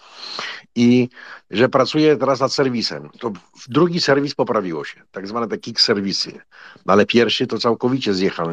[0.75, 1.09] i
[1.51, 3.09] że pracuje teraz nad serwisem.
[3.19, 3.31] To
[3.67, 6.41] drugi serwis poprawiło się, tak zwane te kick serwisy,
[6.85, 8.49] ale pierwszy to całkowicie zjechał.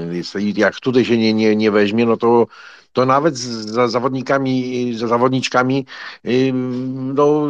[0.57, 2.47] Jak tutaj się nie, nie, nie weźmie, no to
[2.93, 5.87] to nawet z zawodnikami, z zawodniczkami
[7.15, 7.49] no,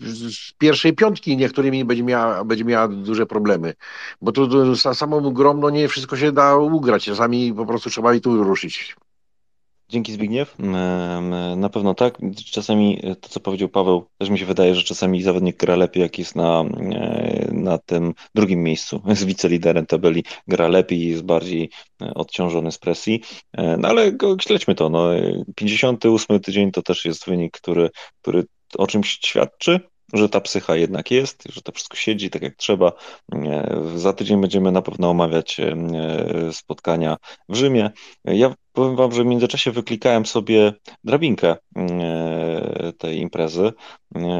[0.00, 3.74] z pierwszej piątki niektórymi będzie miała, będzie miała duże problemy,
[4.20, 5.20] bo to, to samą
[5.54, 8.96] no nie wszystko się da ugrać, czasami po prostu trzeba i tu ruszyć.
[9.88, 10.54] Dzięki Zbigniew.
[11.56, 12.18] Na pewno tak.
[12.50, 16.18] Czasami to, co powiedział Paweł, też mi się wydaje, że czasami zawodnik gra lepiej, jak
[16.18, 19.02] jest na, e, na tym drugim miejscu.
[19.08, 21.70] Jest wiceliderem tabeli, gra lepiej, jest bardziej
[22.02, 23.22] e, odciążony z presji.
[23.52, 24.88] E, no ale śledźmy to.
[24.88, 25.08] No,
[25.54, 27.90] 58 tydzień to też jest wynik, który,
[28.22, 28.44] który
[28.78, 29.80] o czymś świadczy
[30.12, 32.92] że ta psycha jednak jest, że to wszystko siedzi tak jak trzeba.
[33.96, 35.60] Za tydzień będziemy na pewno omawiać
[36.52, 37.16] spotkania
[37.48, 37.90] w Rzymie.
[38.24, 40.72] Ja powiem Wam, że w międzyczasie wyklikałem sobie
[41.04, 41.56] drabinkę
[42.98, 43.72] tej imprezy.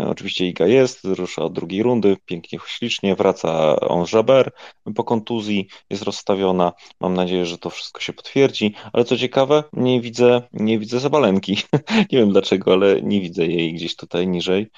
[0.06, 4.50] Oczywiście Iga jest, rusza od drugiej rundy, pięknie, ślicznie, wraca on Jaber
[4.94, 6.72] po kontuzji, jest rozstawiona.
[7.00, 11.56] Mam nadzieję, że to wszystko się potwierdzi, ale co ciekawe, nie widzę, nie widzę Zabalenki.
[12.12, 14.70] nie wiem dlaczego, ale nie widzę jej gdzieś tutaj niżej.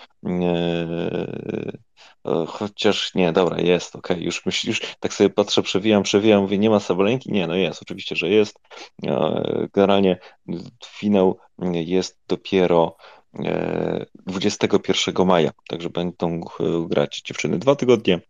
[2.48, 4.24] Chociaż nie, dobra, jest, okej, okay.
[4.24, 7.32] już, myśl, już tak sobie patrzę, przewijam, przewijam, mówię, nie ma Sabalenki?
[7.32, 8.60] Nie, no jest, oczywiście, że jest.
[9.74, 10.18] Generalnie
[10.86, 11.38] finał
[11.72, 12.96] jest dopiero
[14.26, 16.40] 21 maja, także będą
[16.88, 18.20] grać dziewczyny dwa tygodnie.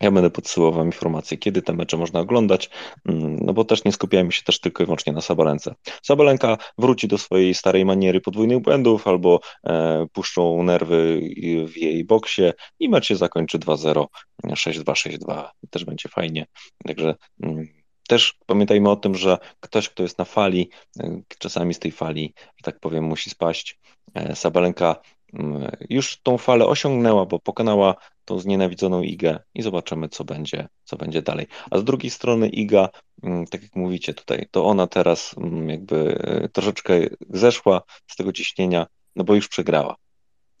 [0.00, 2.70] Ja będę podsyłał Wam informacje, kiedy te mecze można oglądać,
[3.08, 5.74] mm, no bo też nie skupiajmy się też tylko i wyłącznie na Sabalence.
[6.02, 11.20] Sabalenka wróci do swojej starej maniery podwójnych błędów albo e, puszczą nerwy
[11.66, 12.42] w jej boksie
[12.80, 14.06] i mecz się zakończy 2-0,
[14.44, 15.48] 6-2, 6-2.
[15.70, 16.46] Też będzie fajnie.
[16.84, 17.66] Także mm,
[18.08, 20.70] też pamiętajmy o tym, że ktoś, kto jest na fali,
[21.00, 23.78] e, czasami z tej fali, że tak powiem, musi spaść.
[24.14, 24.96] E, Sabalenka
[25.32, 27.94] mm, już tą falę osiągnęła, bo pokonała
[28.28, 31.46] tą znienawidzoną Igę i zobaczymy, co będzie, co będzie dalej.
[31.70, 32.88] A z drugiej strony Iga,
[33.22, 37.00] mm, tak jak mówicie tutaj, to ona teraz mm, jakby e, troszeczkę
[37.30, 38.86] zeszła z tego ciśnienia,
[39.16, 39.96] no bo już przegrała.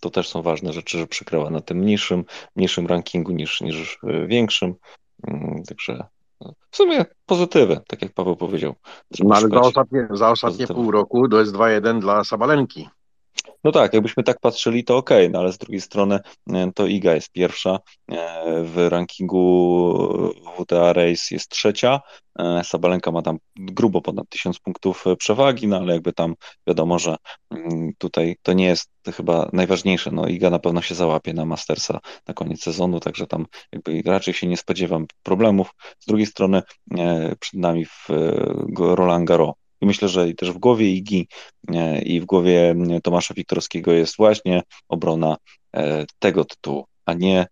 [0.00, 2.24] To też są ważne rzeczy, że przegrała na tym mniejszym,
[2.56, 4.74] mniejszym rankingu niż, niż większym.
[5.68, 6.06] Także
[6.70, 8.74] w sumie pozytywy, tak jak Paweł powiedział.
[9.20, 12.88] No ale za ostatnie, za ostatnie pół roku to jest 2-1 dla Sabalenki.
[13.64, 16.20] No tak, jakbyśmy tak patrzyli, to okay, no ale z drugiej strony
[16.52, 17.78] e, to Iga jest pierwsza,
[18.10, 22.00] e, w rankingu WTA Race jest trzecia,
[22.38, 26.34] e, Sabalenka ma tam grubo ponad tysiąc punktów przewagi, no ale jakby tam
[26.66, 27.16] wiadomo, że
[27.50, 32.00] mm, tutaj to nie jest chyba najważniejsze, no Iga na pewno się załapie na Mastersa
[32.28, 35.70] na koniec sezonu, także tam jakby raczej się nie spodziewam problemów.
[35.98, 36.62] Z drugiej strony
[37.40, 38.08] przed nami w
[38.78, 41.28] Roland Garros i myślę, że też w głowie Igi
[41.74, 45.36] e, i w głowie Tomasza Wiktorowskiego jest właśnie obrona
[45.76, 47.46] e, tego tytułu, a nie,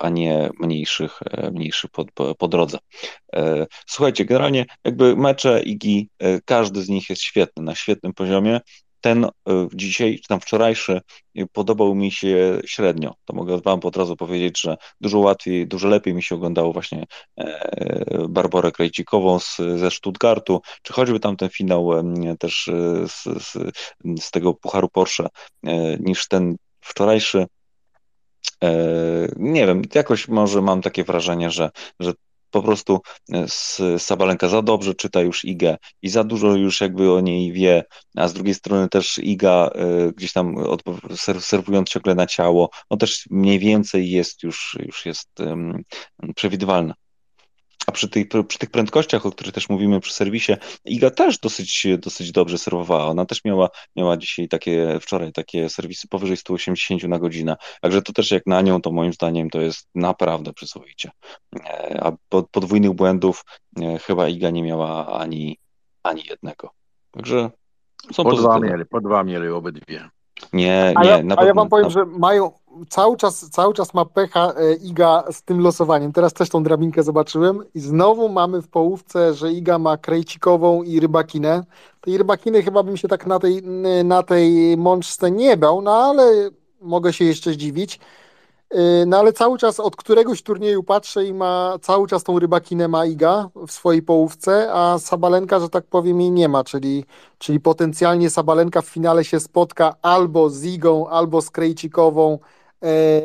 [0.00, 2.78] a nie mniejszych, e, mniejszych po, po, po drodze.
[3.86, 6.08] Słuchajcie, generalnie jakby mecze Igi,
[6.44, 8.60] każdy z nich jest świetny, na świetnym poziomie
[9.02, 9.30] ten e,
[9.74, 11.00] dzisiaj, czy tam wczorajszy,
[11.36, 13.14] e, podobał mi się średnio.
[13.24, 17.04] To mogę Wam od razu powiedzieć, że dużo łatwiej, dużo lepiej mi się oglądało właśnie
[17.38, 21.90] e, Barborę Krejcikową z, ze Stuttgartu, czy choćby tam ten finał
[22.38, 22.70] też
[23.06, 23.52] z, z,
[24.22, 25.28] z tego Pucharu Porsche,
[26.00, 27.46] niż ten wczorajszy.
[29.36, 31.70] Nie wiem, jakoś może mam takie wrażenie, że,
[32.00, 32.12] że
[32.52, 33.00] po prostu
[33.32, 33.46] e,
[33.98, 37.84] Sabalenka za dobrze czyta już Igę i za dużo już jakby o niej wie,
[38.16, 40.54] a z drugiej strony też Iga e, gdzieś tam
[41.40, 45.28] serwując ciągle na ciało, no też mniej więcej jest już, już jest
[46.34, 46.94] przewidywalna.
[47.86, 50.52] A przy tych, przy tych prędkościach, o których też mówimy przy serwisie,
[50.84, 53.06] Iga też dosyć, dosyć dobrze serwowała.
[53.06, 57.56] Ona też miała, miała dzisiaj takie, wczoraj takie serwisy powyżej 180 na godzinę.
[57.80, 61.10] Także to też jak na nią, to moim zdaniem to jest naprawdę przyzwoicie.
[61.56, 62.12] E, a
[62.50, 63.44] podwójnych błędów
[63.82, 65.58] e, chyba Iga nie miała ani,
[66.02, 66.70] ani jednego.
[67.10, 67.50] Także
[68.12, 70.08] są po dwa mieli, po dwa mieli obydwie.
[70.52, 71.08] Nie, a nie.
[71.08, 71.90] Ja, na a ja wam powiem, na...
[71.90, 72.52] że mają
[72.88, 76.12] cały czas, cały czas ma pecha e, Iga z tym losowaniem.
[76.12, 81.00] Teraz też tą drabinkę zobaczyłem i znowu mamy w połówce, że Iga ma Krejcikową i
[81.00, 81.64] Rybakinę.
[82.00, 83.62] Tej Rybakiny chyba bym się tak na tej,
[84.04, 86.50] na tej mączce nie bał, no ale
[86.80, 88.00] mogę się jeszcze zdziwić.
[88.74, 92.88] Y, no ale cały czas od któregoś turnieju patrzę i ma cały czas tą rybakinę
[92.88, 97.04] ma Iga w swojej połówce, a Sabalenka, że tak powiem, jej nie ma, czyli,
[97.38, 102.61] czyli potencjalnie Sabalenka w finale się spotka albo z Igą, albo z Krejcikową, e,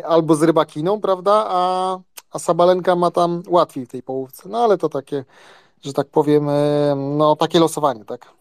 [0.05, 1.45] albo z rybakiną, prawda?
[1.49, 1.99] A,
[2.31, 4.49] a Sabalenka ma tam łatwiej w tej połówce.
[4.49, 5.25] No ale to takie,
[5.85, 8.37] że tak powiem, e, no takie losowanie, tak?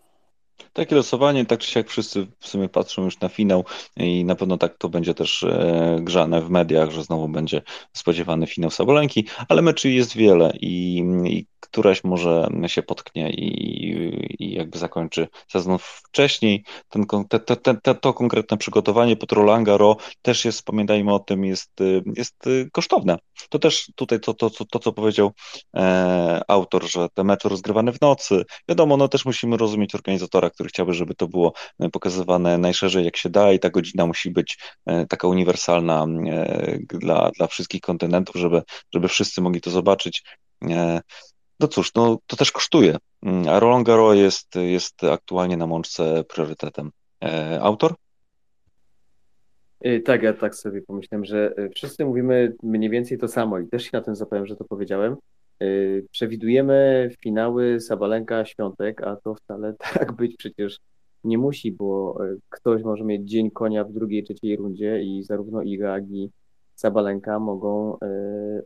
[0.72, 3.64] Takie losowanie, tak czy siak wszyscy w sumie patrzą już na finał
[3.96, 7.62] i na pewno tak to będzie też e, grzane w mediach, że znowu będzie
[7.92, 14.54] spodziewany finał Sabolenki, ale meczy jest wiele i, i któraś może się potknie i, i
[14.54, 16.64] jakby zakończy sezon wcześniej.
[16.88, 21.44] Ten, te, te, te, to konkretne przygotowanie pod Roland Garros też jest, pamiętajmy o tym,
[21.44, 21.72] jest,
[22.16, 23.18] jest kosztowne.
[23.48, 25.32] To też tutaj to, to, to, to co powiedział
[25.76, 30.68] e, autor, że te mecze rozgrywane w nocy, wiadomo, no też musimy rozumieć organizatora, który
[30.68, 31.52] chciałby, żeby to było
[31.92, 37.30] pokazywane najszerzej jak się da i ta godzina musi być e, taka uniwersalna e, dla,
[37.30, 38.62] dla wszystkich kontynentów, żeby,
[38.94, 40.22] żeby wszyscy mogli to zobaczyć.
[41.60, 42.96] No cóż, no to też kosztuje.
[43.22, 46.90] Mm, a Roland Garros jest, jest aktualnie na mączce priorytetem.
[47.24, 47.94] E, autor?
[49.86, 53.68] Y, tak, ja tak sobie pomyślałem, że y, wszyscy mówimy mniej więcej to samo i
[53.68, 55.16] też się na tym zapowiem, że to powiedziałem.
[55.62, 60.78] Y, przewidujemy finały Sabalenka Świątek, a to wcale tak być przecież
[61.24, 62.18] nie musi, bo
[62.48, 66.30] ktoś może mieć dzień konia w drugiej, trzeciej rundzie i zarówno Iga, jak i
[66.74, 67.98] Sabalenka mogą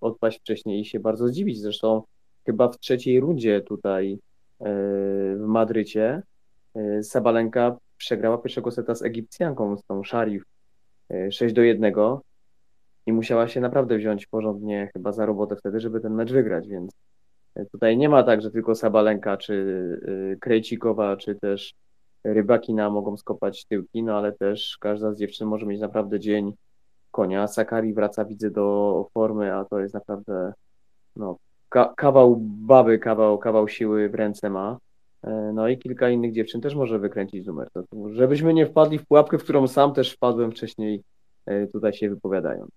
[0.00, 1.60] odpaść wcześniej i się bardzo zdziwić.
[1.60, 2.02] Zresztą
[2.46, 4.18] chyba w trzeciej rundzie tutaj e,
[5.36, 6.22] w Madrycie
[6.74, 10.44] e, Sabalenka przegrała pierwszego seta z Egipcjanką, z tą Sharif
[11.30, 11.94] 6 e, do 1
[13.06, 16.92] i musiała się naprawdę wziąć porządnie chyba za robotę wtedy, żeby ten mecz wygrać, więc
[17.72, 21.74] tutaj nie ma tak, że tylko Sabalenka, czy Krejcikowa, czy też
[22.24, 26.52] Rybakina mogą skopać tyłki, no ale też każda z dziewczyn może mieć naprawdę dzień
[27.10, 27.46] konia.
[27.46, 30.52] Sakari wraca, widzę, do formy, a to jest naprawdę
[31.16, 31.36] no,
[31.70, 34.78] ka kawał baby, kawał, kawał siły w ręce ma.
[35.22, 37.68] E, no i kilka innych dziewczyn też może wykręcić numer.
[38.10, 41.02] Żebyśmy nie wpadli w pułapkę, w którą sam też wpadłem wcześniej,
[41.46, 42.70] e, tutaj się wypowiadając.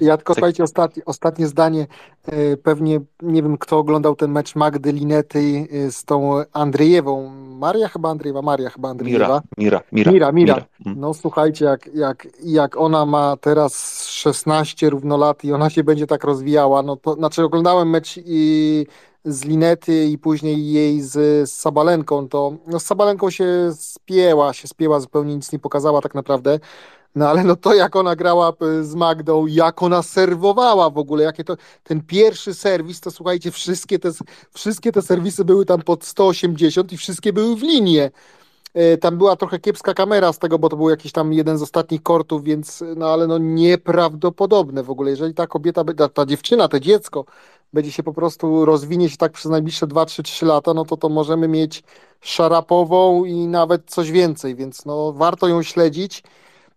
[0.00, 1.86] Ja tylko słuchajcie, ostatnie, ostatnie zdanie.
[2.26, 7.30] E, pewnie nie wiem, kto oglądał ten mecz Magdy Linety e, z tą Andrzejewą.
[7.58, 9.26] Maria chyba Andrzejewa, Maria chyba Andrzejewa.
[9.26, 10.12] Mira, Mira, Mira.
[10.12, 10.54] Mira, Mira.
[10.54, 11.00] Mhm.
[11.00, 16.06] No słuchajcie, jak, jak, jak ona ma teraz 16 równo lat i ona się będzie
[16.06, 18.86] tak rozwijała, no to znaczy oglądałem mecz i
[19.26, 21.12] z Linety i później jej z,
[21.50, 26.14] z Sabalenką, to no z Sabalenką się spięła, się spięła, zupełnie nic nie pokazała tak
[26.14, 26.58] naprawdę.
[27.16, 31.24] No ale no to jak ona grała e, z Magdą, jak ona serwowała w ogóle,
[31.24, 34.10] jakie to, ten pierwszy serwis, to słuchajcie, wszystkie te,
[34.54, 38.10] wszystkie te serwisy były tam pod 180 i wszystkie były w linie.
[38.74, 41.62] E, tam była trochę kiepska kamera z tego, bo to był jakiś tam jeden z
[41.62, 45.10] ostatnich kortów, więc no ale no nieprawdopodobne w ogóle.
[45.10, 45.84] Jeżeli ta kobieta,
[46.14, 47.24] ta, dziewczyna, to dziecko
[47.72, 50.96] będzie się po prostu rozwinie się tak przez najbliższe 2, 3, 3 lata, no to
[50.96, 51.82] to możemy mieć
[52.20, 56.22] szarapową i nawet coś więcej, więc no warto ją śledzić.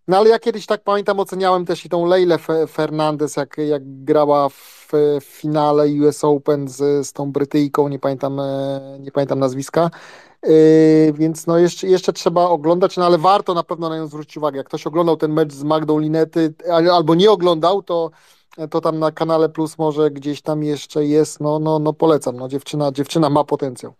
[0.09, 2.37] No ale ja kiedyś tak pamiętam, oceniałem też i tą Leilę
[2.67, 4.89] Fernandez, jak, jak grała w,
[5.21, 9.89] w finale US Open z, z tą Brytyjką, nie pamiętam, e, nie pamiętam nazwiska.
[10.43, 14.37] Yy, więc no jeszcze, jeszcze trzeba oglądać, no ale warto na pewno na nią zwrócić
[14.37, 14.57] uwagę.
[14.57, 16.53] Jak ktoś oglądał ten mecz z Magdą Linety
[16.91, 18.11] albo nie oglądał, to,
[18.69, 22.47] to tam na kanale Plus może gdzieś tam jeszcze jest, no, no, no polecam, no
[22.47, 23.93] dziewczyna, dziewczyna ma potencjał.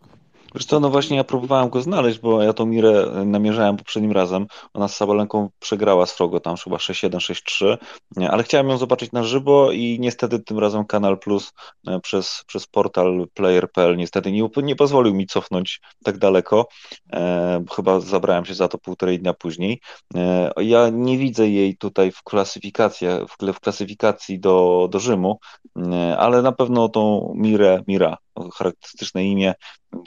[0.55, 4.47] Wiesz co, no właśnie ja próbowałem go znaleźć, bo ja tą Mirę namierzałem poprzednim razem.
[4.73, 7.77] Ona z Sabalenką przegrała z Frogo tam chyba 6-1,
[8.17, 11.53] 6-3, ale chciałem ją zobaczyć na żywo i niestety tym razem Kanal Plus
[11.87, 16.67] e, przez, przez portal player.pl niestety nie, nie pozwolił mi cofnąć tak daleko.
[17.13, 19.81] E, chyba zabrałem się za to półtorej dnia później.
[20.15, 25.39] E, ja nie widzę jej tutaj w klasyfikacji, w, w klasyfikacji do, do Rzymu,
[25.77, 28.17] e, ale na pewno tą Mirę, Mira
[28.53, 29.53] charakterystyczne imię,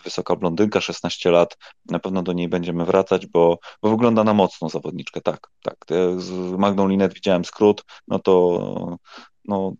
[0.04, 1.58] wysoka blondynka, 16 lat,
[1.90, 5.76] na pewno do niej będziemy wracać, bo, bo wygląda na mocną zawodniczkę, tak, tak.
[6.16, 8.98] Z Magną Linet widziałem skrót, no to
[9.44, 9.72] no,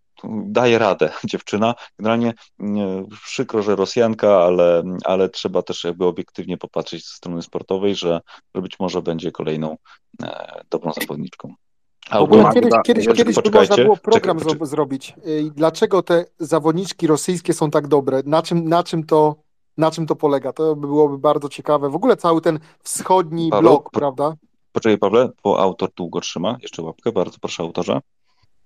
[0.47, 1.75] daje radę dziewczyna.
[1.99, 2.35] Generalnie
[3.25, 8.21] przykro, że Rosjanka, ale, ale trzeba też jakby obiektywnie popatrzeć ze strony sportowej, że,
[8.55, 9.77] że być może będzie kolejną
[10.23, 11.55] e, dobrą zawodniczką.
[12.11, 15.15] Ogóle kiedyś, kiedyś, kiedyś by można było program czekaj, zrobić.
[15.55, 18.23] Dlaczego te zawodniczki rosyjskie są tak dobre?
[18.27, 19.37] Na czym, na czym, to,
[19.79, 20.53] na czym to polega?
[20.53, 21.91] To by byłoby bardzo ciekawe.
[21.91, 24.35] W ogóle cały ten wschodni Paweł, blok, po, prawda?
[24.73, 26.57] Poczekaj, Pawle, bo autor długo trzyma.
[26.63, 28.01] Jeszcze łapkę, bardzo proszę autorze.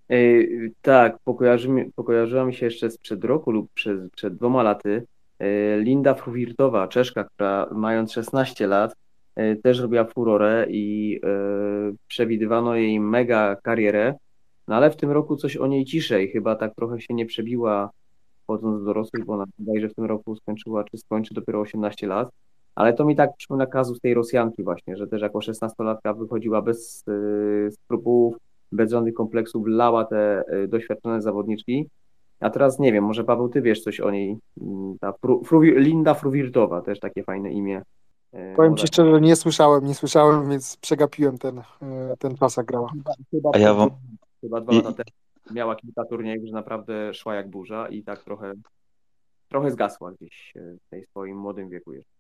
[0.09, 5.07] Yy, tak, pokojarzy, pokojarzyła mi się jeszcze sprzed roku lub przed, przed dwoma laty
[5.41, 8.95] yy, Linda Fruwirtowa, Czeszka, która mając 16 lat,
[9.63, 11.29] też robiła furorę i e,
[12.09, 14.15] przewidywano jej mega karierę,
[14.69, 17.91] no ale w tym roku coś o niej ciszej, chyba tak trochę się nie przebiła
[18.43, 19.45] wchodząc do dorosłych, bo ona
[19.77, 22.31] że w tym roku skończyła, czy skończy dopiero 18 lat,
[22.75, 27.05] ale to mi tak przypomina kazus tej Rosjanki właśnie, że też jako 16-latka wychodziła bez
[27.07, 28.37] yy, skrupów,
[28.73, 31.89] bez żadnych kompleksów, lała te doświadczone zawodniczki,
[32.41, 35.61] a teraz nie wiem, może Paweł, ty wiesz coś o niej, mm, ta Fru, Fru,
[35.61, 37.77] Linda Fruwirtowa, też takie fajne imię.
[37.77, 37.83] E,
[38.57, 42.93] Powiem Ci szczerze, nie słyszałem, nie słyszałem, więc przegapiłem ten, e, ten czas, jak grała.
[43.31, 43.91] Chyba, A ja wam...
[44.41, 45.11] chyba dwa lata temu
[45.51, 48.53] miała kilka turniejów, że naprawdę szła jak burza i tak trochę,
[49.49, 52.11] trochę zgasła gdzieś e, w tej swoim młodym wieku jeszcze.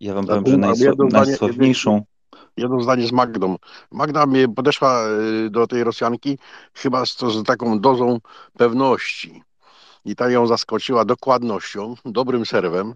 [0.00, 2.02] Ja wam powiem, że najsł- najsławniejszą...
[2.56, 3.56] Jedno zdanie z Magdą.
[3.90, 5.04] Magda mnie podeszła
[5.50, 6.38] do tej Rosjanki
[6.74, 8.18] chyba z, z taką dozą
[8.58, 9.42] pewności.
[10.04, 12.94] I ta ją zaskoczyła dokładnością, dobrym serwem,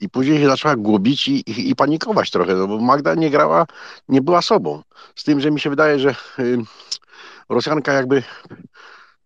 [0.00, 3.66] i później się zaczęła gubić i, i, i, panikować trochę, no bo Magda nie grała,
[4.08, 4.82] nie była sobą.
[5.14, 6.58] Z tym, że mi się wydaje, że y,
[7.48, 8.22] Rosjanka jakby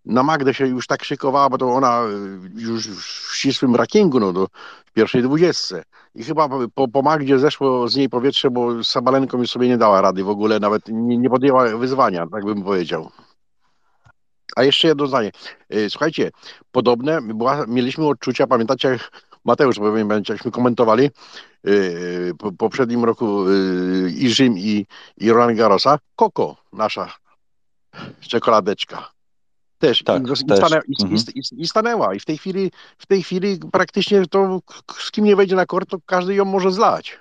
[0.05, 4.33] na Magdę się już tak szykowała, bo to ona y, już w ścisłym rankingu, no
[4.33, 4.47] do
[4.95, 5.83] pierwszej dwudziestce.
[6.15, 10.01] I chyba po, po Magdzie zeszło z niej powietrze, bo Sabalenką już sobie nie dała
[10.01, 13.11] rady w ogóle, nawet nie, nie podjęła wyzwania, tak bym powiedział.
[14.57, 15.31] A jeszcze jedno zdanie.
[15.75, 16.31] Y, słuchajcie,
[16.73, 18.99] podobne była, mieliśmy odczucia, pamiętacie,
[19.45, 21.11] Mateusz, bo będziemy komentowali
[21.65, 25.99] yy, po poprzednim roku yy, i Rzym i, i Roland Garrosa.
[26.17, 27.15] Koko, nasza
[28.21, 29.11] czekoladeczka.
[29.79, 30.41] Też, tak, i, też.
[30.41, 31.23] I, mhm.
[31.35, 32.15] i, i, stanęła.
[32.15, 34.61] I w tej chwili, w tej chwili praktycznie to
[34.99, 37.19] z kim nie wejdzie na kort, to każdy ją może zlać.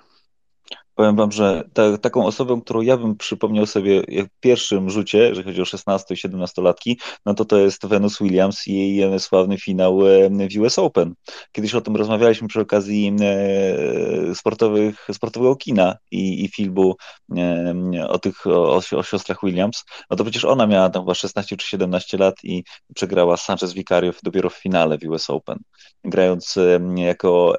[0.94, 5.44] Powiem wam, że ta, taką osobą, którą ja bym przypomniał sobie w pierwszym rzucie, jeżeli
[5.44, 9.58] chodzi o 16 i 17 latki, no to to jest Venus Williams i jej sławny
[9.58, 11.14] finał e, w US Open.
[11.52, 16.96] Kiedyś o tym rozmawialiśmy przy okazji e, sportowych, sportowego kina i, i filmu
[17.36, 19.84] e, o tych, o, o siostrach Williams.
[20.10, 22.64] No to przecież ona miała tam chyba 16 czy 17 lat i
[22.94, 25.58] przegrała Sanchez Vicario dopiero w finale w US Open.
[26.04, 26.58] Grając
[26.96, 27.56] jako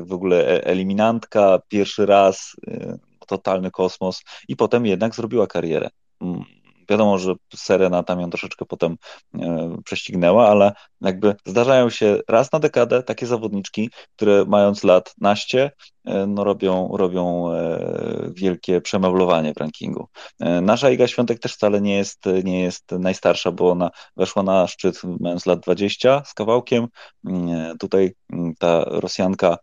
[0.00, 2.56] w ogóle eliminantka pierwszy raz
[3.26, 5.88] totalny kosmos i potem jednak zrobiła karierę.
[6.20, 6.44] Mm,
[6.90, 8.96] wiadomo, że Serena tam ją troszeczkę potem
[9.34, 15.70] e, prześcignęła, ale jakby zdarzają się raz na dekadę takie zawodniczki, które mając lat naście,
[16.04, 20.08] e, no robią, robią e, wielkie przemeblowanie w rankingu.
[20.62, 25.00] Nasza Iga Świątek też wcale nie jest, nie jest najstarsza, bo ona weszła na szczyt
[25.20, 26.86] mając lat 20 z kawałkiem.
[27.26, 29.56] Mm, tutaj mm, ta Rosjanka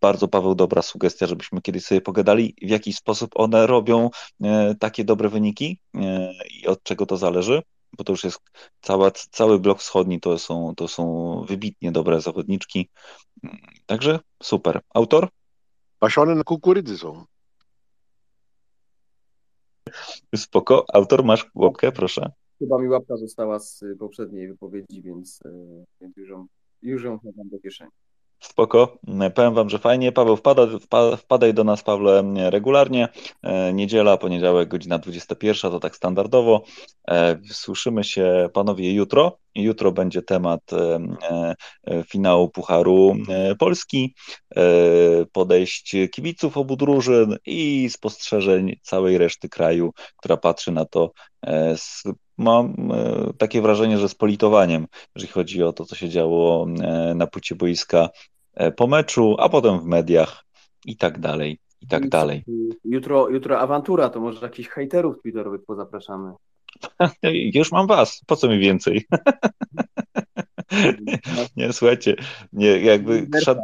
[0.00, 4.10] bardzo, Paweł, dobra sugestia, żebyśmy kiedyś sobie pogadali, w jaki sposób one robią
[4.42, 7.62] e, takie dobre wyniki e, i od czego to zależy,
[7.98, 8.40] bo to już jest
[8.80, 12.88] cała, cały blok wschodni, to są, to są wybitnie dobre zawodniczki.
[13.86, 14.80] Także super.
[14.94, 15.28] Autor?
[15.98, 17.24] Pasione na kukurydzy są.
[20.36, 20.84] Spoko.
[20.92, 22.30] Autor, masz łapkę, proszę.
[22.58, 26.46] Chyba mi łapka została z poprzedniej wypowiedzi, więc, e, więc już ją,
[26.82, 27.90] już ją chowam do kieszeni.
[28.40, 28.98] Spoko.
[29.34, 30.12] Powiem wam, że fajnie.
[30.12, 33.08] Paweł, wpada, wpa- wpadaj do nas, Pawle, regularnie.
[33.42, 36.62] E, Niedziela, poniedziałek, godzina 21, to tak standardowo.
[37.08, 39.38] E, Słyszymy się, panowie, jutro.
[39.56, 40.98] Jutro będzie temat e,
[41.86, 44.14] e, finału Pucharu e, Polski,
[45.32, 51.12] podejść kibiców obu drużyn i spostrzeżeń całej reszty kraju, która patrzy na to
[51.76, 52.02] z
[52.38, 52.92] mam
[53.38, 56.66] takie wrażenie, że z politowaniem, jeżeli chodzi o to, co się działo
[57.14, 58.08] na płycie boiska
[58.76, 60.44] po meczu, a potem w mediach
[60.86, 62.44] i tak dalej, i tak dalej.
[62.84, 66.32] Jutro, jutro awantura, to może jakichś hejterów twitterowych pozapraszamy.
[67.54, 69.04] Już mam was, po co mi więcej?
[71.56, 72.16] Nie, słuchajcie,
[72.52, 73.58] nie, jakby szad,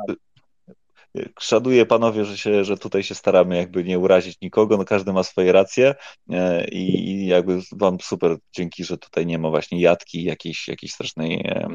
[1.40, 5.22] szanuję panowie, że, się, że tutaj się staramy jakby nie urazić nikogo, no każdy ma
[5.22, 5.94] swoje racje
[6.30, 11.40] e, i, jakby wam super dzięki, że tutaj nie ma właśnie jadki jakiejś, jakiejś strasznej
[11.46, 11.68] e,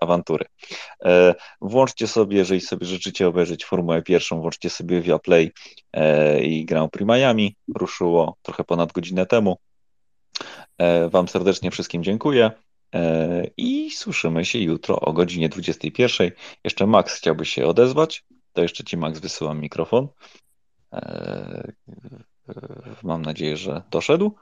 [0.00, 0.44] awantury.
[1.04, 5.52] E, włączcie sobie, jeżeli sobie życzycie obejrzeć Formułę pierwszą, włączcie sobie Viaplay
[6.42, 9.56] i Grand Prix Miami, ruszyło trochę ponad godzinę temu.
[10.78, 12.50] E, Wam serdecznie wszystkim dziękuję
[12.94, 16.30] e, i słyszymy się jutro o godzinie 21.
[16.64, 20.08] Jeszcze Max chciałby się odezwać, to jeszcze Ci Max wysyłam mikrofon.
[20.92, 21.72] E,
[22.48, 22.54] e,
[23.02, 24.34] Mam nadzieję, że doszedł.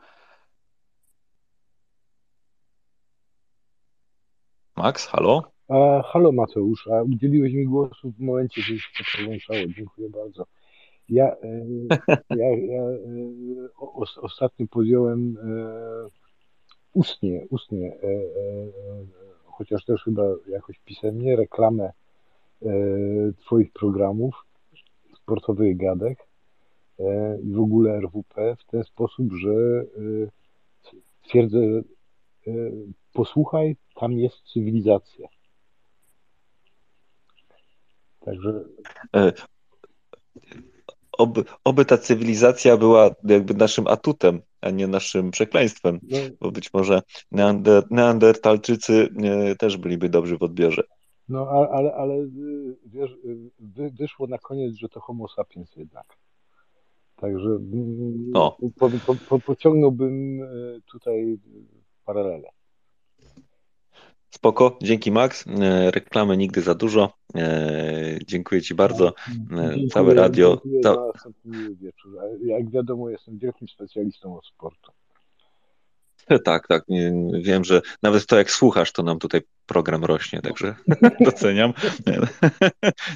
[4.77, 5.53] Max, halo?
[5.69, 9.59] A, halo Mateusz, a udzieliłeś mi głosu w momencie, już się przełączało.
[9.77, 10.47] Dziękuję bardzo.
[11.09, 11.65] Ja, e,
[12.31, 12.99] ja, ja e,
[13.77, 16.22] o, os- ostatnio podjąłem e,
[16.93, 18.23] ustnie, ustnie, e, e,
[19.45, 21.93] chociaż też chyba jakoś pisemnie, reklamę
[22.63, 22.73] e,
[23.37, 24.47] Twoich programów
[25.17, 26.19] sportowych gadek
[26.99, 32.53] e, i w ogóle RWP w ten sposób, że e, twierdzę, e,
[33.13, 35.29] posłuchaj, tam jest cywilizacja.
[38.21, 38.65] Także
[39.17, 39.33] E,
[41.19, 46.73] Oby, oby ta cywilizacja była jakby naszym atutem, a nie naszym przekleństwem, no, bo być
[46.73, 50.83] może neander, neandertalczycy e, też byliby dobrzy w odbiorze.
[51.29, 56.07] no ale, ale y, wiesz, y, wy, wyszło na koniec, że to homo sapiens jednak.
[57.17, 58.57] Także mm, O.
[58.79, 61.39] po, po, po, pociągnąłbym y, tutaj
[62.05, 62.49] paralelę.
[64.35, 65.45] Spoko, dzięki Max.
[65.47, 67.13] E, Reklamy nigdy za dużo.
[67.35, 69.09] E, Dziękuję Ci bardzo.
[69.09, 69.13] E,
[69.49, 70.61] Dziękuję, Całe radio.
[70.65, 70.81] dziękuję
[72.45, 74.93] Jak wiadomo, jestem wielkim specjalistą od sportu.
[76.45, 76.85] Tak, tak.
[77.43, 80.75] Wiem, że nawet to jak słuchasz, to nam tutaj program rośnie, także
[81.21, 81.73] doceniam.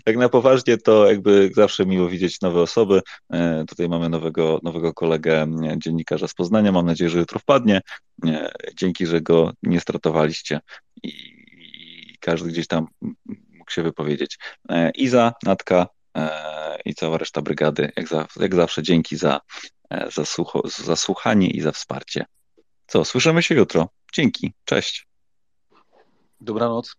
[0.05, 3.01] Tak na poważnie to jakby zawsze miło widzieć nowe osoby.
[3.33, 6.73] E, Tutaj mamy nowego, nowego kolegę, m, dziennikarza z Poznania.
[6.73, 7.81] Mam nadzieję, że jutro wpadnie.
[8.27, 10.61] E, Dzięki, że go nie stratowaliście
[11.03, 11.37] i,
[12.21, 12.87] każdy gdzieś tam
[13.59, 14.39] mógł się wypowiedzieć.
[14.69, 19.41] E, Iza, Natka e, i cała reszta brygady, jak, za, jak zawsze, dzięki za,
[19.91, 20.23] e, za,
[20.85, 22.25] za słuchanie i za wsparcie.
[22.87, 23.89] Co, słyszymy się jutro.
[24.13, 25.09] Dzięki, cześć.
[26.41, 26.97] Dobranoc.